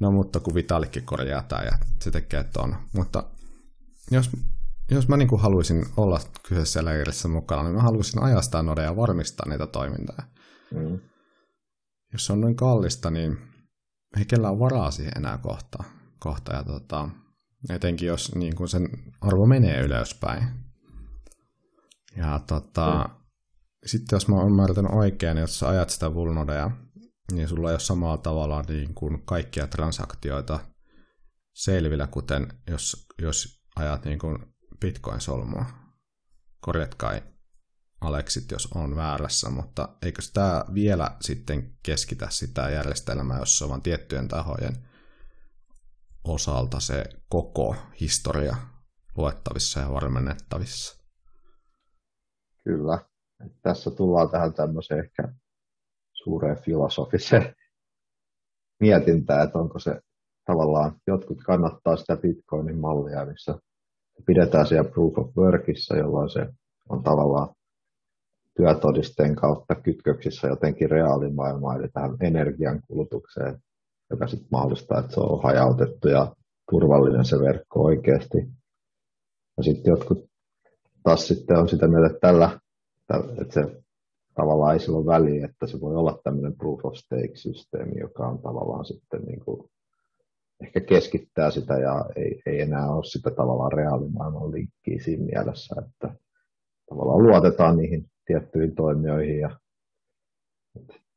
no 0.00 0.10
mutta 0.10 0.40
kun 0.40 0.54
Vitalikin 0.54 1.04
korjaa 1.04 1.42
tämä 1.42 1.62
ja 1.62 1.78
se 2.00 2.10
tekee 2.10 2.44
on. 2.58 2.76
Mutta 2.92 3.24
jos, 4.10 4.30
jos 4.90 5.08
mä 5.08 5.16
niin 5.16 5.40
haluaisin 5.40 5.86
olla 5.96 6.20
kyseisessä 6.48 6.84
leirissä 6.84 7.28
mukana, 7.28 7.62
niin 7.62 7.74
mä 7.74 7.82
haluaisin 7.82 8.22
ajastaa 8.22 8.62
nodeja 8.62 8.88
ja 8.88 8.96
varmistaa 8.96 9.48
niitä 9.48 9.66
toimintaa. 9.66 10.22
Mm. 10.74 11.00
Jos 12.12 12.26
se 12.26 12.32
on 12.32 12.40
noin 12.40 12.56
kallista, 12.56 13.10
niin 13.10 13.38
ei 14.18 14.24
kellään 14.24 14.58
varaa 14.58 14.90
siihen 14.90 15.12
enää 15.16 15.38
kohta. 15.38 15.84
kohta 16.18 16.52
ja 16.52 16.64
tota, 16.64 17.08
etenkin 17.70 18.08
jos 18.08 18.34
niin 18.34 18.56
kuin 18.56 18.68
sen 18.68 18.88
arvo 19.20 19.46
menee 19.46 19.80
ylöspäin. 19.80 20.44
Ja 22.16 22.40
tota, 22.46 23.08
mm 23.08 23.23
sitten 23.86 24.16
jos 24.16 24.28
mä 24.28 24.36
oon 24.36 24.46
ymmärtänyt 24.46 24.92
oikein, 24.92 25.34
niin 25.34 25.40
jos 25.40 25.58
sä 25.58 25.68
ajat 25.68 25.90
sitä 25.90 26.14
vulnodea, 26.14 26.70
niin 27.32 27.48
sulla 27.48 27.70
ei 27.70 27.74
ole 27.74 27.80
samalla 27.80 28.18
tavalla 28.18 28.64
niin 28.68 28.94
kuin 28.94 29.22
kaikkia 29.24 29.66
transaktioita 29.66 30.60
selvillä, 31.54 32.06
kuten 32.06 32.48
jos, 32.70 33.06
jos 33.22 33.62
ajat 33.76 34.04
niin 34.04 34.18
kuin 34.18 34.38
Bitcoin-solmua. 34.80 35.64
Korjatkai 36.60 37.22
Aleksit, 38.00 38.50
jos 38.50 38.68
on 38.74 38.96
väärässä, 38.96 39.50
mutta 39.50 39.96
eikö 40.02 40.22
tämä 40.32 40.64
vielä 40.74 41.16
sitten 41.20 41.76
keskitä 41.82 42.26
sitä 42.30 42.70
järjestelmää, 42.70 43.38
jossa 43.38 43.66
on 43.66 43.82
tiettyjen 43.82 44.28
tahojen 44.28 44.88
osalta 46.24 46.80
se 46.80 47.04
koko 47.28 47.76
historia 48.00 48.56
luettavissa 49.16 49.80
ja 49.80 49.92
varmennettavissa? 49.92 51.04
Kyllä, 52.64 53.13
tässä 53.62 53.90
tullaan 53.90 54.30
tähän 54.30 54.52
tämmöiseen 54.52 55.00
ehkä 55.00 55.28
suureen 56.12 56.56
filosofiseen 56.56 57.54
mietintään, 58.80 59.44
että 59.44 59.58
onko 59.58 59.78
se 59.78 60.00
tavallaan, 60.46 60.96
jotkut 61.06 61.38
kannattaa 61.46 61.96
sitä 61.96 62.16
Bitcoinin 62.16 62.78
mallia, 62.78 63.26
missä 63.26 63.58
pidetään 64.26 64.66
siellä 64.66 64.90
proof 64.90 65.18
of 65.18 65.36
workissa, 65.36 65.96
jolloin 65.96 66.30
se 66.30 66.46
on 66.88 67.02
tavallaan 67.02 67.48
työtodisteen 68.56 69.34
kautta 69.34 69.74
kytköksissä 69.74 70.48
jotenkin 70.48 70.90
reaalimaailmaan, 70.90 71.80
eli 71.80 71.88
tähän 71.88 72.16
energiankulutukseen, 72.20 73.58
joka 74.10 74.26
sitten 74.26 74.48
mahdollistaa, 74.50 75.00
että 75.00 75.14
se 75.14 75.20
on 75.20 75.42
hajautettu 75.42 76.08
ja 76.08 76.34
turvallinen 76.70 77.24
se 77.24 77.36
verkko 77.40 77.82
oikeasti. 77.82 78.38
Ja 79.56 79.62
sitten 79.62 79.90
jotkut 79.90 80.24
taas 81.02 81.28
sitten 81.28 81.58
on 81.58 81.68
sitä 81.68 81.88
mieltä, 81.88 82.06
että 82.06 82.18
tällä, 82.20 82.60
että 83.40 83.54
se 83.54 83.82
tavallaan 84.34 84.72
ei 84.72 84.80
sillä 84.80 85.06
väliä, 85.06 85.44
että 85.44 85.66
se 85.66 85.80
voi 85.80 85.96
olla 85.96 86.20
tämmöinen 86.24 86.56
proof 86.56 86.84
of 86.84 86.94
stake-systeemi, 86.94 88.00
joka 88.00 88.28
on 88.28 88.38
tavallaan 88.38 88.84
sitten 88.84 89.22
niin 89.22 89.40
kuin, 89.40 89.70
ehkä 90.62 90.80
keskittää 90.80 91.50
sitä 91.50 91.74
ja 91.74 92.04
ei, 92.16 92.42
ei 92.46 92.60
enää 92.60 92.88
ole 92.92 93.04
sitä 93.04 93.30
tavallaan 93.30 93.72
reaalimaailman 93.72 94.50
linkkiä 94.50 94.98
siinä 95.04 95.24
mielessä, 95.24 95.74
että 95.86 96.14
tavallaan 96.88 97.22
luotetaan 97.22 97.76
niihin 97.76 98.06
tiettyihin 98.26 98.74
toimijoihin 98.74 99.38
ja 99.38 99.58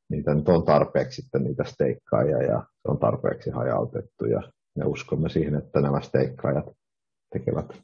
niitä 0.10 0.34
nyt 0.34 0.50
on 0.50 0.66
tarpeeksi 0.66 1.22
sitten 1.22 1.44
niitä 1.44 1.64
steikkaajia 1.64 2.44
ja 2.44 2.64
on 2.88 3.00
tarpeeksi 3.00 3.50
hajautettu 3.50 4.26
ja 4.26 4.42
me 4.76 4.86
uskomme 4.86 5.30
siihen, 5.30 5.56
että 5.56 5.82
nämä 5.82 6.02
steikkaajat 6.02 6.66
tekevät 7.34 7.82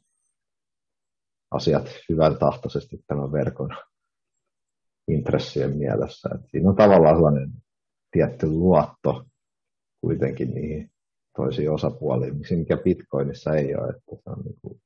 asiat 1.50 1.88
hyvän 2.08 2.36
tahtoisesti 2.38 3.04
tämän 3.06 3.32
verkon 3.32 3.76
intressien 5.08 5.76
mielessä. 5.76 6.28
Et 6.34 6.50
siinä 6.50 6.68
on 6.68 6.76
tavallaan 6.76 7.16
sellainen 7.16 7.52
tietty 8.10 8.46
luotto 8.46 9.24
kuitenkin 10.00 10.54
niihin 10.54 10.90
toisiin 11.36 11.70
osapuoliin, 11.70 12.36
mikä 12.56 12.76
Bitcoinissa 12.76 13.54
ei 13.54 13.74
ole. 13.76 13.88
Että 13.88 14.16
se 14.16 14.30
on 14.30 14.44
niin 14.44 14.56
kuin, 14.62 14.82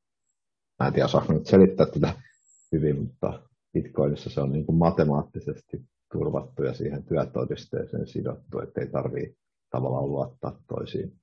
mä 0.80 0.86
en 0.86 0.92
tiedä, 0.92 1.06
osaanko 1.06 1.32
nyt 1.32 1.46
selittää 1.46 1.86
tätä 1.86 2.14
hyvin, 2.72 3.00
mutta 3.00 3.42
Bitcoinissa 3.72 4.30
se 4.30 4.40
on 4.40 4.52
niin 4.52 4.66
kuin 4.66 4.78
matemaattisesti 4.78 5.84
turvattu 6.12 6.62
ja 6.62 6.74
siihen 6.74 7.04
työtodisteeseen 7.04 8.06
sidottu, 8.06 8.60
että 8.60 8.80
ei 8.80 8.86
tarvitse 8.86 9.34
tavallaan 9.70 10.08
luottaa 10.08 10.62
toisiin 10.68 11.20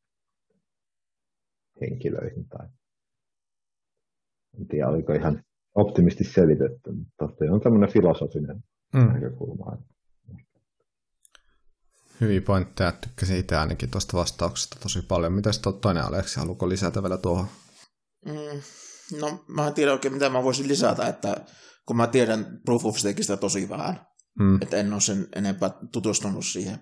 henkilöihin. 1.81 2.49
Tai... 2.49 2.67
En 4.59 4.67
tiedä, 4.67 4.87
oliko 4.87 5.13
ihan 5.13 5.43
optimisti 5.75 6.23
selitetty, 6.23 6.91
mutta 6.91 7.29
on 7.51 7.61
tämmöinen 7.61 7.93
filosofinen 7.93 8.63
mm. 8.93 9.13
näkökulma. 9.13 9.77
Hyviä 12.21 12.41
pointteja, 12.41 12.91
tykkäsin 12.91 13.37
itse 13.37 13.55
ainakin 13.55 13.91
tuosta 13.91 14.17
vastauksesta 14.17 14.77
tosi 14.79 15.01
paljon. 15.01 15.33
Mitäs 15.33 15.59
tuo 15.59 15.71
toinen 15.71 16.05
Aleksi, 16.05 16.39
haluatko 16.39 16.69
lisätä 16.69 17.03
vielä 17.03 17.17
tuohon? 17.17 17.47
Mm, 18.25 18.61
no, 19.19 19.43
mä 19.47 19.67
en 19.67 19.73
tiedä 19.73 19.91
oikein, 19.91 20.13
mitä 20.13 20.29
mä 20.29 20.43
voisin 20.43 20.67
lisätä, 20.67 21.07
että 21.07 21.45
kun 21.85 21.97
mä 21.97 22.07
tiedän 22.07 22.59
Proof 22.65 22.85
of 22.85 22.97
Stakeista 22.97 23.37
tosi 23.37 23.69
vähän, 23.69 24.07
mm. 24.39 24.61
että 24.61 24.77
en 24.77 24.93
ole 24.93 25.01
sen 25.01 25.27
enempää 25.35 25.71
tutustunut 25.91 26.45
siihen. 26.45 26.79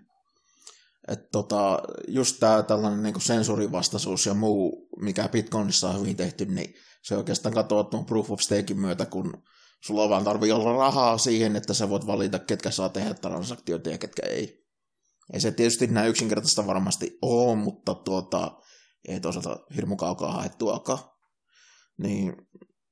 Että 1.07 1.27
tota, 1.31 1.81
just 2.07 2.39
tämä 2.39 2.63
tällainen 2.63 3.03
niin 3.03 3.21
sensorivastaisuus 3.21 4.25
ja 4.25 4.33
muu, 4.33 4.89
mikä 5.01 5.29
Bitcoinissa 5.29 5.89
on 5.89 5.99
hyvin 5.99 6.15
tehty, 6.15 6.45
niin 6.45 6.73
se 7.03 7.17
oikeastaan 7.17 7.55
katoaa 7.55 7.83
tuon 7.83 8.05
Proof 8.05 8.31
of 8.31 8.39
Stakein 8.39 8.79
myötä, 8.79 9.05
kun 9.05 9.43
sulla 9.85 10.09
vaan 10.09 10.23
tarvii 10.23 10.51
olla 10.51 10.77
rahaa 10.77 11.17
siihen, 11.17 11.55
että 11.55 11.73
sä 11.73 11.89
voit 11.89 12.07
valita, 12.07 12.39
ketkä 12.39 12.71
saa 12.71 12.89
tehdä 12.89 13.13
transaktioita 13.13 13.89
ja 13.89 13.97
ketkä 13.97 14.21
ei. 14.25 14.63
Ei 15.33 15.39
se 15.39 15.51
tietysti 15.51 15.87
näin 15.87 16.09
yksinkertaista 16.09 16.67
varmasti 16.67 17.17
ole, 17.21 17.55
mutta 17.55 17.95
tuota, 17.95 18.57
ei 19.07 19.19
toisaalta 19.19 19.59
hirmu 19.75 19.95
kaukaa 19.95 20.31
haettuakaan. 20.31 20.99
Niin, 21.97 22.35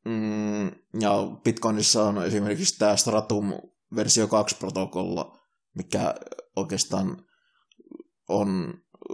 mm, 0.06 0.66
ja 1.02 1.12
Bitcoinissa 1.44 2.04
on 2.04 2.26
esimerkiksi 2.26 2.80
tämä 2.80 2.96
Stratum 2.96 3.54
versio 3.96 4.28
2 4.28 4.56
protokolla, 4.56 5.38
mikä 5.76 6.16
oikeastaan 6.56 7.26
on 8.30 8.74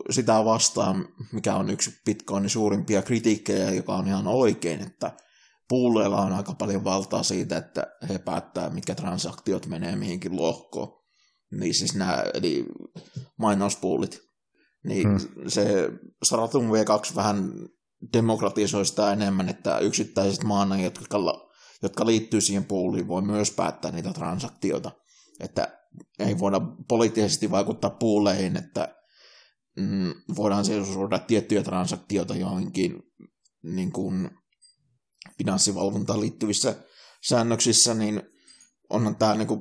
sitä 0.09 0.45
vastaan, 0.45 1.07
mikä 1.31 1.55
on 1.55 1.69
yksi 1.69 1.91
Bitcoinin 2.05 2.49
suurimpia 2.49 3.01
kritiikkejä, 3.01 3.71
joka 3.71 3.95
on 3.95 4.07
ihan 4.07 4.27
oikein, 4.27 4.81
että 4.81 5.17
puuleilla 5.69 6.21
on 6.21 6.33
aika 6.33 6.53
paljon 6.53 6.83
valtaa 6.83 7.23
siitä, 7.23 7.57
että 7.57 7.87
he 8.09 8.19
päättää, 8.19 8.69
mitkä 8.69 8.95
transaktiot 8.95 9.65
menee 9.65 9.95
mihinkin 9.95 10.37
lohkoon. 10.37 10.97
Niin 11.51 11.73
siis 11.73 11.95
nämä, 11.95 12.23
eli 12.33 12.65
mainospuulit. 13.37 14.19
Niin 14.83 15.07
hmm. 15.07 15.19
se 15.47 15.89
Stratum 16.23 16.65
V2 16.65 17.15
vähän 17.15 17.53
demokratisoi 18.13 18.85
sitä 18.85 19.13
enemmän, 19.13 19.49
että 19.49 19.79
yksittäiset 19.79 20.43
maanajat, 20.43 20.95
jotka, 20.95 21.17
jotka 21.81 22.05
liittyy 22.05 22.41
siihen 22.41 22.65
puuliin, 22.65 23.07
voi 23.07 23.21
myös 23.21 23.51
päättää 23.51 23.91
niitä 23.91 24.13
transaktioita. 24.13 24.91
Että 25.39 25.79
ei 26.19 26.39
voida 26.39 26.61
poliittisesti 26.87 27.51
vaikuttaa 27.51 27.89
puuleihin, 27.89 28.57
että 28.57 28.95
mm, 29.77 30.13
voidaan 30.35 30.65
suoda 30.65 31.19
tiettyjä 31.19 31.63
transaktioita 31.63 32.35
johonkin 32.35 33.03
niin 33.63 33.91
kuin 33.91 34.29
finanssivalvontaan 35.37 36.21
liittyvissä 36.21 36.75
säännöksissä, 37.27 37.93
niin 37.93 38.21
onhan 38.89 39.15
tämä 39.15 39.35
niin 39.35 39.47
kuin 39.47 39.59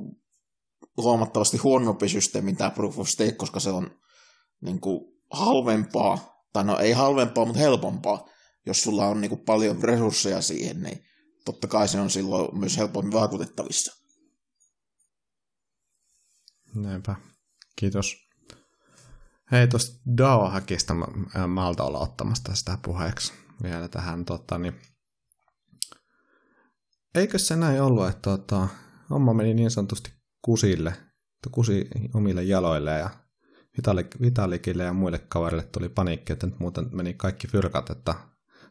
huomattavasti 0.97 1.57
huonompi 1.57 2.09
systeemi 2.09 2.55
tämä 2.55 2.71
Proof 2.71 2.99
of 2.99 3.09
Stake, 3.09 3.33
koska 3.33 3.61
se 3.61 3.71
on 3.71 3.91
niin 4.61 4.81
kuin 4.81 5.01
halvempaa, 5.31 6.45
tai 6.53 6.65
no 6.65 6.79
ei 6.79 6.93
halvempaa, 6.93 7.45
mutta 7.45 7.61
helpompaa. 7.61 8.29
Jos 8.67 8.83
sulla 8.83 9.07
on 9.07 9.21
niin 9.21 9.29
kuin 9.29 9.45
paljon 9.45 9.83
resursseja 9.83 10.41
siihen, 10.41 10.83
niin 10.83 11.05
totta 11.45 11.69
kai 11.69 11.89
se 11.89 12.01
on 12.01 12.11
silloin 12.11 12.59
myös 12.59 12.77
helpommin 12.77 13.13
vaikutettavissa. 13.13 13.93
Näinpä. 16.75 17.17
Kiitos. 17.77 18.17
Hei, 19.53 19.69
tuosta 19.69 20.01
DAO-häkistä 20.17 20.95
mä, 20.95 21.07
malta 21.47 21.85
olla 21.85 21.99
ottamasta 21.99 22.55
sitä 22.55 22.79
puheeksi 22.83 23.33
vielä 23.63 23.89
tähän. 23.89 24.25
Tota, 24.25 24.59
niin... 24.59 24.81
Eikö 27.17 27.39
se 27.39 27.57
näin 27.57 27.83
ollut, 27.83 28.09
että 28.09 28.21
tota, 28.21 28.69
homma 29.11 29.35
meni 29.35 29.55
niin 29.55 29.71
sanotusti 29.71 30.13
kusille, 30.43 30.91
että 30.91 31.51
kusi 31.51 31.89
omille 32.15 32.43
jaloille 32.43 32.99
ja 32.99 33.11
Vitalik, 33.77 34.21
Vitalikille 34.21 34.85
ja 34.85 34.93
muille 34.93 35.19
kaverille 35.19 35.63
tuli 35.63 35.89
paniikki, 35.89 36.33
että 36.33 36.47
nyt 36.47 36.61
muuten 36.61 36.89
meni 36.93 37.15
kaikki 37.15 37.49
fyrkat, 37.49 37.91
että 37.91 38.15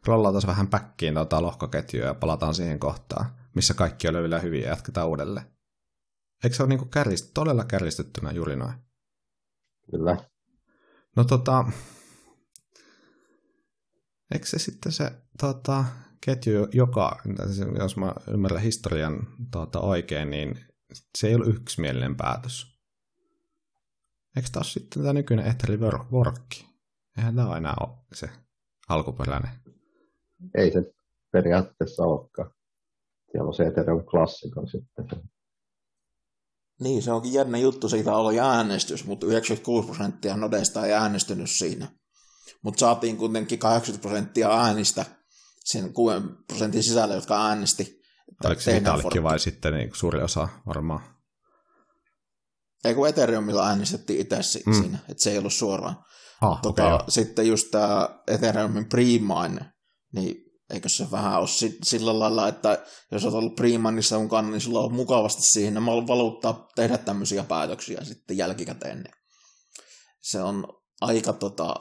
rollataan 0.06 0.48
vähän 0.48 0.68
päkkiin 0.68 1.14
tuota 1.14 1.42
lohkoketjua 1.42 2.06
ja 2.06 2.14
palataan 2.14 2.54
siihen 2.54 2.80
kohtaan, 2.80 3.26
missä 3.56 3.74
kaikki 3.74 4.08
oli 4.08 4.22
vielä 4.22 4.40
hyviä 4.40 4.64
ja 4.64 4.70
jatketaan 4.70 5.08
uudelleen. 5.08 5.46
Eikö 6.44 6.56
se 6.56 6.64
ole 6.64 6.70
niin 6.70 6.90
kärjist, 6.90 7.32
todella 7.34 7.64
kärjistettynä 7.64 8.32
juuri 8.32 8.56
noin? 8.56 8.74
Kyllä. 9.92 10.18
No 11.16 11.24
tota, 11.24 11.66
eikö 14.34 14.46
se 14.46 14.60
sitten 14.60 14.92
se 14.92 15.12
tota, 15.40 15.86
ketju, 16.26 16.68
joka, 16.74 17.22
jos 17.80 17.98
mä 17.98 18.14
ymmärrän 18.32 18.62
historian 18.62 19.28
tota, 19.52 19.80
oikein, 19.80 20.30
niin 20.30 20.60
se 21.18 21.28
ei 21.28 21.36
ollut 21.36 21.56
yksimielinen 21.56 22.16
päätös. 22.16 22.76
Eikö 24.36 24.50
taas 24.52 24.74
sitten 24.74 25.02
tämä 25.02 25.14
nykyinen 25.14 25.48
Ethereum 25.48 26.06
Workki? 26.12 26.66
Eihän 27.18 27.36
tämä 27.36 27.58
enää 27.58 27.74
ole 27.80 27.98
se 28.14 28.30
alkuperäinen. 28.90 29.52
Ei 30.56 30.72
se 30.72 30.94
periaatteessa 31.32 32.04
olekaan. 32.04 32.52
Siellä 33.32 33.48
on 33.48 33.54
se 33.54 33.64
Ethereum 33.64 34.06
klassikon 34.06 34.68
sitten. 34.68 35.06
Niin, 36.80 37.04
se 37.04 37.12
onkin 37.12 37.34
jännä 37.34 37.58
juttu, 37.58 37.90
siitä 37.90 38.16
oli 38.16 38.40
äänestys, 38.40 39.06
mutta 39.06 39.26
96 39.26 39.88
prosenttia 39.88 40.38
Nodesta 40.38 40.86
ei 40.86 40.94
äänestynyt 40.94 41.50
siinä. 41.50 41.88
Mutta 42.64 42.80
saatiin 42.80 43.18
kuitenkin 43.18 43.60
80 43.60 44.08
prosenttia 44.08 44.62
äänistä 44.62 45.06
sen 45.66 45.94
6 45.94 46.16
prosentin 46.48 46.84
sisällä, 46.84 47.16
jotka 47.16 47.48
äänesti. 47.48 48.02
Oliko 48.46 48.62
se 48.62 48.76
Vitalikin 48.76 49.24
vai 49.24 49.40
sitten 49.40 49.74
niin 49.74 49.92
suuri 49.94 50.22
osa 50.22 50.48
varmaan? 50.68 51.16
Ei 52.84 52.96
kun 52.96 53.08
Ethereumilla 53.08 53.68
äänestettiin 53.68 54.20
itse 54.20 54.36
mm. 54.66 54.74
siinä, 54.74 55.00
että 55.10 55.24
se 55.24 55.32
ei 55.32 55.38
ollut 55.38 55.54
suoraan. 55.54 56.04
Ah, 56.42 56.62
tota, 56.62 56.96
okay, 56.96 57.06
sitten 57.10 57.48
just 57.48 57.72
tämä 57.72 58.10
Ethereumin 58.28 58.86
pre-mine, 58.86 59.66
niin 60.14 60.46
eikö 60.70 60.90
se 60.90 61.12
vähän 61.12 61.40
ole 61.40 61.48
sillä 61.84 62.20
lailla, 62.20 62.48
että 62.48 62.86
jos 63.12 63.24
olet 63.24 63.36
ollut 63.36 63.56
Primanissa 63.56 64.20
mukana, 64.20 64.50
niin 64.50 64.62
sulla 64.62 64.80
on 64.80 64.94
mukavasti 64.94 65.42
siihen 65.42 65.86
valuuttaa 65.86 66.68
tehdä 66.76 66.98
tämmöisiä 66.98 67.44
päätöksiä 67.44 68.04
sitten 68.04 68.38
jälkikäteen. 68.38 68.98
Niin 68.98 69.14
se 70.22 70.42
on 70.42 70.68
aika 71.02 71.34
tota, 71.34 71.76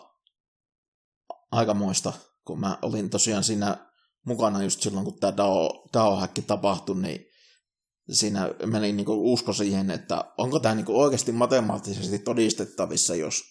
aikamoista, 1.53 2.13
kun 2.45 2.61
mä 2.61 2.79
olin 2.83 3.11
tosiaan 3.11 3.45
siinä 3.45 3.91
mukana 4.27 4.63
just 4.63 4.83
silloin, 4.83 5.05
kun 5.05 5.19
tämä 5.21 5.37
DAO, 5.37 5.89
DAO-häkki 5.95 6.43
tapahtui, 6.43 6.97
niin 6.97 7.27
siinä 8.11 8.51
meni 8.67 8.93
niinku 8.93 9.33
usko 9.33 9.53
siihen, 9.53 9.91
että 9.91 10.25
onko 10.39 10.61
tämä 10.61 10.75
niinku 10.75 11.01
oikeasti 11.01 11.33
matemaattisesti 11.33 12.19
todistettavissa, 12.19 13.15
jos 13.15 13.43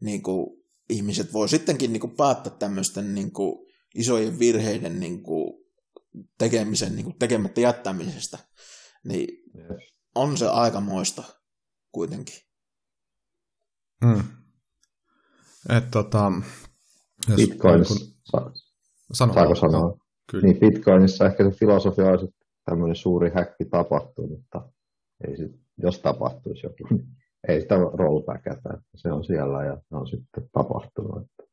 niinku 0.00 0.64
ihmiset 0.90 1.32
voi 1.32 1.48
sittenkin 1.48 1.92
niinku 1.92 2.08
päättää 2.08 2.52
tämmöisten 2.58 3.14
niinku 3.14 3.66
isojen 3.94 4.38
virheiden 4.38 5.00
niin 5.00 5.22
kuin, 5.22 5.64
tekemisen 6.38 6.96
niin 6.96 7.04
kuin, 7.04 7.18
tekemättä 7.18 7.60
jättämisestä. 7.60 8.38
Niin, 9.04 9.28
yes. 9.56 9.92
on 10.14 10.38
se 10.38 10.48
aikamoista 10.48 11.22
kuitenkin. 11.92 12.36
Mm. 14.04 14.24
Et, 15.76 15.90
tota, 15.90 16.32
jos 17.28 17.36
Bitcoinissa, 17.36 17.94
kun... 17.94 18.14
sa- 18.24 18.50
sano, 19.12 19.32
saako 19.32 19.54
sanoa? 19.54 19.96
Kyllä. 20.30 20.44
Niin 20.44 20.60
Bitcoinissa 20.60 21.26
ehkä 21.26 21.44
se 21.44 21.50
filosofia 21.50 22.06
olisi, 22.06 22.24
että 22.24 22.46
tämmöinen 22.64 22.96
suuri 22.96 23.30
häkki 23.34 23.64
tapahtuu, 23.64 24.28
mutta 24.28 24.68
ei 25.28 25.36
sit, 25.36 25.52
jos 25.76 25.98
tapahtuisi 25.98 26.66
jokin, 26.66 26.86
niin 26.90 27.06
ei 27.48 27.60
sitä 27.60 27.74
rollbackata, 27.74 28.74
että 28.74 28.90
se 28.94 29.12
on 29.12 29.24
siellä 29.24 29.64
ja 29.64 29.76
se 29.88 29.96
on 29.96 30.06
sitten 30.06 30.48
tapahtunut. 30.52 31.22
Että 31.22 31.52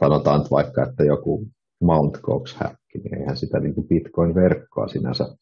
sanotaan 0.00 0.40
että 0.40 0.50
vaikka, 0.50 0.82
että 0.82 1.04
joku 1.04 1.48
Mount 1.80 2.16
Gox-häkki, 2.16 2.98
niin 2.98 3.18
eihän 3.18 3.36
sitä 3.36 3.60
niin 3.60 3.74
kuin 3.74 3.88
Bitcoin-verkkoa 3.88 4.88
sinänsä 4.88 5.36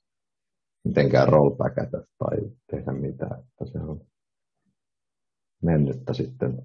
mitenkään 0.84 1.28
rollbackata 1.28 1.98
tai 2.18 2.36
tehdä 2.70 2.92
mitään. 2.92 3.38
Että 3.40 3.72
se 3.72 3.78
on 3.78 4.00
mennyttä 5.62 6.12
sitten. 6.14 6.62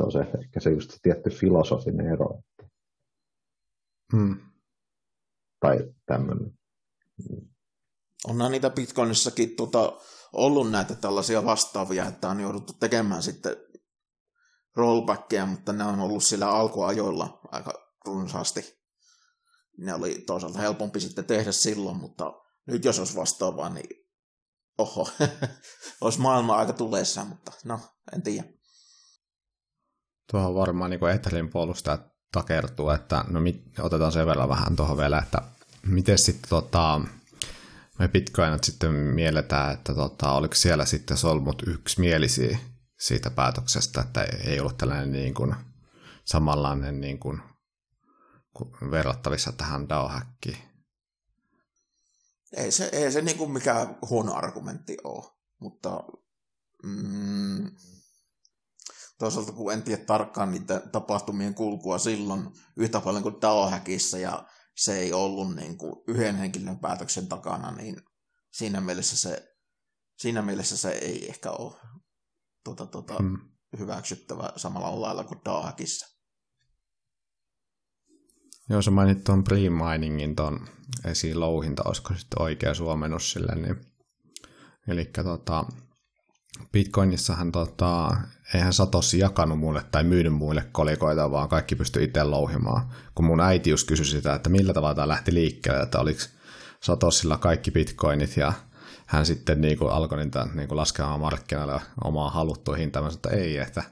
Se 0.00 0.04
on 0.04 0.12
se, 0.12 0.18
ehkä 0.18 0.60
se 0.60 0.70
just 0.70 0.90
se 0.90 0.98
tietty 1.02 1.30
filosofinen 1.30 2.06
ero. 2.06 2.42
Hmm. 4.12 4.36
Tai 5.60 5.94
tämmöinen. 6.06 6.58
Onhan 8.28 8.52
niitä 8.52 8.70
Bitcoinissakin 8.70 9.56
tota, 9.56 10.00
ollut 10.32 10.70
näitä 10.70 10.94
tällaisia 10.94 11.44
vastaavia, 11.44 12.06
että 12.06 12.28
on 12.28 12.40
jouduttu 12.40 12.72
tekemään 12.72 13.22
sitten 13.22 13.56
rollbackia, 14.76 15.46
mutta 15.46 15.72
ne 15.72 15.84
on 15.84 16.00
ollut 16.00 16.24
sillä 16.24 16.50
alkuajoilla 16.50 17.40
aika 17.44 17.72
runsaasti. 18.06 18.80
Ne 19.78 19.94
oli 19.94 20.22
toisaalta 20.26 20.58
helpompi 20.58 21.00
sitten 21.00 21.24
tehdä 21.24 21.52
silloin, 21.52 21.96
mutta 21.96 22.32
nyt 22.66 22.84
jos 22.84 22.98
olisi 22.98 23.16
vastaavaa, 23.16 23.68
niin 23.68 24.06
oho, 24.78 25.08
olisi 26.00 26.20
maailma 26.20 26.56
aika 26.56 26.72
tulessa, 26.72 27.24
mutta 27.24 27.52
no, 27.64 27.80
en 28.12 28.22
tiedä. 28.22 28.59
Tuohon 30.30 30.54
varmaan 30.54 30.90
niin 30.90 31.08
Etherin 31.14 31.50
puolustaja 31.50 31.98
takertuu, 32.32 32.90
että 32.90 33.24
no 33.28 33.40
mit, 33.40 33.78
otetaan 33.78 34.12
sen 34.12 34.26
verran 34.26 34.48
vähän 34.48 34.76
tuohon 34.76 34.96
vielä, 34.96 35.18
että 35.18 35.42
miten 35.86 36.18
sitten 36.18 36.50
tota, 36.50 37.00
me 37.98 38.08
bitcoinat 38.08 38.64
sitten 38.64 38.92
mielletään, 38.92 39.74
että 39.74 39.94
tota, 39.94 40.32
oliko 40.32 40.54
siellä 40.54 40.84
sitten 40.84 41.16
solmut 41.16 41.62
yksimielisiä 41.66 42.58
siitä 42.98 43.30
päätöksestä, 43.30 44.00
että 44.00 44.22
ei 44.22 44.60
ollut 44.60 44.76
tällainen 44.76 45.12
niin 45.12 45.34
kuin, 45.34 45.54
samanlainen 46.24 47.00
niin 47.00 47.18
kuin, 47.18 47.40
verrattavissa 48.90 49.52
tähän 49.52 49.88
DAO-häkkiin. 49.88 50.58
Ei 52.52 52.70
se, 52.70 52.88
ei 52.92 53.12
se 53.12 53.22
niin 53.22 53.38
kuin 53.38 53.50
mikään 53.50 53.96
huono 54.10 54.34
argumentti 54.34 54.96
ole, 55.04 55.32
mutta 55.60 56.04
mm, 56.82 57.70
toisaalta 59.20 59.52
kun 59.52 59.72
en 59.72 59.82
tiedä 59.82 60.04
tarkkaan 60.04 60.50
niitä 60.50 60.80
tapahtumien 60.92 61.54
kulkua 61.54 61.98
silloin 61.98 62.48
yhtä 62.76 63.00
paljon 63.00 63.22
kuin 63.22 63.40
DAO-häkissä 63.40 64.18
ja 64.18 64.46
se 64.76 64.98
ei 64.98 65.12
ollut 65.12 65.56
niin 65.56 65.78
kuin 65.78 65.92
yhden 66.06 66.36
henkilön 66.36 66.78
päätöksen 66.78 67.26
takana, 67.26 67.70
niin 67.70 67.96
siinä 68.52 68.80
mielessä 68.80 69.16
se, 69.16 69.56
siinä 70.18 70.42
mielessä 70.42 70.76
se 70.76 70.90
ei 70.90 71.28
ehkä 71.28 71.50
ole 71.50 71.74
tuota, 72.64 72.86
tuota, 72.86 73.14
hmm. 73.18 73.38
hyväksyttävä 73.78 74.52
samalla 74.56 75.00
lailla 75.00 75.24
kuin 75.24 75.40
Daahakissa. 75.44 76.06
Joo, 78.70 78.82
sä 78.82 78.90
mainit 78.90 79.24
tuon 79.24 79.44
pre-miningin, 79.44 80.36
tuon 80.36 80.68
esilouhinta, 81.04 81.82
olisiko 81.84 82.14
sitten 82.14 82.42
oikea 82.42 82.74
suomennus 82.74 83.32
sille, 83.32 83.54
niin 83.54 83.76
eli 84.88 85.04
tota, 85.04 85.64
Bitcoinissahan 86.72 87.52
tota, 87.52 88.16
eihän 88.54 88.72
Satoshi 88.72 89.18
jakanut 89.18 89.58
mulle 89.58 89.84
tai 89.90 90.04
myynyt 90.04 90.32
muille 90.32 90.64
kolikoita, 90.72 91.30
vaan 91.30 91.48
kaikki 91.48 91.76
pystyi 91.76 92.04
itse 92.04 92.24
louhimaan. 92.24 92.82
Kun 93.14 93.24
mun 93.24 93.40
äiti 93.40 93.70
just 93.70 93.88
kysyi 93.88 94.06
sitä, 94.06 94.34
että 94.34 94.50
millä 94.50 94.72
tavalla 94.72 94.94
tämä 94.94 95.08
lähti 95.08 95.34
liikkeelle, 95.34 95.82
että 95.82 96.00
oliko 96.00 96.20
Satoshilla 96.80 97.36
kaikki 97.36 97.70
bitcoinit 97.70 98.36
ja 98.36 98.52
hän 99.06 99.26
sitten 99.26 99.60
niin 99.60 99.78
kuin 99.78 99.92
alkoi 99.92 100.18
niitä 100.18 100.48
niin 100.54 100.68
kuin 100.68 100.76
laskemaan 100.76 101.20
markkinoille 101.20 101.80
omaa 102.04 102.30
haluttua 102.30 102.76
hintaa. 102.76 103.02
Mä 103.02 103.08
että 103.08 103.28
ei, 103.28 103.58
että 103.58 103.82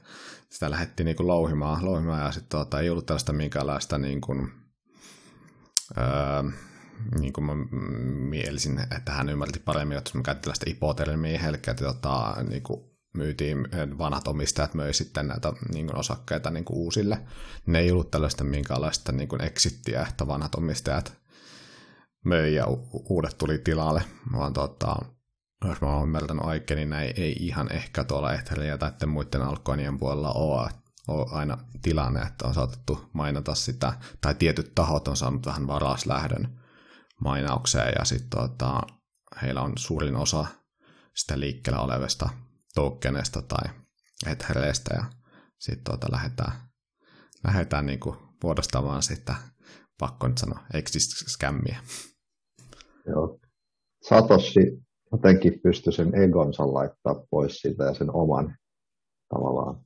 sitä 0.49 0.69
lähdettiin 0.69 1.05
niin 1.05 1.15
kuin 1.15 1.27
louhimaan, 1.27 1.85
louhimaan 1.85 2.21
ja 2.21 2.31
sitten 2.31 2.59
tota, 2.59 2.79
ei 2.79 2.89
ollut 2.89 3.05
tällaista 3.05 3.33
minkäänlaista 3.33 3.97
niin 3.97 4.21
kuin, 4.21 4.51
öö, 5.97 6.51
niin 7.19 7.33
kuin 7.33 7.45
mä 7.45 7.55
mielisin, 8.29 8.79
että 8.79 9.11
hän 9.11 9.29
ymmärti 9.29 9.59
paremmin, 9.59 9.97
että 9.97 10.11
mä 10.13 10.23
käytin 10.23 10.41
tällaista 10.41 10.65
ipotermiä, 10.69 11.47
eli 11.47 11.57
että 11.57 11.73
tota, 11.73 12.35
niin 12.49 12.63
kuin 12.63 12.89
myytiin, 13.13 13.67
vanhat 13.97 14.27
omistajat 14.27 14.73
möi 14.73 14.93
sitten 14.93 15.27
näitä 15.27 15.53
niin 15.73 15.87
kuin 15.87 15.99
osakkeita 15.99 16.49
niin 16.49 16.65
kuin 16.65 16.77
uusille. 16.77 17.21
Ne 17.65 17.79
ei 17.79 17.91
ollut 17.91 18.11
tällaista 18.11 18.43
minkäänlaista 18.43 19.11
niin 19.11 19.29
kuin 19.29 19.43
exittiä, 19.43 20.01
että 20.09 20.27
vanhat 20.27 20.55
omistajat 20.55 21.17
möi 22.25 22.55
ja 22.55 22.65
uudet 23.09 23.37
tuli 23.37 23.57
tilalle, 23.57 24.03
vaan 24.33 24.53
tota, 24.53 24.95
jos 25.65 25.81
mä 25.81 25.87
oon 25.87 26.03
ymmärtänyt 26.03 26.43
oikein, 26.43 26.75
niin 26.75 26.89
näin 26.89 27.13
ei 27.17 27.31
ihan 27.39 27.71
ehkä 27.71 28.03
tuolla 28.03 28.33
Ethereumia 28.33 28.77
tai 28.77 28.91
muiden 29.07 29.41
alkoinien 29.41 29.99
puolella 29.99 30.31
ole, 30.31 30.69
ole 31.07 31.27
aina 31.31 31.57
tilanne, 31.81 32.21
että 32.21 32.47
on 32.47 32.53
saatettu 32.53 33.09
mainata 33.13 33.55
sitä, 33.55 33.93
tai 34.21 34.35
tietyt 34.35 34.75
tahot 34.75 35.07
on 35.07 35.17
saanut 35.17 35.45
vähän 35.45 35.67
varaslähdön 35.67 36.58
mainaukseen, 37.19 37.93
ja 37.99 38.05
sitten 38.05 38.29
tota, 38.29 38.81
heillä 39.41 39.61
on 39.61 39.73
suurin 39.77 40.15
osa 40.15 40.45
sitä 41.15 41.39
liikkeellä 41.39 41.81
olevista 41.81 42.29
tokeneista 42.75 43.41
tai 43.41 43.73
Ethereistä, 44.27 44.95
ja 44.95 45.05
sitten 45.59 45.83
tuota, 45.83 46.07
lähdetään, 46.11 46.51
lähdetään 47.43 47.85
niin 47.85 47.99
kuin 47.99 48.17
muodostamaan 48.43 49.03
sitä, 49.03 49.35
pakko 49.99 50.27
nyt 50.27 50.37
sanoa, 50.37 50.59
exist-skämmiä. 50.73 51.79
Joo. 53.07 53.39
Satoshi 54.09 54.89
jotenkin 55.11 55.59
pystyi 55.63 55.93
sen 55.93 56.15
egonsa 56.15 56.73
laittaa 56.73 57.25
pois 57.29 57.57
siitä 57.57 57.83
ja 57.83 57.93
sen 57.93 58.15
oman 58.15 58.57
tavallaan 59.29 59.85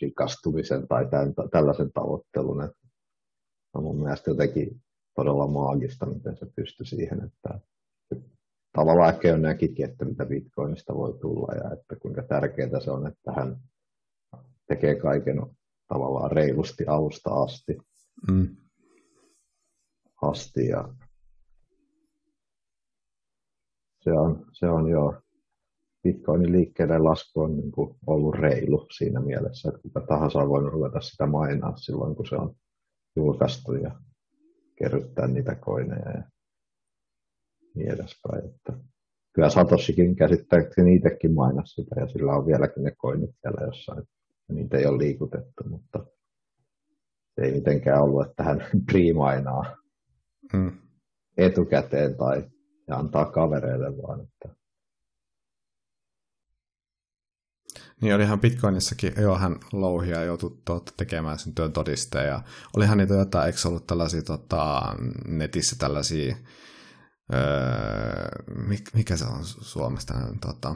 rikastumisen 0.00 0.88
tai 0.88 1.08
tämän, 1.10 1.34
tällaisen 1.50 1.92
tavoittelun. 1.92 2.64
Että 2.64 2.81
on 3.74 3.82
mun 3.82 4.02
mielestä 4.02 4.30
jotenkin 4.30 4.82
todella 5.16 5.46
maagista, 5.46 6.06
miten 6.06 6.36
se 6.36 6.46
pystyi 6.56 6.86
siihen, 6.86 7.24
että 7.24 7.60
tavallaan 8.72 9.14
ehkä 9.14 9.28
jo 9.28 9.36
näkikin, 9.36 9.90
että 9.90 10.04
mitä 10.04 10.26
Bitcoinista 10.26 10.94
voi 10.94 11.18
tulla 11.20 11.54
ja 11.54 11.72
että 11.72 11.96
kuinka 11.96 12.22
tärkeää 12.22 12.80
se 12.80 12.90
on, 12.90 13.06
että 13.06 13.32
hän 13.32 13.56
tekee 14.68 14.94
kaiken 14.94 15.36
tavallaan 15.88 16.30
reilusti 16.30 16.86
alusta 16.86 17.30
asti. 17.30 17.78
Mm. 18.30 18.56
asti 20.22 20.66
ja 20.66 20.94
se 24.00 24.12
on, 24.12 24.46
se 24.52 24.66
on 24.68 24.88
jo 24.88 25.22
Bitcoinin 26.02 26.52
liikkeiden 26.52 27.04
lasku 27.04 27.40
on 27.40 27.56
niin 27.56 27.72
kuin 27.72 27.96
ollut 28.06 28.34
reilu 28.34 28.86
siinä 28.96 29.20
mielessä, 29.20 29.68
että 29.68 29.82
kuka 29.82 30.00
tahansa 30.00 30.38
on 30.38 30.48
voinut 30.48 30.72
ruveta 30.72 31.00
sitä 31.00 31.26
mainaa 31.26 31.76
silloin, 31.76 32.16
kun 32.16 32.26
se 32.26 32.36
on 32.36 32.54
julkaistu 33.16 33.74
ja 33.74 34.00
kerryttää 34.78 35.26
niitä 35.26 35.54
koineja 35.54 36.10
ja 36.10 36.22
niin 37.74 37.90
edespäin. 37.90 38.44
Että 38.44 38.72
kyllä 39.32 39.50
Satoshikin 39.50 40.16
käsittääkseni 40.16 40.94
itsekin 40.94 41.34
mainasi 41.34 41.74
sitä 41.74 42.00
ja 42.00 42.06
sillä 42.06 42.32
on 42.32 42.46
vieläkin 42.46 42.82
ne 42.82 42.90
koinit 42.96 43.30
siellä 43.40 43.66
jossain. 43.66 44.02
Ja 44.48 44.54
niitä 44.54 44.78
ei 44.78 44.86
ole 44.86 44.98
liikutettu, 44.98 45.64
mutta 45.68 46.06
se 47.34 47.42
ei 47.42 47.52
mitenkään 47.52 48.02
ollut, 48.02 48.26
että 48.26 48.42
hän 48.42 48.66
priimainaa 48.90 49.76
hmm. 50.52 50.72
etukäteen 51.36 52.16
tai 52.16 52.44
ja 52.88 52.96
antaa 52.96 53.24
kavereille 53.24 54.02
vaan. 54.02 54.20
Että... 54.20 54.61
Niin 58.02 58.14
olihan 58.14 58.40
Bitcoinissakin, 58.40 59.12
joo, 59.16 59.38
hän 59.38 59.56
louhia 59.72 60.24
joutui 60.24 60.60
tekemään 60.96 61.38
sen 61.38 61.54
työn 61.54 61.72
todisteen, 61.72 62.28
ja 62.28 62.42
olihan 62.76 62.98
niitä 62.98 63.14
jotain, 63.14 63.46
eikö 63.46 63.58
ollut 63.68 63.86
tällaisia 63.86 64.22
tota, 64.22 64.82
netissä 65.26 65.76
tällaisia, 65.78 66.36
öö, 67.34 67.40
mikä 68.94 69.16
se 69.16 69.24
on 69.24 69.44
Suomesta, 69.44 70.14
tota, 70.40 70.74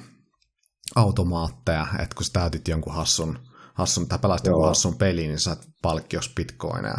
automaatteja, 0.95 1.87
että 1.99 2.17
kun 2.17 2.25
sä 2.25 2.33
täytit 2.33 2.69
jonkun 2.69 2.95
hassun, 2.95 3.39
hassun 3.75 4.09
tai 4.09 4.19
pelasit 4.19 4.47
jonkun 4.47 4.69
hassun 4.69 4.97
peliin, 4.97 5.29
niin 5.29 5.41
saat 5.41 5.69
palkkios 5.83 6.33
bitcoineja. 6.37 6.99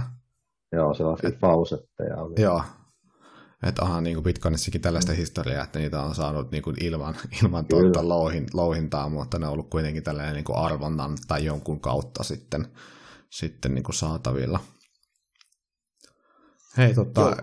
Joo, 0.71 0.93
sellaisia 0.93 1.32
pausetteja 1.39 2.15
oli. 2.17 2.41
Joo, 2.41 2.63
että 3.64 3.82
onhan 3.82 4.03
niin 4.03 4.24
Bitcoinissakin 4.24 4.82
tällaista 4.82 5.12
mm. 5.12 5.18
historiaa, 5.18 5.64
että 5.64 5.80
niitä 5.80 6.01
on 6.01 6.16
saanut 6.16 6.51
niin 6.51 6.64
kuin 6.64 6.84
ilman, 6.84 7.16
ilman 7.43 7.66
tuota 7.66 8.08
louhin, 8.08 8.47
louhintaa, 8.53 9.10
mutta 9.10 9.39
ne 9.39 9.47
on 9.47 9.53
ollut 9.53 9.70
kuitenkin 9.70 10.03
tällainen 10.03 10.34
niin 10.34 10.43
kuin 10.43 10.58
arvonnan 10.58 11.18
tai 11.28 11.45
jonkun 11.45 11.80
kautta 11.80 12.24
sitten, 12.24 12.68
sitten 13.30 13.76
niin 13.76 13.84
kuin 13.84 13.95
saatavilla. 13.95 14.60
Hei, 16.78 16.93
tota... 16.93 17.38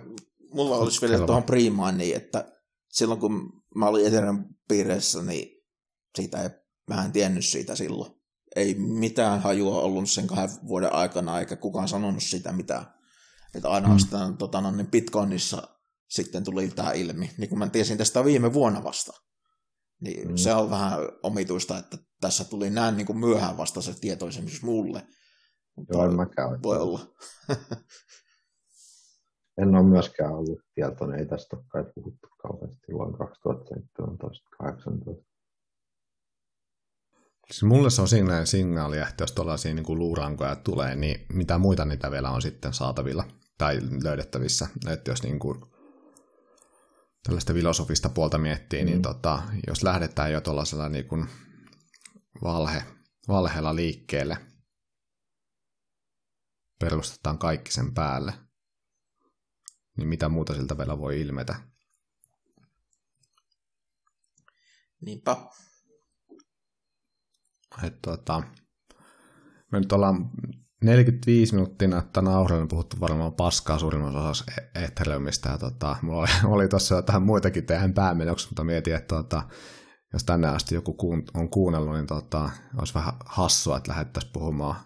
mulla 0.53 0.77
olisi 0.77 1.09
vielä 1.09 1.27
tuohon 1.27 1.43
priimaan 1.43 1.99
niin, 1.99 2.17
että 2.17 2.53
silloin 2.89 3.21
kun 3.21 3.63
mä 3.75 3.87
olin 3.87 4.07
Ethereum 4.07 4.45
piirissä, 4.69 5.23
niin 5.23 5.65
siitä 6.17 6.43
ei, 6.43 6.49
mä 6.91 7.05
en 7.05 7.13
tiennyt 7.13 7.45
siitä 7.45 7.77
silloin. 7.77 8.13
Ei 8.57 8.75
mitään 8.75 9.43
hajua 9.43 9.81
ollut 9.81 10.11
sen 10.11 10.27
kahden 10.27 10.51
vuoden 10.69 10.93
aikana, 10.93 11.41
eikä 11.41 11.57
kukaan 11.57 11.89
sanonut 11.89 12.23
sitä 12.23 12.53
mitään. 12.53 12.87
Että 13.55 13.69
ainoastaan 13.69 14.31
mm. 14.31 14.37
tota, 14.37 14.61
no, 14.61 14.71
niin 14.71 14.87
Bitcoinissa 14.87 15.74
sitten 16.09 16.45
tuli 16.45 16.69
tämä 16.69 16.93
ilmi, 16.93 17.31
niin 17.39 17.49
kun 17.49 17.59
mä 17.59 17.69
tiesin 17.69 17.99
tästä 17.99 18.25
viime 18.25 18.53
vuonna 18.53 18.85
vasta. 18.85 19.13
Niin 20.01 20.29
mm. 20.29 20.37
se 20.37 20.55
on 20.55 20.71
vähän 20.71 20.99
omituista, 21.23 21.79
että 21.79 21.99
tässä 22.21 22.45
tuli 22.45 22.71
näin 22.71 22.97
niin 22.97 23.07
kuin 23.07 23.19
myöhään 23.19 23.57
vasta 23.57 23.83
se 23.83 24.01
tietoisemmin 24.01 24.55
mulle. 24.63 25.03
Joo, 25.93 26.05
en 26.05 26.17
mäkään 26.17 26.63
Voi 26.63 26.79
olla. 26.79 27.01
en 29.63 29.75
ole 29.75 29.83
myöskään 29.83 30.35
ollut 30.35 30.61
tietoinen, 30.75 31.19
ei 31.19 31.27
tästä 31.27 31.57
ole 31.57 31.65
kai 31.69 31.85
puhuttu 31.95 32.29
kauheasti 32.43 32.93
vuonna 32.93 33.19
2017-2018. 35.21 35.25
Siis 37.51 37.63
mulle 37.63 37.91
se 37.91 38.03
on 38.03 38.09
sellainen 38.09 38.47
signaali, 38.47 38.99
että 38.99 39.23
jos 39.23 39.33
tuollaisia 39.33 39.75
niin 39.75 39.99
luurankoja 39.99 40.57
tulee, 40.57 40.97
niin 40.97 41.27
mitä 41.33 41.59
muita 41.59 41.85
niitä 41.85 42.11
vielä 42.11 42.31
on 42.31 42.43
sitten 42.43 42.75
saatavilla 42.75 43.25
tai 43.59 43.79
löydettävissä. 44.03 44.69
Että 44.89 45.11
jos 45.11 45.23
niin 45.23 45.39
kuin 45.39 45.74
tällaista 47.25 47.53
filosofista 47.53 48.09
puolta 48.09 48.39
miettii, 48.39 48.79
niin 48.79 48.89
mm. 48.89 48.93
niin 48.93 49.03
tota, 49.03 49.43
jos 49.67 49.83
lähdetään 49.83 50.33
jo 50.33 50.41
tuollaisella 50.41 50.89
niin 50.89 51.09
kuin 51.09 51.29
valhe, 52.43 52.85
valheella 53.29 53.75
liikkeelle, 53.75 54.37
perustetaan 56.81 57.39
kaikki 57.39 57.73
sen 57.73 57.95
päälle, 57.95 58.33
niin 59.97 60.09
mitä 60.09 60.29
muuta 60.29 60.55
siltä 60.55 60.79
vielä 60.79 60.99
voi 60.99 61.21
ilmetä? 61.21 61.55
Niinpä. 65.01 65.37
Et, 67.83 68.03
tota, 68.03 68.43
me 69.73 69.81
nyt 69.81 69.93
ollaan 69.93 70.31
45 70.85 71.55
minuuttia 71.55 71.89
näyttää 71.89 72.23
nauhrille, 72.23 72.67
puhuttu 72.67 72.97
varmaan 73.01 73.33
paskaa 73.33 73.79
suurimmassa 73.79 74.19
osassa 74.19 74.45
e- 74.59 74.85
Ethereumista. 74.85 75.49
Ja 75.49 75.59
tota, 75.59 75.97
mulla 76.03 76.21
oli, 76.21 76.29
oli 76.55 76.69
tuossa 76.69 76.95
jotain 76.95 77.23
muitakin 77.23 77.67
tehdään 77.67 77.95
päämenoksi, 77.95 78.49
mutta 78.49 78.65
mietin, 78.65 78.95
että 78.95 79.15
tota, 79.17 79.43
jos 80.13 80.25
tänne 80.25 80.49
asti 80.49 80.75
joku 80.75 80.93
kuun, 80.93 81.23
on 81.35 81.49
kuunnellut, 81.49 81.95
niin 81.95 82.07
tota, 82.07 82.51
olisi 82.79 82.95
vähän 82.95 83.15
hassua, 83.27 83.77
että 83.77 83.91
lähdettäisiin 83.91 84.33
puhumaan, 84.33 84.77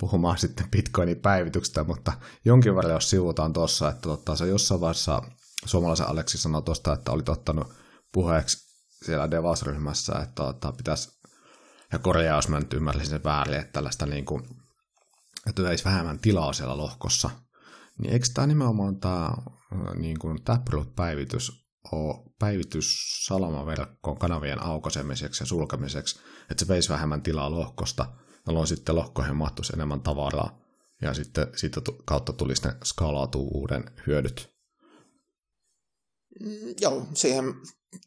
puhumaan 0.00 0.38
sitten 0.44 0.70
Bitcoinin 0.70 1.20
päivityksestä, 1.20 1.84
mutta 1.84 2.12
jonkin 2.44 2.76
verran 2.76 2.92
jos 2.92 3.10
sivutaan 3.10 3.52
tuossa, 3.52 3.88
että 3.88 4.02
tota, 4.02 4.36
se 4.36 4.46
jossain 4.46 4.80
vaiheessa 4.80 5.22
suomalaisen 5.64 6.08
Aleksi 6.08 6.38
sanoi 6.38 6.62
tuosta, 6.62 6.92
että 6.92 7.12
oli 7.12 7.22
ottanut 7.28 7.72
puheeksi 8.12 8.70
siellä 9.04 9.30
Devas-ryhmässä, 9.30 10.12
että 10.12 10.34
tota, 10.34 10.72
pitäisi, 10.72 11.20
ja 11.92 11.98
korjaa, 11.98 12.36
jos 12.36 12.48
mä 12.48 12.58
nyt 12.58 12.72
ymmärsin 12.72 13.06
sen 13.06 13.24
väärin, 13.24 13.60
että 13.60 13.72
tällaista 13.72 14.06
niin 14.06 14.24
kuin 14.24 14.59
että 15.50 15.62
jäisi 15.62 15.84
vähemmän 15.84 16.18
tilaa 16.18 16.52
siellä 16.52 16.76
lohkossa, 16.76 17.30
niin 17.98 18.12
eikö 18.12 18.26
tämä 18.34 18.46
nimenomaan 18.46 19.00
tämä 19.00 19.30
niin 19.94 20.18
kuin 20.18 20.42
Taproot-päivitys 20.44 21.60
ole 21.92 22.32
päivitys 22.38 22.96
salamaverkkoon 23.26 24.18
kanavien 24.18 24.62
aukaisemiseksi 24.62 25.42
ja 25.42 25.46
sulkemiseksi, 25.46 26.20
että 26.50 26.64
se 26.64 26.68
veisi 26.68 26.88
vähemmän 26.88 27.22
tilaa 27.22 27.50
lohkosta, 27.50 28.06
jolloin 28.46 28.66
sitten 28.66 28.96
lohkoihin 28.96 29.36
mahtuisi 29.36 29.72
enemmän 29.72 30.00
tavaraa, 30.00 30.60
ja 31.02 31.14
sitten 31.14 31.46
siitä 31.56 31.80
kautta 32.04 32.32
tulisi 32.32 32.68
ne 32.68 32.74
skaalautuvuuden 32.84 33.84
hyödyt. 34.06 34.50
Mm, 36.40 36.74
joo, 36.80 37.06
siihen 37.14 37.54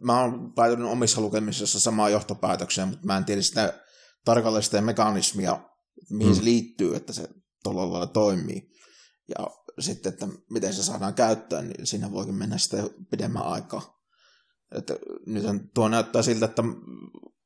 mä 0.02 0.22
oon 0.22 0.54
päätynyt 0.54 0.92
omissa 0.92 1.22
lukemisissa 1.22 1.80
samaa 1.80 2.10
johtopäätökseen, 2.10 2.88
mutta 2.88 3.08
mä 3.08 3.18
en 3.18 3.26
tiedä 3.26 3.42
sitä 3.42 3.84
tarkalleen 4.26 4.64
sitä 4.64 4.82
mekanismia, 4.82 5.60
mihin 6.10 6.34
mm. 6.34 6.36
se 6.36 6.44
liittyy, 6.44 6.96
että 6.96 7.14
se 7.14 7.28
tuolla 7.64 7.92
lailla 7.92 8.08
toimii. 8.08 8.70
Ja 9.28 9.48
sitten, 9.80 10.14
että 10.14 10.28
miten 10.50 10.74
se 10.74 10.84
saadaan 10.84 11.14
käyttöön, 11.14 11.68
niin 11.68 11.88
siinä 11.88 12.12
voikin 12.12 12.36
mennä 12.36 12.58
sitten 12.58 12.90
pidemmän 13.12 13.44
aikaa. 13.44 14.00
Että 14.76 14.94
nyt 15.26 15.44
tuo 15.74 15.88
näyttää 15.88 16.22
siltä, 16.22 16.46
että, 16.46 16.64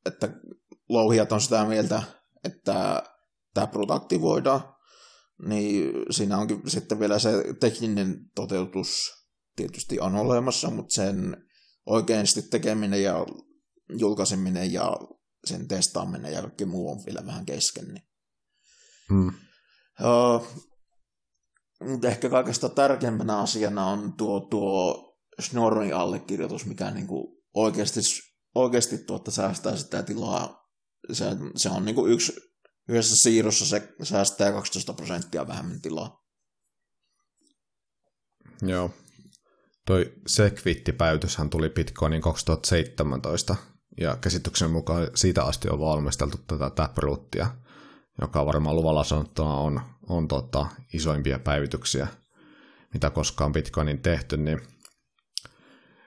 että 0.06 0.30
louhijat 0.90 1.32
on 1.32 1.42
sitä 1.42 1.66
mieltä, 1.66 2.04
että 2.44 3.04
tämä 3.54 3.68
produkti 3.68 4.22
voidaan, 4.22 4.62
niin 5.48 5.92
siinä 6.10 6.38
onkin 6.38 6.62
sitten 6.68 7.00
vielä 7.00 7.20
se 7.20 7.44
tekninen 7.60 8.20
toteutus 8.36 8.90
tietysti 9.56 10.00
on 10.00 10.16
olemassa, 10.16 10.70
mutta 10.70 10.96
sen 10.96 11.38
oikeasti 11.86 12.42
tekeminen 12.42 13.04
ja 13.04 13.26
julkaiseminen 14.00 14.74
ja 14.74 14.98
sen 15.46 15.68
testaaminen 15.68 16.34
ja 16.34 16.42
kaikki 16.42 16.66
muu 16.66 16.92
on 16.92 17.06
vielä 17.06 17.26
vähän 17.26 17.46
kesken. 17.46 17.88
Niin 17.88 18.08
Mm. 19.12 19.34
Uh, 20.04 20.48
ehkä 22.04 22.30
kaikesta 22.30 22.70
tärkeimpänä 22.70 23.40
asiana 23.40 23.86
on 23.86 24.14
tuo, 24.14 24.40
tuo 24.40 25.04
Snorrin 25.40 25.96
allekirjoitus, 25.96 26.66
mikä 26.66 26.92
niin 26.92 27.08
kuin 27.08 27.28
oikeasti, 27.54 28.00
oikeasti 28.56 28.98
tuotta 28.98 29.32
säästää 29.32 29.76
sitä 29.76 30.04
tilaa. 30.04 30.68
Se, 31.12 31.26
se 31.56 31.70
on 31.70 31.86
niin 31.86 31.96
kuin 31.96 32.12
yksi, 32.12 32.34
yhdessä 32.90 33.16
siirrossa 33.16 33.66
se 33.66 33.94
säästää 34.04 34.52
12 34.52 34.94
prosenttia 34.94 35.48
vähemmän 35.48 35.82
tilaa. 35.82 36.24
Joo. 38.62 38.92
Toi 39.86 40.14
Segwitti-päytyshän 40.28 41.50
tuli 41.50 41.70
Bitcoinin 41.70 42.22
2017, 42.22 43.56
ja 44.02 44.18
käsityksen 44.22 44.72
mukaan 44.72 45.08
siitä 45.16 45.44
asti 45.44 45.70
on 45.70 45.80
valmisteltu 45.80 46.38
tätä 46.38 46.70
Taprootia– 46.70 47.52
joka 48.22 48.46
varmaan 48.46 48.76
luvalla 48.76 49.04
sanottuna 49.04 49.54
on, 49.56 49.82
on 50.10 50.28
tota, 50.28 50.66
isoimpia 50.94 51.40
päivityksiä, 51.40 52.08
mitä 52.94 53.10
koskaan 53.10 53.54
Bitcoinin 53.54 54.02
tehty, 54.02 54.38
niin 54.38 54.62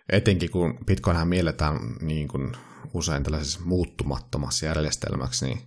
etenkin 0.08 0.50
kun 0.50 0.78
Bitcoinhan 0.86 1.28
mielletään 1.28 1.76
niin 2.00 2.28
kuin 2.28 2.52
usein 2.94 3.22
tällaisessa 3.22 3.60
muuttumattomassa 3.64 4.66
järjestelmäksi, 4.66 5.44
niin, 5.46 5.60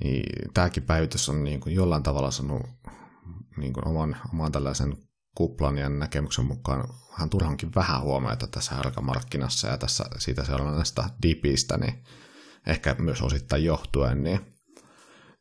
niin 0.00 0.52
tämäkin 0.54 0.82
päivitys 0.82 1.28
on 1.28 1.44
niin 1.44 1.60
kuin 1.60 1.74
jollain 1.74 2.02
tavalla 2.02 2.30
sanonut 2.30 2.66
niin 3.56 3.72
kuin 3.72 3.88
oman, 3.88 4.16
oman 4.32 4.52
tällaisen 4.52 4.96
kuplan 5.34 5.78
ja 5.78 5.88
näkemyksen 5.88 6.44
mukaan 6.44 6.88
vähän 7.12 7.30
turhankin 7.30 7.74
vähän 7.74 8.02
huomiota 8.02 8.46
tässä 8.46 8.74
härkämarkkinassa 8.74 9.68
ja 9.68 9.78
tässä 9.78 10.04
siitä 10.18 10.44
seuraavasta 10.44 11.10
dipistä, 11.22 11.76
niin 11.76 12.04
ehkä 12.66 12.96
myös 12.98 13.22
osittain 13.22 13.64
johtuen, 13.64 14.22
niin 14.22 14.55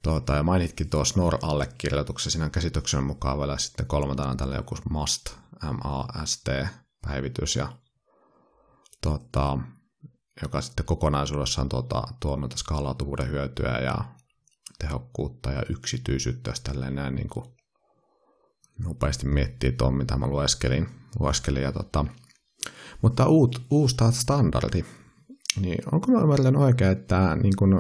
Tuota, 0.06 0.36
ja 0.36 0.44
mainitkin 0.44 0.90
tuo 0.90 1.06
Snor-allekirjoituksen, 1.06 2.32
siinä 2.32 2.50
käsityksen 2.50 3.04
mukaan 3.04 3.40
vielä 3.40 3.58
sitten 3.58 3.86
kolmantena 3.86 4.36
tällä 4.36 4.56
joku 4.56 4.76
MAST, 4.90 5.34
M-A-S-T-päivitys, 5.64 7.56
ja 7.56 7.68
tuota, 9.04 9.58
joka 10.42 10.62
sitten 10.62 10.86
kokonaisuudessaan 10.86 11.70
tuota, 11.70 12.04
tuo 12.20 12.36
noita 12.36 12.58
skaalautuvuuden 12.58 13.30
hyötyä 13.30 13.80
ja 13.80 13.96
tehokkuutta 14.80 15.52
ja 15.52 15.64
yksityisyyttä, 15.70 16.52
jos 16.52 16.62
tälleen 16.62 16.96
näin 16.96 17.16
niin 17.16 17.30
kuin 17.30 17.46
nopeasti 18.80 19.28
miettii 19.28 19.72
tuon, 19.72 19.94
mitä 19.94 20.18
mä 20.18 20.28
lueskelin. 20.28 20.90
lueskelin 21.20 21.64
ja 21.64 21.72
tota, 21.72 22.06
mutta 23.02 23.28
uut, 23.28 23.62
uusi 23.70 23.96
standardi, 24.12 24.86
niin 25.62 25.78
onko 25.92 26.12
mä 26.12 26.22
ymmärrän 26.22 26.56
oikein, 26.56 26.92
että 26.92 27.36
niin 27.36 27.56
kuin 27.56 27.74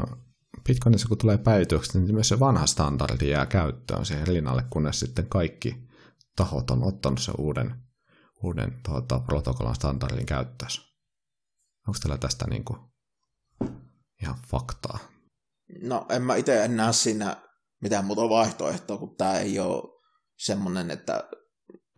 Bitcoinissa 0.68 1.08
kun 1.08 1.18
tulee 1.18 1.38
päivitykset, 1.38 1.94
niin 1.94 2.14
myös 2.14 2.30
se 2.30 2.40
vanha 2.40 2.66
standardi 2.66 3.30
jää 3.30 3.46
käyttöön 3.46 4.06
siihen 4.06 4.28
rinnalle, 4.28 4.64
kunnes 4.70 5.00
sitten 5.00 5.30
kaikki 5.30 5.88
tahot 6.36 6.70
on 6.70 6.84
ottanut 6.84 7.22
sen 7.22 7.36
uuden, 7.38 7.76
uuden 8.44 8.80
tuota, 8.86 9.20
protokollan 9.20 9.76
standardin 9.76 10.26
käyttöön. 10.26 10.72
Onko 11.88 12.00
teillä 12.02 12.18
tästä 12.18 12.46
niin 12.50 12.66
kuin 12.66 12.80
ihan 14.22 14.36
faktaa? 14.48 15.00
No 15.82 16.06
en 16.10 16.22
mä 16.22 16.36
itse 16.36 16.66
en 16.66 16.78
näe 16.78 16.94
siinä 16.94 17.38
mitään 17.82 18.06
muuta 18.06 18.30
vaihtoehtoa, 18.30 18.98
kun 18.98 19.16
tämä 19.18 19.40
ei 19.40 19.60
ole 19.60 20.02
semmoinen, 20.38 20.92
että 20.92 21.30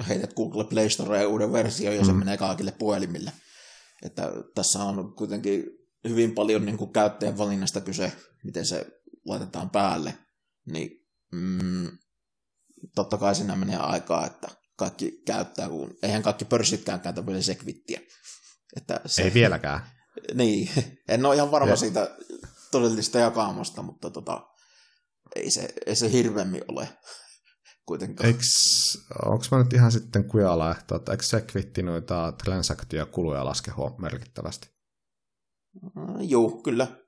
heität 0.08 0.34
Google 0.34 0.64
Play 0.64 0.90
Storeen 0.90 1.28
uuden 1.28 1.54
versio 1.54 1.92
ja 1.92 2.02
mm. 2.02 2.06
se 2.06 2.14
menee 2.14 2.38
kaikille 2.38 2.72
puhelimille. 2.72 3.32
Että 4.04 4.32
tässä 4.56 4.84
on 4.84 5.16
kuitenkin 5.16 5.64
hyvin 6.08 6.36
paljon 6.36 6.66
niin 6.66 6.78
kuin 6.78 6.94
käyttäjän 6.94 7.38
valinnasta 7.38 7.82
kyse, 7.82 8.12
miten 8.48 8.66
se 8.66 8.88
laitetaan 9.26 9.70
päälle, 9.70 10.18
niin 10.72 11.08
mm, 11.32 11.98
totta 12.96 13.18
kai 13.18 13.36
siinä 13.36 13.56
menee 13.56 13.78
aikaa, 13.78 14.26
että 14.26 14.48
kaikki 14.78 15.22
käyttää, 15.26 15.70
kun 15.70 15.98
eihän 16.04 16.24
kaikki 16.24 16.46
pörssitkään 16.46 17.00
käytä 17.00 17.26
vielä 17.26 17.42
sekvittiä. 17.42 18.00
Että 18.76 19.02
se, 19.06 19.22
Ei 19.22 19.34
vieläkään. 19.34 19.80
Niin, 20.34 20.70
en 21.08 21.26
ole 21.26 21.36
ihan 21.36 21.52
varma 21.52 21.70
ja. 21.70 21.76
siitä 21.76 22.18
todellista 22.72 23.20
jakamasta, 23.20 23.82
mutta 23.82 24.10
tota, 24.10 24.48
ei, 25.36 25.52
se, 25.52 25.74
ei 25.86 25.96
se 25.96 26.12
hirveämmin 26.12 26.64
ole 26.68 26.90
kuitenkaan. 27.86 28.34
Onko 29.26 29.46
mä 29.52 29.58
nyt 29.58 29.74
ihan 29.74 29.92
sitten 29.92 30.24
kujalla, 30.24 30.72
että 30.72 31.12
eikö 31.12 31.24
se 31.24 31.42
kvitti 31.42 31.84
noita 31.84 32.34
transaktiokuluja 32.44 33.46
laske 33.46 33.72
merkittävästi? 33.98 34.70
Mm, 35.82 36.22
joo, 36.22 36.62
kyllä. 36.62 37.07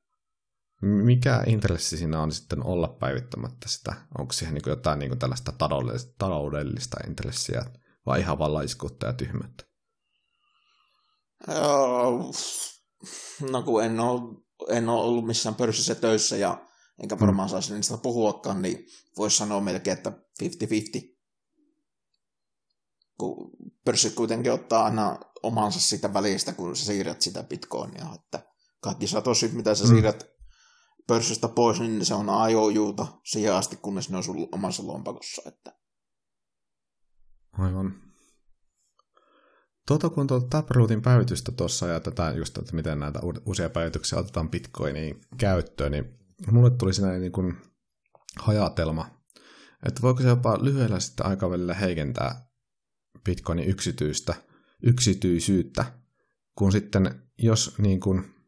Mikä 0.82 1.43
intressi 1.47 1.97
siinä 1.97 2.21
on 2.21 2.32
sitten 2.32 2.65
olla 2.65 2.88
päivittämättä 2.88 3.69
sitä? 3.69 3.95
Onko 4.17 4.34
siihen 4.34 4.53
niin 4.53 4.63
jotain 4.67 4.99
niin 4.99 5.19
tällaista 5.19 5.51
taloudellista, 5.51 6.13
taloudellista 6.17 6.97
intressiä 7.07 7.65
vai 8.05 8.19
ihan 8.19 8.39
vaan 8.39 8.53
laiskuutta 8.53 9.07
ja 9.07 9.13
tyhmyyttä? 9.13 9.63
No 13.51 13.63
kun 13.63 13.84
en 13.84 13.99
ole, 13.99 14.21
en 14.69 14.89
ole 14.89 15.03
ollut 15.03 15.25
missään 15.25 15.55
pörssissä 15.55 15.95
töissä 15.95 16.38
ja 16.38 16.65
enkä 17.01 17.15
mm. 17.15 17.21
varmaan 17.21 17.49
saisi 17.49 17.73
niistä 17.73 17.97
puhuakaan, 17.97 18.61
niin 18.61 18.86
voisi 19.17 19.38
sanoa 19.38 19.61
melkein, 19.61 19.97
että 19.97 20.11
50-50. 20.43 20.45
Kun 23.17 23.51
pörssit 23.86 24.13
kuitenkin 24.13 24.51
ottaa 24.51 24.86
aina 24.86 25.19
omansa 25.43 25.80
sitä 25.80 26.13
välistä, 26.13 26.53
kun 26.53 26.75
sä 26.75 26.86
siirrät 26.86 27.21
sitä 27.21 27.43
bitcoinia. 27.43 28.05
Että 28.15 28.39
kaikki 28.80 29.07
satosit, 29.07 29.53
mitä 29.53 29.75
sä 29.75 29.84
mm. 29.84 29.89
siirrät 29.89 30.39
pörssistä 31.10 31.47
pois, 31.47 31.80
niin 31.80 32.05
se 32.05 32.14
on 32.14 32.30
ajojuuta 32.30 33.07
siihen 33.26 33.53
asti, 33.53 33.78
kunnes 33.82 34.10
ne 34.10 34.18
on 34.18 34.24
sun 34.24 34.47
omassa 34.51 34.88
lompakossa. 34.88 35.41
Että... 35.45 35.74
Aivan. 37.51 37.93
Tuota, 39.88 40.10
kun 40.10 40.28
tuota 40.28 40.47
Taprootin 40.49 41.01
päivitystä 41.01 41.51
tuossa 41.51 41.88
ja 41.88 41.99
tätä 41.99 42.34
just, 42.38 42.57
että 42.57 42.76
miten 42.76 42.99
näitä 42.99 43.20
uusia 43.45 43.70
päivityksiä 43.70 44.20
otetaan 44.20 44.49
Bitcoiniin 44.49 45.22
käyttöön, 45.38 45.91
niin 45.91 46.20
mulle 46.51 46.70
tuli 46.70 46.93
siinä 46.93 47.18
niin 47.18 47.32
kuin 47.32 47.57
hajatelma, 48.39 49.05
että 49.88 50.01
voiko 50.01 50.22
se 50.22 50.28
jopa 50.28 50.57
lyhyellä 50.62 50.99
sitten 50.99 51.26
aikavälillä 51.26 51.74
heikentää 51.74 52.49
Bitcoinin 53.26 53.70
yksityistä, 53.70 54.36
yksityisyyttä, 54.84 55.86
kun 56.55 56.72
sitten 56.72 57.24
jos 57.38 57.76
niin 57.78 57.99
kuin 57.99 58.39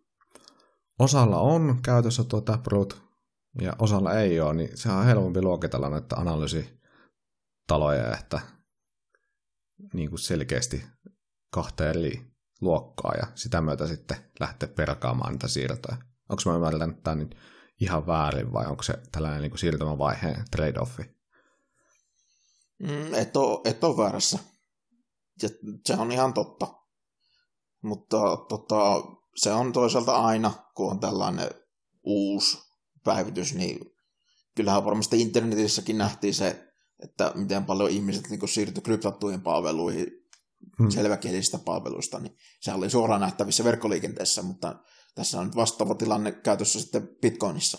osalla 1.01 1.39
on 1.39 1.79
käytössä 1.83 2.23
tuo 2.23 2.41
Taproot 2.41 3.01
ja 3.61 3.73
osalla 3.79 4.13
ei 4.13 4.39
ole, 4.39 4.53
niin 4.53 4.77
se 4.77 4.89
on 4.89 5.05
helpompi 5.05 5.41
luokitella 5.41 5.89
näitä 5.89 6.15
analyysitaloja, 6.15 8.17
että 8.17 8.41
niin 9.93 10.09
kuin 10.09 10.19
selkeästi 10.19 10.83
kahteen 11.49 11.89
eri 11.89 12.31
luokkaa 12.61 13.13
ja 13.21 13.27
sitä 13.35 13.61
myötä 13.61 13.87
sitten 13.87 14.17
lähteä 14.39 14.69
perkaamaan 14.69 15.31
niitä 15.31 15.47
siirtoja. 15.47 15.97
Onko 16.29 16.41
mä 16.45 16.55
ymmärtänyt 16.55 17.03
tämän 17.03 17.19
nyt 17.19 17.35
ihan 17.81 18.07
väärin 18.07 18.53
vai 18.53 18.65
onko 18.65 18.83
se 18.83 18.93
tällainen 19.11 19.41
niin 19.41 19.51
kuin 19.51 19.59
siirtymävaiheen 19.59 20.45
trade-offi? 20.55 21.03
Mm, 22.79 23.13
et, 23.13 23.37
ole, 23.37 23.61
et 23.65 23.83
ole 23.83 23.97
väärässä. 23.97 24.39
Ja 25.41 25.49
se 25.85 25.93
on 25.93 26.11
ihan 26.11 26.33
totta. 26.33 26.67
Mutta 27.83 28.17
tota, 28.49 29.03
se 29.35 29.51
on 29.51 29.73
toisaalta 29.73 30.15
aina, 30.15 30.53
kun 30.75 30.91
on 30.91 30.99
tällainen 30.99 31.49
uusi 32.03 32.57
päivitys, 33.03 33.53
niin 33.53 33.79
kyllähän 34.55 34.85
varmasti 34.85 35.21
internetissäkin 35.21 35.97
nähtiin 35.97 36.33
se, 36.33 36.67
että 37.03 37.31
miten 37.35 37.65
paljon 37.65 37.89
ihmiset 37.89 38.29
niin 38.29 38.47
siirtyi 38.47 38.83
kryptattuihin 38.83 39.41
palveluihin 39.41 40.07
hmm. 40.79 40.89
selväkielisistä 40.89 41.57
palveluista, 41.57 42.19
niin 42.19 42.37
se 42.59 42.73
oli 42.73 42.89
suoraan 42.89 43.21
nähtävissä 43.21 43.63
verkkoliikenteessä, 43.63 44.41
mutta 44.41 44.75
tässä 45.15 45.39
on 45.39 45.45
nyt 45.45 45.55
vastaava 45.55 45.95
tilanne 45.95 46.31
käytössä 46.31 46.81
sitten 46.81 47.07
Bitcoinissa. 47.21 47.77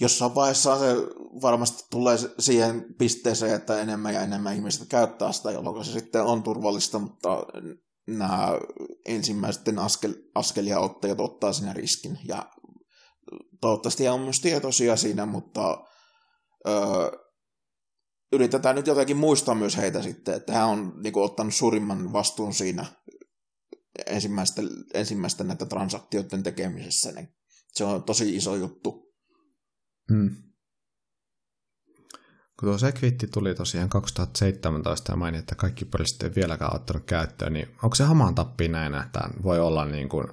Jossain 0.00 0.34
vaiheessa 0.34 0.78
se 0.78 0.94
varmasti 1.42 1.82
tulee 1.90 2.16
siihen 2.38 2.94
pisteeseen, 2.98 3.54
että 3.54 3.80
enemmän 3.80 4.14
ja 4.14 4.20
enemmän 4.20 4.54
ihmiset 4.54 4.88
käyttää 4.88 5.32
sitä, 5.32 5.50
jolloin 5.50 5.84
se 5.84 5.92
sitten 5.92 6.22
on 6.22 6.42
turvallista, 6.42 6.98
mutta 6.98 7.28
nämä 8.06 8.48
ensimmäisten 9.08 9.78
askel, 9.78 10.14
askelia 10.34 10.80
ottajat 10.80 11.20
ottaa 11.20 11.52
sinne 11.52 11.72
riskin. 11.72 12.18
Ja 12.28 12.50
toivottavasti 13.60 14.08
on 14.08 14.20
myös 14.20 14.40
tietoisia 14.40 14.96
siinä, 14.96 15.26
mutta 15.26 15.84
öö, 16.68 17.10
yritetään 18.32 18.76
nyt 18.76 18.86
jotenkin 18.86 19.16
muistaa 19.16 19.54
myös 19.54 19.76
heitä 19.76 20.02
sitten, 20.02 20.34
että 20.34 20.52
hän 20.52 20.68
on 20.68 20.92
niin 21.02 21.12
kuin, 21.12 21.24
ottanut 21.24 21.54
suurimman 21.54 22.12
vastuun 22.12 22.54
siinä 22.54 22.86
ensimmäisten, 24.06 24.68
ensimmäisten 24.94 25.46
näitä 25.46 25.66
transaktioiden 25.66 26.42
tekemisessä, 26.42 27.12
niin 27.12 27.28
se 27.72 27.84
on 27.84 28.02
tosi 28.02 28.36
iso 28.36 28.56
juttu. 28.56 29.14
Hmm. 30.12 30.47
Kun 32.58 32.68
tuo 32.68 32.78
Sequitti 32.78 33.26
tuli 33.26 33.54
tosiaan 33.54 33.88
2017 33.88 35.12
ja 35.12 35.16
mainittiin, 35.16 35.42
että 35.42 35.54
kaikki 35.54 35.84
poliisit 35.84 36.22
ei 36.22 36.34
vieläkään 36.34 36.74
ottanut 36.74 37.04
käyttöön, 37.04 37.52
niin 37.52 37.76
onko 37.82 37.94
se 37.94 38.04
hamaan 38.04 38.34
tappi 38.34 38.68
näin, 38.68 38.94
että 38.94 39.20
voi 39.42 39.60
olla 39.60 39.84
niin 39.84 40.08
kuin 40.08 40.26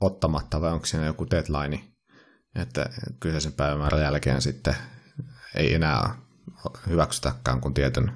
ottamatta 0.00 0.60
vai 0.60 0.72
onko 0.72 0.86
siinä 0.86 1.06
joku 1.06 1.30
deadline, 1.30 1.94
että 2.54 2.90
kyseisen 3.20 3.52
päivämäärän 3.52 4.02
jälkeen 4.02 4.42
sitten 4.42 4.76
ei 5.54 5.74
enää 5.74 6.16
hyväksytäkään 6.86 7.60
kuin 7.60 7.74
tietyn 7.74 8.12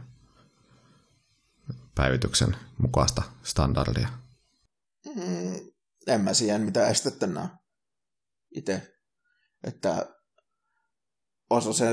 päivityksen 1.95 2.57
mukaista 2.79 3.23
standardia? 3.43 4.09
Mm, 5.07 5.55
en 6.07 6.21
mä 6.21 6.35
siihen 6.35 6.61
mitään 6.61 6.91
estettä 6.91 7.27
näe 7.27 7.49
itse. 8.55 8.95
Että 9.65 10.07
osa 11.51 11.73
se, 11.73 11.87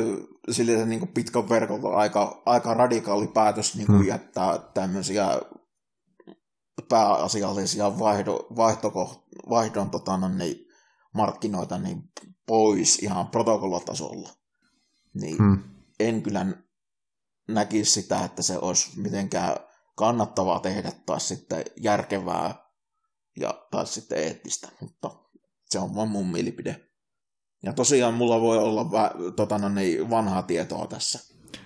sille 0.51 0.77
se 0.77 0.85
niin 0.85 1.07
pitkän 1.07 1.49
verkon 1.49 1.95
aika, 1.95 2.41
aika 2.45 2.73
radikaali 2.73 3.27
päätös 3.27 3.75
niin 3.75 3.87
kuin 3.87 3.99
hmm. 3.99 4.07
jättää 4.07 4.57
tämmöisiä 4.73 5.41
pääasiallisia 6.89 7.99
vaihdo, 7.99 8.47
vaihto, 8.55 8.91
vaihdon 9.49 9.89
tota, 9.89 10.17
no 10.17 10.27
niin, 10.27 10.55
markkinoita 11.13 11.77
niin 11.77 12.03
pois 12.47 12.99
ihan 12.99 13.27
protokollatasolla. 13.27 14.29
Niin 15.13 15.37
hmm. 15.37 15.63
en 15.99 16.21
kyllä 16.21 16.45
näkisi 17.47 17.91
sitä, 17.91 18.25
että 18.25 18.41
se 18.41 18.57
olisi 18.57 18.99
mitenkään 18.99 19.55
kannattavaa 19.95 20.59
tehdä 20.59 20.91
tai 21.05 21.19
sitten 21.19 21.63
järkevää 21.81 22.55
ja 23.39 23.67
taas 23.71 23.93
sitten 23.93 24.17
eettistä, 24.17 24.69
mutta 24.81 25.11
se 25.65 25.79
on 25.79 25.95
vain 25.95 26.09
mun 26.09 26.31
mielipide. 26.31 26.90
Ja 27.63 27.73
tosiaan 27.73 28.13
mulla 28.13 28.41
voi 28.41 28.57
olla 28.57 28.83
vä- 28.83 29.31
tota, 29.35 29.57
no 29.57 29.69
niin, 29.69 30.09
vanhaa 30.09 30.43
tietoa 30.43 30.87
tässä. 30.87 31.19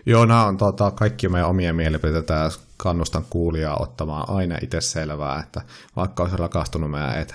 Joo, 0.06 0.26
nämä 0.26 0.46
on 0.46 0.58
tota, 0.58 0.92
kaikki 0.92 1.30
meidän 1.30 1.50
omia 1.50 1.74
mielipiteitä 1.74 2.34
ja 2.34 2.50
kannustan 2.78 3.26
kuulijaa 3.30 3.78
ottamaan 3.80 4.30
aina 4.30 4.58
itse 4.62 4.82
selvää, 4.82 5.40
että 5.40 5.62
vaikka 5.96 6.24
olisi 6.24 6.38
rakastunut 6.38 6.92
meidän 6.92 7.26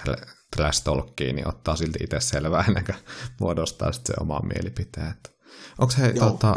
trash 0.56 0.84
talkiin, 0.84 1.36
niin 1.36 1.48
ottaa 1.48 1.76
silti 1.76 1.98
itse 2.04 2.20
selvää 2.20 2.64
ennen 2.68 2.84
kuin 2.84 2.96
muodostaa 3.40 3.92
sitten 3.92 4.14
se 4.14 4.22
oma 4.22 4.40
mielipiteen. 4.40 5.14
Onko 5.78 5.90
se 5.90 6.12
Joo, 6.16 6.30
tota, 6.30 6.56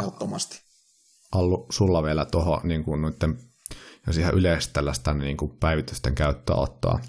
Allu, 1.32 1.66
sulla 1.70 2.02
vielä 2.02 2.24
tuohon, 2.24 2.60
niin 2.64 2.84
kuin 2.84 3.02
noiden, 3.02 3.38
jos 4.06 4.18
ihan 4.18 4.34
yleisesti 4.34 4.74
tällaista 4.74 5.14
niin 5.14 5.36
kuin 5.36 5.56
päivitysten 5.60 6.14
käyttöottoa, 6.14 7.00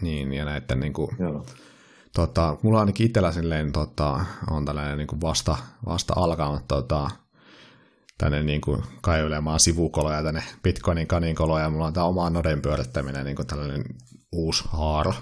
niin, 0.00 0.32
ja 0.32 0.44
näiden 0.44 0.80
niin 0.80 0.92
kuin, 0.92 1.10
Joo 1.18 1.46
tota, 2.14 2.56
mulla 2.62 2.80
ainakin 2.80 3.06
itsellä 3.06 3.32
silleen 3.32 3.72
tota, 3.72 4.24
on 4.50 4.64
tällainen 4.64 4.98
niin 4.98 5.20
vasta, 5.20 5.56
vasta 5.86 6.14
alkanut 6.16 6.68
tota, 6.68 7.10
tänne 8.18 8.42
niin 8.42 8.60
kuin 8.60 8.82
kaivelemaan 9.02 9.60
sivukoloja 9.60 10.22
tänne 10.22 10.42
Bitcoinin 10.62 11.06
kaninkoloja, 11.06 11.64
ja 11.64 11.70
mulla 11.70 11.86
on 11.86 11.92
tämä 11.92 12.06
oma 12.06 12.30
noden 12.30 12.62
pyörittäminen 12.62 13.24
niin 13.24 13.36
kuin 13.36 13.46
tällainen 13.46 13.84
uusi 14.32 14.64
haaro. 14.68 15.14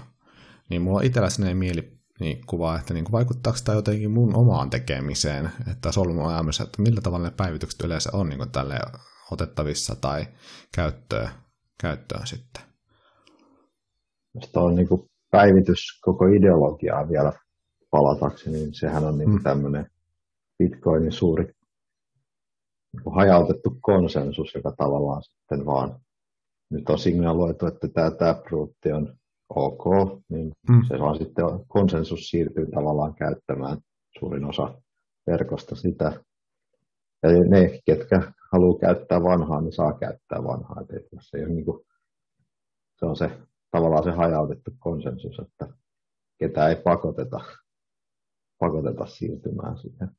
Niin 0.69 0.81
mulla 0.81 0.99
on 0.99 1.05
itsellä 1.05 1.29
sellainen 1.29 1.57
mieli, 1.57 1.97
niin 2.19 2.45
kuva, 2.45 2.79
että 2.79 2.93
niin 2.93 3.05
kuin 3.05 3.11
vaikuttaako 3.11 3.59
tämä 3.63 3.75
jotenkin 3.75 4.11
mun 4.11 4.35
omaan 4.35 4.69
tekemiseen, 4.69 5.51
että 5.71 5.91
se 5.91 5.99
on 5.99 6.07
ollut 6.07 6.61
että 6.61 6.81
millä 6.81 7.01
tavalla 7.01 7.25
ne 7.25 7.33
päivitykset 7.37 7.81
yleensä 7.81 8.09
on 8.13 8.29
niin 8.29 8.37
kuin 8.37 8.51
tälle 8.51 8.79
otettavissa 9.31 9.95
tai 9.95 10.27
käyttöön, 10.75 11.29
käyttöön 11.79 12.27
sitten. 12.27 12.63
Sitä 14.41 14.59
on 14.59 14.75
niin 14.75 14.87
kuin 14.87 15.12
päivitys 15.33 15.79
koko 16.01 16.25
ideologiaa 16.25 17.09
vielä 17.09 17.33
palatakseni, 17.91 18.57
niin 18.57 18.73
sehän 18.73 19.03
on 19.03 19.17
niin 19.17 19.29
mm. 19.29 19.43
tämmöinen 19.43 19.85
Bitcoinin 20.59 21.11
suuri 21.11 21.43
niin 22.93 23.15
hajautettu 23.15 23.77
konsensus, 23.81 24.55
joka 24.55 24.71
tavallaan 24.77 25.23
sitten 25.23 25.65
vaan 25.65 25.99
nyt 26.71 26.89
on 26.89 26.99
signaloitu, 26.99 27.65
että 27.65 27.87
tämä 27.87 28.11
Taproot 28.11 28.71
on 28.93 29.15
ok, 29.49 29.85
niin 30.29 30.51
mm. 30.69 30.81
se 30.87 30.99
vaan 30.99 31.17
sitten 31.17 31.45
konsensus 31.67 32.19
siirtyy 32.29 32.71
tavallaan 32.71 33.15
käyttämään 33.15 33.77
suurin 34.19 34.45
osa 34.45 34.81
verkosta 35.27 35.75
sitä. 35.75 36.23
Ja 37.23 37.29
ne, 37.29 37.79
ketkä 37.85 38.31
haluaa 38.51 38.79
käyttää 38.79 39.23
vanhaa, 39.23 39.61
niin 39.61 39.73
saa 39.73 39.97
käyttää 39.99 40.43
vanhaa. 40.43 40.81
Et 40.81 41.05
se, 41.21 41.37
ei 41.37 41.43
ole 41.43 41.53
niin 41.53 41.65
kuin, 41.65 41.85
se 42.99 43.05
on 43.05 43.15
se 43.15 43.31
tavallaan 43.73 44.03
se 44.03 44.11
hajautettu 44.11 44.71
konsensus, 44.79 45.39
että 45.39 45.67
ketä 46.39 46.67
ei 46.67 46.75
pakoteta, 46.75 47.39
pakoteta 48.59 49.05
siirtymään 49.05 49.77
siihen 49.77 50.09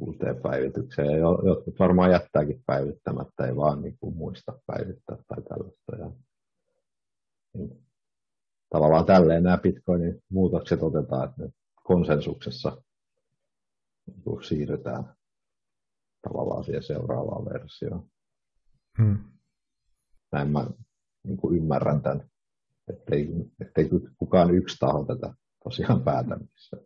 uuteen 0.00 0.42
päivitykseen. 0.42 1.08
Ja 1.08 1.18
jotkut 1.44 1.78
varmaan 1.78 2.10
jättääkin 2.10 2.62
päivittämättä, 2.66 3.46
ei 3.46 3.56
vaan 3.56 3.82
niin 3.82 3.98
kuin 4.00 4.16
muista 4.16 4.52
päivittää 4.66 5.16
tai 5.28 5.42
tällaista. 5.42 5.96
Ja, 5.98 6.10
niin, 7.54 7.86
tavallaan 8.70 9.06
tälleen 9.06 9.42
nämä 9.42 9.58
Bitcoinin 9.58 10.22
muutokset 10.30 10.82
otetaan, 10.82 11.28
että 11.28 11.42
ne 11.42 11.50
konsensuksessa 11.82 12.82
niin 14.06 14.44
siirrytään 14.44 15.14
tavallaan 16.28 16.64
siihen 16.64 16.82
seuraavaan 16.82 17.44
versioon. 17.44 18.08
Hmm. 18.98 19.18
Näin 20.32 20.50
mä 20.50 20.66
niin 21.24 21.36
kuin 21.36 21.56
ymmärrän 21.56 22.02
tämän, 22.02 22.31
ettei, 22.88 23.28
ettei 23.60 23.90
kukaan 24.18 24.54
yksi 24.54 24.76
taho 24.78 25.04
tätä 25.04 25.34
tosiaan 25.64 26.02
päätä 26.02 26.36
missä. 26.36 26.76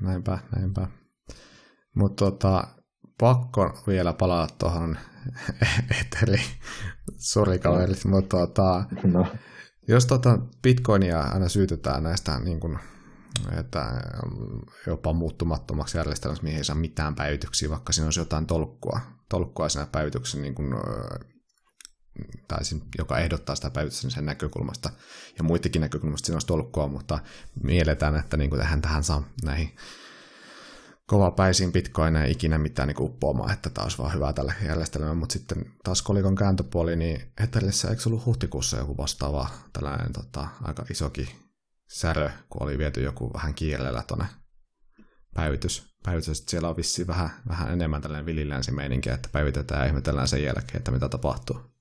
Näinpä, 0.00 0.38
näinpä. 0.56 0.88
Mutta 1.94 2.24
tota, 2.24 2.68
pakko 3.20 3.82
vielä 3.86 4.12
palata 4.12 4.54
tuohon 4.58 4.98
Eteli, 6.00 6.40
sori 7.16 7.58
kaverit, 7.58 8.04
mutta 8.04 8.36
tota, 8.36 8.84
no. 9.04 9.26
jos 9.88 10.06
tota 10.06 10.38
Bitcoinia 10.62 11.20
aina 11.20 11.48
syytetään 11.48 12.02
näistä 12.02 12.40
niin 12.40 12.60
kun, 12.60 12.78
että 13.58 14.02
jopa 14.86 15.12
muuttumattomaksi 15.12 15.98
järjestelmäksi, 15.98 16.44
mihin 16.44 16.58
ei 16.58 16.64
saa 16.64 16.76
mitään 16.76 17.14
päivityksiä, 17.14 17.70
vaikka 17.70 17.92
siinä 17.92 18.06
olisi 18.06 18.20
jotain 18.20 18.46
tolkkua, 18.46 19.00
tolkkua 19.28 19.68
siinä 19.68 19.86
päivityksen 19.92 20.42
niin 20.42 20.54
kun, 20.54 20.74
tai 22.48 22.58
joka 22.98 23.18
ehdottaa 23.18 23.56
sitä 23.56 23.70
päivitystä 23.70 24.10
sen 24.10 24.26
näkökulmasta, 24.26 24.90
ja 25.38 25.44
muidenkin 25.44 25.80
näkökulmasta 25.80 26.26
siinä 26.26 26.36
olisi 26.36 26.46
tolkkua, 26.46 26.88
mutta 26.88 27.18
mielletään, 27.62 28.16
että 28.16 28.36
niin 28.36 28.50
kuin 28.50 28.60
tähän, 28.60 28.82
tähän 28.82 29.04
saa 29.04 29.22
näihin 29.44 29.76
kovapäisiin 31.06 31.72
bitcoineja 31.72 32.26
ikinä 32.26 32.58
mitään 32.58 32.88
niin 32.88 33.02
uppoamaan, 33.02 33.52
että 33.52 33.70
tämä 33.70 33.82
olisi 33.82 33.98
vaan 33.98 34.14
hyvä 34.14 34.32
tällä 34.32 34.52
järjestelmällä, 34.66 35.14
mutta 35.14 35.32
sitten 35.32 35.72
taas 35.84 36.02
kolikon 36.02 36.34
kääntöpuoli, 36.34 36.96
niin 36.96 37.32
Etherissä 37.40 37.88
eikö 37.88 38.02
ollut 38.06 38.26
huhtikuussa 38.26 38.76
joku 38.76 38.96
vastaava 38.96 39.48
tällainen 39.72 40.12
tota, 40.12 40.48
aika 40.62 40.84
isoki 40.90 41.36
särö, 41.88 42.30
kun 42.50 42.62
oli 42.62 42.78
viety 42.78 43.02
joku 43.02 43.30
vähän 43.34 43.54
kiireellä 43.54 44.02
tuonne 44.06 44.26
päivitys. 45.34 45.94
päivitys. 46.02 46.44
Siellä 46.46 46.68
on 46.68 46.76
vissiin 46.76 47.08
vähän, 47.08 47.30
vähän 47.48 47.72
enemmän 47.72 48.02
tällainen 48.02 48.26
vililänsimeininki, 48.26 49.10
että 49.10 49.28
päivitetään 49.32 49.80
ja 49.80 49.86
ihmetellään 49.86 50.28
sen 50.28 50.42
jälkeen, 50.42 50.76
että 50.76 50.90
mitä 50.90 51.08
tapahtuu. 51.08 51.73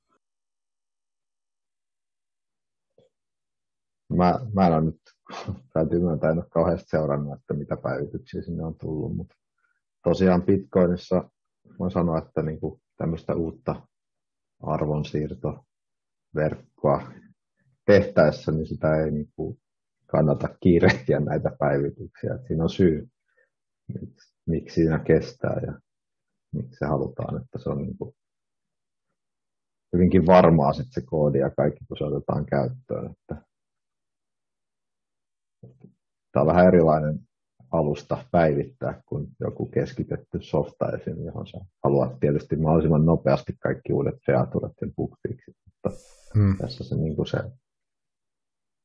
Mä, 4.09 4.39
mä 4.53 4.67
en 4.67 4.73
ole 4.73 4.81
nyt 4.81 5.01
täytyy 5.73 5.99
myöntää, 5.99 6.31
en 6.31 6.37
ole 6.37 6.45
kauheasti 6.49 6.89
seurannut, 6.89 7.39
että 7.39 7.53
mitä 7.53 7.77
päivityksiä 7.77 8.41
sinne 8.41 8.63
on 8.63 8.75
tullut, 8.75 9.15
mutta 9.15 9.35
tosiaan 10.03 10.43
Bitcoinissa 10.43 11.29
voin 11.79 11.91
sanoa, 11.91 12.17
että 12.17 12.41
niin 12.41 12.59
kuin 12.59 12.81
tämmöistä 12.97 13.35
uutta 13.35 13.87
arvonsiirtoverkkoa 14.63 17.11
tehtäessä, 17.85 18.51
niin 18.51 18.67
sitä 18.67 19.03
ei 19.03 19.11
niin 19.11 19.29
kuin 19.35 19.59
kannata 20.05 20.47
kiirehtiä 20.59 21.19
näitä 21.19 21.51
päivityksiä. 21.59 22.35
Että 22.35 22.47
siinä 22.47 22.63
on 22.63 22.69
syy, 22.69 23.09
miksi 24.45 24.75
siinä 24.75 24.99
kestää 24.99 25.59
ja 25.65 25.79
miksi 26.53 26.79
se 26.79 26.85
halutaan, 26.85 27.41
että 27.41 27.59
se 27.59 27.69
on 27.69 27.77
niin 27.77 27.97
kuin 27.97 28.15
hyvinkin 29.93 30.25
varmaa 30.25 30.73
sitten 30.73 30.93
se 30.93 31.01
koodi 31.05 31.39
ja 31.39 31.49
kaikki, 31.49 31.85
kun 31.87 31.97
se 31.97 32.03
otetaan 32.03 32.45
käyttöön. 32.45 33.11
Että 33.11 33.45
tämä 36.33 36.41
on 36.41 36.47
vähän 36.47 36.67
erilainen 36.67 37.19
alusta 37.71 38.25
päivittää 38.31 39.01
kuin 39.05 39.27
joku 39.39 39.65
keskitetty 39.65 40.41
softa 40.41 40.91
esim, 40.91 41.25
johon 41.25 41.47
sä 41.47 41.57
haluat 41.83 42.19
tietysti 42.19 42.55
mahdollisimman 42.55 43.05
nopeasti 43.05 43.53
kaikki 43.63 43.93
uudet 43.93 44.15
featuret 44.25 44.73
ja 44.81 44.87
bugfixit, 44.95 45.55
mutta 45.65 45.99
hmm. 46.33 46.57
tässä 46.57 46.83
se, 46.83 46.95
niin 46.95 47.15
se 47.27 47.37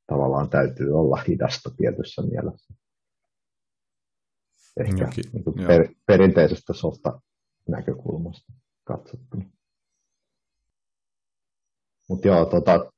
tavallaan 0.07 0.51
täytyy 0.51 0.99
olla 0.99 1.22
hidasta 1.28 1.70
tietyssä 1.76 2.22
mielessä. 2.22 2.74
Ehkä 4.80 5.05
Jokin, 5.05 5.24
niin 5.32 5.44
kuin 5.44 5.66
per, 5.66 5.88
perinteisestä 6.07 6.72
softa 6.72 7.20
näkökulmasta 7.68 8.53
katsottuna. 8.84 9.44
Mutta 12.09 12.28
joo, 12.28 12.44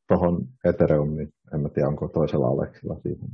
tuohon 0.09 0.36
tota, 0.36 0.53
Ethereum, 0.64 1.16
niin 1.16 1.32
en 1.55 1.61
mä 1.61 1.68
tiedä, 1.68 1.88
onko 1.88 2.09
toisella 2.09 2.46
Aleksilla 2.46 3.01
siihen 3.01 3.28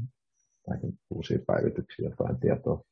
näihin 0.69 0.99
uusiin 1.11 1.45
päivityksiin 1.47 2.11
jotain 2.11 2.41
tietoa? 2.41 2.85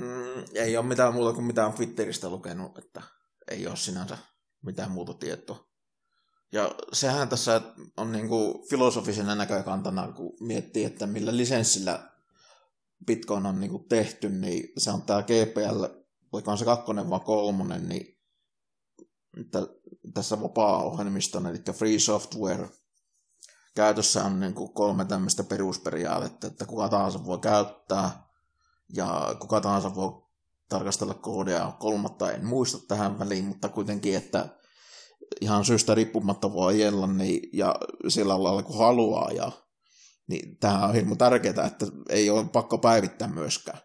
Mm, 0.00 0.44
ei 0.54 0.76
ole 0.76 0.86
mitään 0.86 1.14
muuta 1.14 1.32
kuin 1.32 1.44
mitään 1.44 1.72
Twitteristä 1.72 2.30
lukenut, 2.30 2.78
että 2.78 3.02
ei 3.50 3.66
ole 3.66 3.76
sinänsä 3.76 4.18
mitään 4.62 4.90
muuta 4.90 5.14
tietoa. 5.14 5.66
Ja 6.52 6.74
sehän 6.92 7.28
tässä 7.28 7.60
on 7.96 8.12
niin 8.12 8.28
kuin 8.28 8.68
filosofisena 8.68 9.34
näkökantana, 9.34 10.12
kun 10.12 10.36
miettii, 10.40 10.84
että 10.84 11.06
millä 11.06 11.36
lisenssillä 11.36 12.10
Bitcoin 13.06 13.46
on 13.46 13.60
niin 13.60 13.70
kuin 13.70 13.88
tehty, 13.88 14.28
niin 14.28 14.72
se 14.78 14.90
on 14.90 15.02
tämä 15.02 15.22
GPL, 15.22 15.84
oliko 16.32 16.50
on 16.50 16.58
se 16.58 16.64
kakkonen 16.64 17.10
vai 17.10 17.20
kolmonen, 17.20 17.88
niin 17.88 18.18
tässä 20.14 20.42
vapaa-ohjelmiston, 20.42 21.46
eli 21.46 21.58
Free 21.72 21.98
Software 21.98 22.68
käytössä 23.74 24.24
on 24.24 24.40
niin 24.40 24.54
kuin 24.54 24.72
kolme 24.72 25.04
tämmöistä 25.04 25.44
perusperiaatetta, 25.44 26.46
että 26.46 26.66
kuka 26.66 26.88
tahansa 26.88 27.26
voi 27.26 27.38
käyttää 27.38 28.26
ja 28.94 29.36
kuka 29.40 29.60
tahansa 29.60 29.94
voi 29.94 30.22
tarkastella 30.68 31.14
koodia. 31.14 31.72
Kolmatta 31.78 32.32
en 32.32 32.46
muista 32.46 32.78
tähän 32.88 33.18
väliin, 33.18 33.44
mutta 33.44 33.68
kuitenkin, 33.68 34.16
että 34.16 34.48
ihan 35.40 35.64
syystä 35.64 35.94
riippumatta 35.94 36.52
voi 36.52 36.74
ajella 36.74 37.06
niin, 37.06 37.48
ja 37.52 37.74
sillä 38.08 38.42
lailla 38.42 38.62
kun 38.62 38.78
haluaa. 38.78 39.30
Ja, 39.30 39.52
niin 40.26 40.58
tämä 40.58 40.86
on 40.86 40.94
hirmu 40.94 41.16
tärkeää, 41.16 41.66
että 41.66 41.86
ei 42.08 42.30
ole 42.30 42.44
pakko 42.44 42.78
päivittää 42.78 43.28
myöskään. 43.28 43.78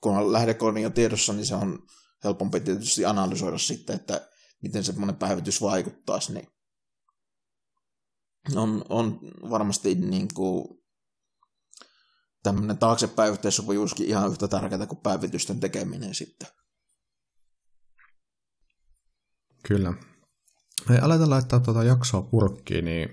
Kun 0.00 0.16
on 0.16 0.32
lähdekoodi 0.32 0.82
jo 0.82 0.90
tiedossa, 0.90 1.32
niin 1.32 1.46
se 1.46 1.54
on 1.54 1.78
helpompi 2.24 2.60
tietysti 2.60 3.04
analysoida 3.04 3.58
sitten, 3.58 3.96
että 3.96 4.28
miten 4.62 4.84
semmoinen 4.84 5.16
päivitys 5.16 5.62
vaikuttaisi. 5.62 6.32
Niin 6.32 6.48
on, 8.56 8.84
on 8.88 9.18
varmasti 9.50 9.94
niin 9.94 10.28
kuin 10.34 10.68
tämmöinen 12.42 12.78
taaksepäin 12.78 13.32
yhteissopivuuskin 13.32 14.06
ihan 14.06 14.30
yhtä 14.30 14.48
tärkeää 14.48 14.86
kuin 14.86 15.00
päivitysten 15.02 15.60
tekeminen 15.60 16.14
sitten. 16.14 16.48
Kyllä. 19.68 19.94
Hei, 20.88 20.98
aletaan 20.98 21.30
laittaa 21.30 21.60
tuota 21.60 21.84
jaksoa 21.84 22.22
purkkiin, 22.22 22.84
niin 22.84 23.08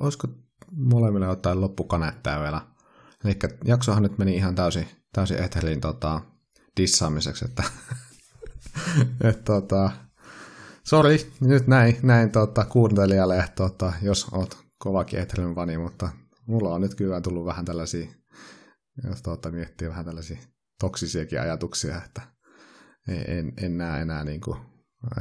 olisiko 0.00 0.28
molemmille 0.72 1.26
jotain 1.26 1.60
loppukaneettaa 1.60 2.40
vielä? 2.40 2.66
Eli 3.24 3.38
jaksohan 3.64 4.02
nyt 4.02 4.18
meni 4.18 4.36
ihan 4.36 4.54
täysin, 4.54 4.88
täysin 5.12 5.42
Ethelin 5.42 5.80
tota, 5.80 6.20
dissaamiseksi, 6.76 7.44
että 7.44 7.62
et, 9.30 9.44
tota, 9.44 9.90
Sori, 10.84 11.32
nyt 11.40 11.66
näin, 11.66 11.96
näin 12.02 12.30
tota, 12.30 12.64
kuuntelijalle, 12.64 13.44
tota, 13.54 13.92
jos 14.02 14.26
oot 14.32 14.58
kova 14.78 15.04
Ethelin 15.12 15.54
vani, 15.54 15.78
mutta 15.78 16.08
mulla 16.46 16.74
on 16.74 16.80
nyt 16.80 16.94
kyllä 16.94 17.20
tullut 17.20 17.46
vähän 17.46 17.64
tällaisia, 17.64 18.06
jos 19.08 19.22
tota, 19.22 19.50
miettii 19.50 19.88
vähän 19.88 20.04
tällaisia 20.04 20.38
toksisiakin 20.80 21.40
ajatuksia, 21.40 22.02
että 22.04 22.22
en, 23.08 23.52
en 23.62 23.78
näe 23.78 24.02
enää, 24.02 24.24
niin 24.24 24.40
kuin, 24.40 24.58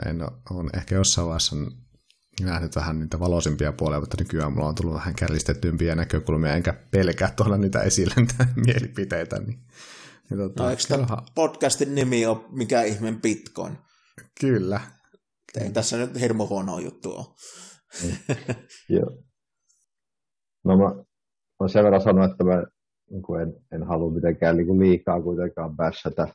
en 0.05 0.21
ole 0.49 0.69
ehkä 0.73 0.95
jossain 0.95 1.27
vaiheessa 1.27 1.55
nähnyt 2.41 2.75
vähän 2.75 2.99
niitä 2.99 3.19
valoisimpia 3.19 3.71
puolia, 3.73 3.99
mutta 3.99 4.17
nykyään 4.19 4.53
mulla 4.53 4.67
on 4.67 4.75
tullut 4.75 4.95
vähän 4.95 5.15
kärjistettympiä 5.15 5.95
näkökulmia, 5.95 6.53
enkä 6.53 6.73
pelkää 6.73 7.31
tuolla 7.31 7.57
niitä 7.57 7.81
esille 7.81 8.13
mielipiteitä. 8.65 9.39
Niin, 9.39 9.59
niin 10.29 10.37
tota, 10.37 10.63
no, 10.63 10.69
eikö 10.69 10.83
tämä 10.87 11.17
podcastin 11.35 11.95
nimi 11.95 12.25
ole 12.25 12.37
mikä 12.49 12.81
ihmeen 12.81 13.21
Bitcoin? 13.21 13.77
Kyllä, 14.39 14.81
ei 15.57 15.71
tässä 15.71 15.97
nyt 15.97 16.19
hirmu 16.19 16.47
huono 16.47 16.79
juttu 16.79 17.11
ole. 17.11 17.25
Joo. 18.89 19.23
No 20.65 20.77
mä, 20.77 21.03
mä 21.59 21.67
sen 21.67 21.83
verran 21.83 22.01
sanoa, 22.01 22.25
että 22.25 22.43
mä 22.43 22.63
niin 23.09 23.41
en, 23.41 23.65
en 23.71 23.83
halua 23.83 24.11
mitenkään 24.11 24.57
niin 24.57 24.67
kuin 24.67 24.79
liikaa 24.79 25.21
kuitenkaan 25.21 25.75
bashata, 25.75 26.27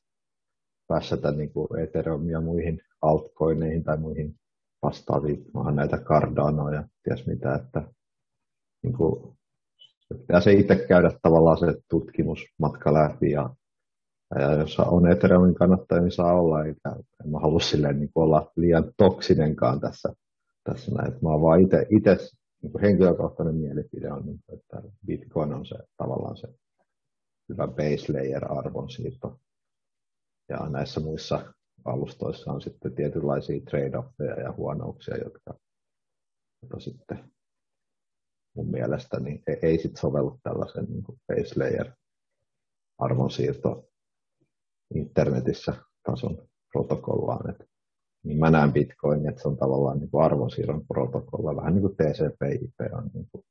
bashata 0.88 1.32
niin 1.32 1.52
kuin 1.52 1.80
Ethereumia 1.80 2.40
muihin 2.40 2.80
altcoineihin 3.02 3.84
tai 3.84 3.96
muihin 3.96 4.34
vastaaviin. 4.82 5.44
Mä 5.54 5.72
näitä 5.72 5.98
Cardanoa 5.98 6.74
ja 6.74 6.88
ties 7.04 7.26
mitä, 7.26 7.54
että 7.54 7.82
niin 8.82 8.96
kuin, 8.96 9.36
pitää 10.18 10.40
se 10.40 10.52
itse 10.52 10.86
käydä 10.88 11.12
tavallaan 11.22 11.58
se 11.58 11.66
tutkimusmatka 11.90 12.94
läpi 12.94 13.30
ja 13.30 13.50
ja 14.40 14.52
jos 14.52 14.78
on 14.78 15.12
Ethereumin 15.12 15.54
kannattaja, 15.54 16.00
niin 16.00 16.12
saa 16.12 16.40
olla, 16.40 16.64
eikä 16.64 16.90
en 17.24 17.30
mä 17.30 17.38
halua 17.38 17.60
silleen 17.60 17.98
niin 17.98 18.10
olla 18.14 18.52
liian 18.56 18.92
toksinenkaan 18.96 19.80
tässä, 19.80 20.14
tässä 20.64 20.92
näin. 20.94 21.12
Mä 21.22 21.28
oon 21.28 21.42
vaan 21.42 21.60
itse, 21.60 22.18
niin 22.62 22.80
henkilökohtainen 22.82 23.54
mielipide 23.54 24.12
on, 24.12 24.26
niin 24.26 24.40
että 24.52 24.82
Bitcoin 25.06 25.52
on 25.52 25.66
se 25.66 25.76
tavallaan 25.96 26.36
se 26.36 26.48
hyvä 27.48 27.66
base 27.66 28.12
layer 28.12 28.52
arvonsiirto 28.52 29.40
Ja 30.48 30.68
näissä 30.68 31.00
muissa 31.00 31.54
alustoissa 31.84 32.52
on 32.52 32.60
sitten 32.60 32.94
tietynlaisia 32.94 33.60
trade-offeja 33.70 34.40
ja 34.40 34.52
huonouksia, 34.52 35.16
jotka, 35.16 35.54
jotka 36.62 36.80
sitten 36.80 37.30
mun 38.56 38.70
mielestä 38.70 39.20
niin 39.20 39.42
ei, 39.46 39.58
ei 39.62 39.78
sit 39.78 39.96
sovellu 39.96 40.38
tällaisen 40.42 40.84
niin 40.84 41.04
base 41.04 41.54
layer 41.56 41.90
arvonsiirto 42.98 43.88
internetissä 44.94 45.74
tason 46.06 46.48
protokollaan. 46.72 47.50
Et, 47.50 47.68
niin 48.24 48.38
mä 48.38 48.50
näen 48.50 48.72
Bitcoin, 48.72 49.28
että 49.28 49.42
se 49.42 49.48
on 49.48 49.56
tavallaan 49.56 49.98
niin 49.98 50.10
kuin 50.10 50.24
arvonsiirron 50.24 50.86
protokolla, 50.86 51.56
vähän 51.56 51.74
niin 51.74 51.82
kuin 51.82 51.96
TCP/IP 51.96 52.92
on 52.92 53.10
niin 53.14 53.28
kuin 53.32 53.44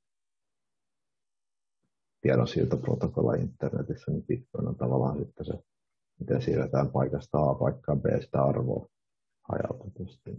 tiedonsiirtoprotokolla 2.21 3.33
internetissä, 3.33 4.11
niin 4.11 4.25
Bitcoin 4.25 4.67
on 4.67 4.75
tavallaan 4.75 5.17
sitten 5.17 5.45
se, 5.45 5.53
miten 6.19 6.41
siirretään 6.41 6.91
paikasta 6.91 7.49
A 7.49 7.55
paikkaan 7.55 8.01
B 8.01 8.05
sitä 8.21 8.43
arvoa 8.43 8.87
hajautetusti. 9.49 10.31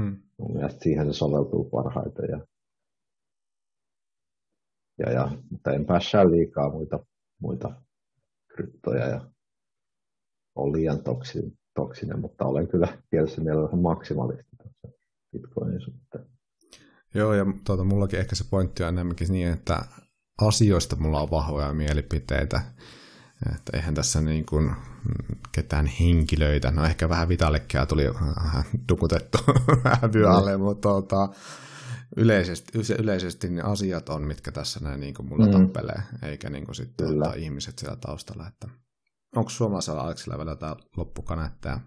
Hmm. 0.00 0.22
Mun 0.38 0.52
mielestä 0.52 0.80
siihen 0.80 1.06
se 1.06 1.12
soveltuu 1.12 1.64
parhaiten. 1.64 2.30
Ja, 2.30 2.46
ja, 4.98 5.12
ja, 5.12 5.30
mutta 5.50 5.72
en 5.72 5.86
päässä 5.86 6.30
liikaa 6.30 6.70
muita, 6.70 7.06
muita 7.40 7.82
kryptoja 8.48 9.08
ja 9.08 9.30
on 10.58 10.72
liian 10.72 10.98
toksinen, 11.02 11.52
toksinen, 11.74 12.20
mutta 12.20 12.44
olen 12.44 12.68
kyllä 12.68 12.88
tietysti 13.10 13.40
mielellä 13.40 13.76
maksimalisti 13.76 14.56
tässä 14.56 14.88
Bitcoinin 15.32 15.80
suhteen. 15.80 16.24
Joo, 17.14 17.34
ja 17.34 17.46
tuota, 17.64 17.84
mullakin 17.84 18.18
ehkä 18.18 18.34
se 18.34 18.44
pointti 18.50 18.82
on 18.82 18.88
enemmänkin 18.88 19.32
niin, 19.32 19.48
että 19.48 19.84
asioista 20.38 20.96
mulla 20.96 21.20
on 21.20 21.30
vahvoja 21.30 21.74
mielipiteitä. 21.74 22.60
Että 23.54 23.76
eihän 23.76 23.94
tässä 23.94 24.20
niin 24.20 24.46
kuin 24.46 24.70
ketään 25.52 25.86
henkilöitä, 25.86 26.70
no 26.70 26.84
ehkä 26.84 27.08
vähän 27.08 27.28
Vitalekkia 27.28 27.86
tuli 27.86 28.04
dukutettu 28.88 29.38
vyölle, 30.14 30.56
mm. 30.56 30.62
mutta 30.62 30.88
tuota, 30.88 31.28
yleisesti, 32.16 32.78
yleisesti 32.98 33.48
ne 33.48 33.62
asiat 33.62 34.08
on, 34.08 34.22
mitkä 34.22 34.52
tässä 34.52 34.80
näin 34.80 35.00
niin 35.00 35.14
kuin 35.14 35.28
mulla 35.28 35.46
mm. 35.46 35.52
tappelee, 35.52 36.02
eikä 36.22 36.50
niin 36.50 36.64
kuin 36.64 36.74
sitten 36.74 37.08
ihmiset 37.36 37.78
siellä 37.78 37.96
taustalla. 37.96 38.48
Että 38.48 38.68
onko 39.36 39.50
suomalaisella 39.50 40.00
Aleksilla 40.00 40.38
vielä 40.38 40.50
jotain 40.50 40.76
loppukaneetteja? 40.96 41.80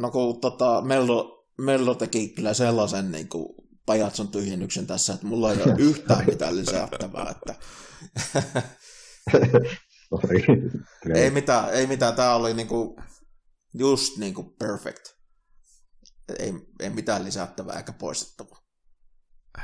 No 0.00 0.10
kun 0.10 0.40
tota, 0.40 0.82
Mello, 0.82 1.48
Mello 1.58 1.94
teki 1.94 2.28
kyllä 2.28 2.54
sellaisen 2.54 3.12
niin 3.12 3.28
kuin 3.28 3.54
pajatson 3.86 4.28
tyhjennyksen 4.28 4.86
tässä, 4.86 5.14
että 5.14 5.26
mulla 5.26 5.52
ei 5.52 5.62
ole 5.62 5.74
yhtään 5.78 6.26
mitään 6.26 6.56
lisättävää. 6.56 7.30
Että... 7.30 7.54
ei 11.14 11.30
mitään, 11.30 11.70
ei 11.70 11.86
mitään. 11.86 12.14
Tämä 12.14 12.34
oli 12.34 12.54
niinku 12.54 12.96
just 13.74 14.18
niinku 14.18 14.42
perfect. 14.58 15.08
Ei, 16.38 16.52
ei 16.80 16.90
mitään 16.90 17.24
lisättävää 17.24 17.76
eikä 17.76 17.92
poistettavaa. 17.92 18.58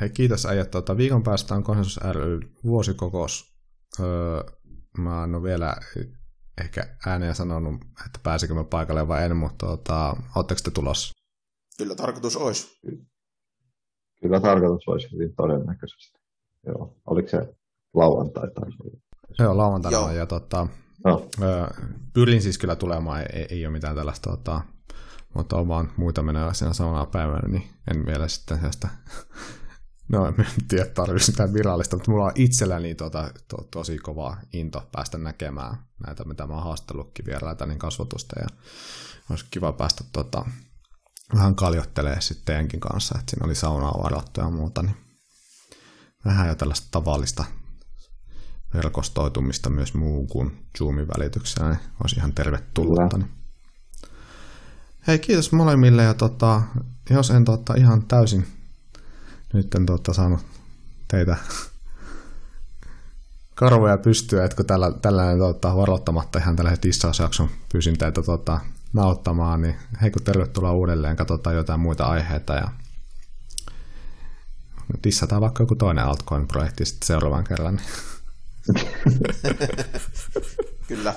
Hei, 0.01 0.11
kiitos 0.11 0.47
äijät. 0.47 0.71
Tuota, 0.71 0.97
viikon 0.97 1.23
päästä 1.23 1.55
on 1.55 1.65
Konsensus 1.65 2.01
ry 2.13 2.41
vuosikokous. 2.65 3.59
Öö, 4.01 4.43
mä 4.99 5.25
en 5.25 5.35
ole 5.35 5.43
vielä 5.43 5.77
ehkä 6.61 6.97
ääneen 7.07 7.35
sanonut, 7.35 7.75
että 8.07 8.21
pääsikö 8.23 8.55
mä 8.55 8.65
paikalle 8.65 9.09
vai 9.09 9.25
en, 9.25 9.37
mutta 9.37 9.67
tuota, 9.67 10.17
ootteko 10.37 10.61
te 10.65 10.71
tulossa? 10.71 11.15
Kyllä 11.79 11.95
tarkoitus 11.95 12.37
olisi. 12.37 12.79
Kyllä 14.21 14.41
tarkoitus 14.41 14.89
olisi 14.89 15.13
hyvin 15.13 15.35
todennäköisesti. 15.37 16.19
Joo. 16.67 16.97
Oliko 17.07 17.29
se 17.29 17.55
lauantai 17.95 18.51
tai 18.51 18.71
Joo, 19.39 19.57
lauantaina. 19.57 20.13
Ja 20.13 20.27
tota, 20.27 20.67
no. 21.05 21.29
pyrin 22.15 22.43
siis 22.43 22.59
kyllä 22.59 22.77
tulemaan, 22.77 23.21
ei, 23.21 23.47
ei 23.51 23.67
ole 23.67 23.73
mitään 23.73 23.97
tällaista, 23.97 24.31
tota, 24.31 24.61
mutta 25.35 25.57
on 25.57 25.69
vaan 25.69 25.93
muita 25.97 26.23
menoja 26.23 26.53
siinä 26.53 26.73
samana 26.73 27.07
päivänä, 27.07 27.49
niin 27.49 27.71
en 27.91 28.07
vielä 28.07 28.29
sitten 28.29 28.73
sitä 28.73 28.89
No 30.09 30.27
en 30.27 30.35
tiedä, 30.69 30.85
tarvitsi 30.85 31.31
sitä 31.31 31.53
virallista, 31.53 31.97
mutta 31.97 32.11
mulla 32.11 32.25
on 32.25 32.33
itselläni 32.35 32.95
tota, 32.95 33.31
to, 33.49 33.57
tosi 33.71 33.99
kova 33.99 34.37
into 34.53 34.89
päästä 34.93 35.19
näkemään 35.19 35.77
näitä, 36.07 36.25
mitä 36.25 36.47
mä 36.47 36.55
oon 36.55 36.65
haastellutkin 36.65 37.27
vieraita, 37.27 37.67
niin 37.67 37.79
kasvatusta, 37.79 38.41
ja 38.41 38.47
olisi 39.31 39.45
kiva 39.51 39.73
päästä 39.73 40.05
tota, 40.13 40.45
vähän 41.35 41.55
kaljottelemaan 41.55 42.23
sitten 42.23 42.45
teidänkin 42.45 42.81
kanssa, 42.81 43.19
että 43.19 43.31
siinä 43.31 43.47
oli 43.47 43.55
saunaa 43.55 44.03
varattu 44.03 44.41
ja 44.41 44.51
muuta, 44.51 44.83
niin 44.83 44.97
vähän 46.25 46.49
jo 46.49 46.55
tällaista 46.55 46.89
tavallista 46.91 47.45
verkostoitumista 48.75 49.71
myös 49.71 49.95
muuhun 49.95 50.29
kuin 50.29 50.69
Zoomin 50.79 51.09
välityksellä, 51.09 51.69
niin 51.69 51.81
olisi 52.03 52.17
ihan 52.17 52.33
tervetullutta. 52.33 53.19
Niin. 53.19 53.31
Hei, 55.07 55.19
kiitos 55.19 55.53
molemmille, 55.53 56.03
ja 56.03 56.15
tota, 56.15 56.63
jos 57.11 57.31
en 57.31 57.45
tota, 57.45 57.75
ihan 57.75 58.07
täysin 58.07 58.47
nyt 59.53 59.75
en 59.75 59.87
tota, 59.87 60.13
saanut 60.13 60.41
teitä 61.09 61.37
karvoja 63.55 63.99
pystyä, 63.99 64.45
että 64.45 64.57
kun 64.57 64.67
tällä, 64.67 64.93
tällainen 65.03 65.39
tota, 65.39 65.77
varoittamatta 65.77 66.39
ihan 66.39 66.57
tällaisen 66.57 66.81
tissausjakson 66.81 67.49
pyysin 67.73 67.99
teitä 67.99 68.23
tota, 68.23 68.61
nauttamaan, 68.93 69.63
niin 69.63 69.77
hei 70.03 70.11
kun 70.11 70.23
tervetuloa 70.23 70.73
uudelleen, 70.73 71.17
katsotaan 71.17 71.57
jotain 71.57 71.81
muita 71.81 72.05
aiheita 72.05 72.55
ja 72.55 72.71
tissataan 75.03 75.41
vaikka 75.43 75.63
joku 75.63 75.75
toinen 75.75 76.05
altcoin-projekti 76.05 76.85
sitten 76.85 77.07
seuraavan 77.07 77.45
kerran. 77.45 77.77
Niin. 77.77 77.87
Kyllä. 80.89 81.15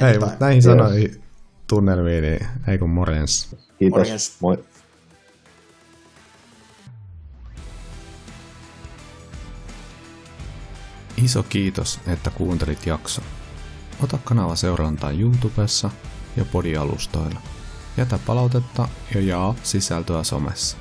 Hei, 0.00 0.18
mutta 0.18 0.36
näihin 0.40 0.62
sanoihin 0.62 1.22
tunnelmiin, 1.66 2.22
niin 2.22 2.46
hei 2.66 2.78
kun 2.78 2.90
morjens. 2.90 3.56
Kiitos. 3.78 3.98
Morjens. 3.98 4.36
Moi. 4.40 4.64
Iso 11.22 11.42
kiitos, 11.42 12.00
että 12.06 12.30
kuuntelit 12.30 12.86
jakson. 12.86 13.24
Ota 14.02 14.18
kanava 14.24 14.56
seurantaan 14.56 15.20
YouTubessa 15.20 15.90
ja 16.36 16.44
podialustoilla. 16.44 17.40
Jätä 17.96 18.18
palautetta 18.26 18.88
ja 19.14 19.20
jaa 19.20 19.54
sisältöä 19.62 20.24
somessa. 20.24 20.76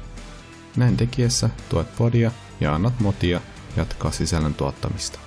Näin 0.76 0.98
tekiessä 0.98 1.50
tuet 1.70 1.96
podia 1.96 2.32
ja 2.60 2.76
annat 2.76 3.00
motia 3.00 3.42
jatkaa 3.78 4.12
sisällön 4.12 4.54
tuottamista. 4.54 5.20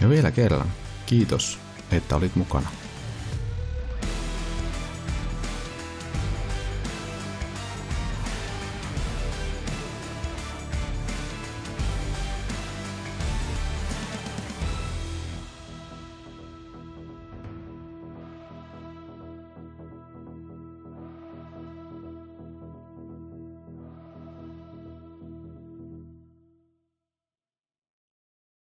Ja 0.00 0.08
vielä 0.08 0.30
kerran, 0.30 0.72
kiitos, 1.06 1.58
että 1.90 2.16
olit 2.16 2.36
mukana. 2.36 2.68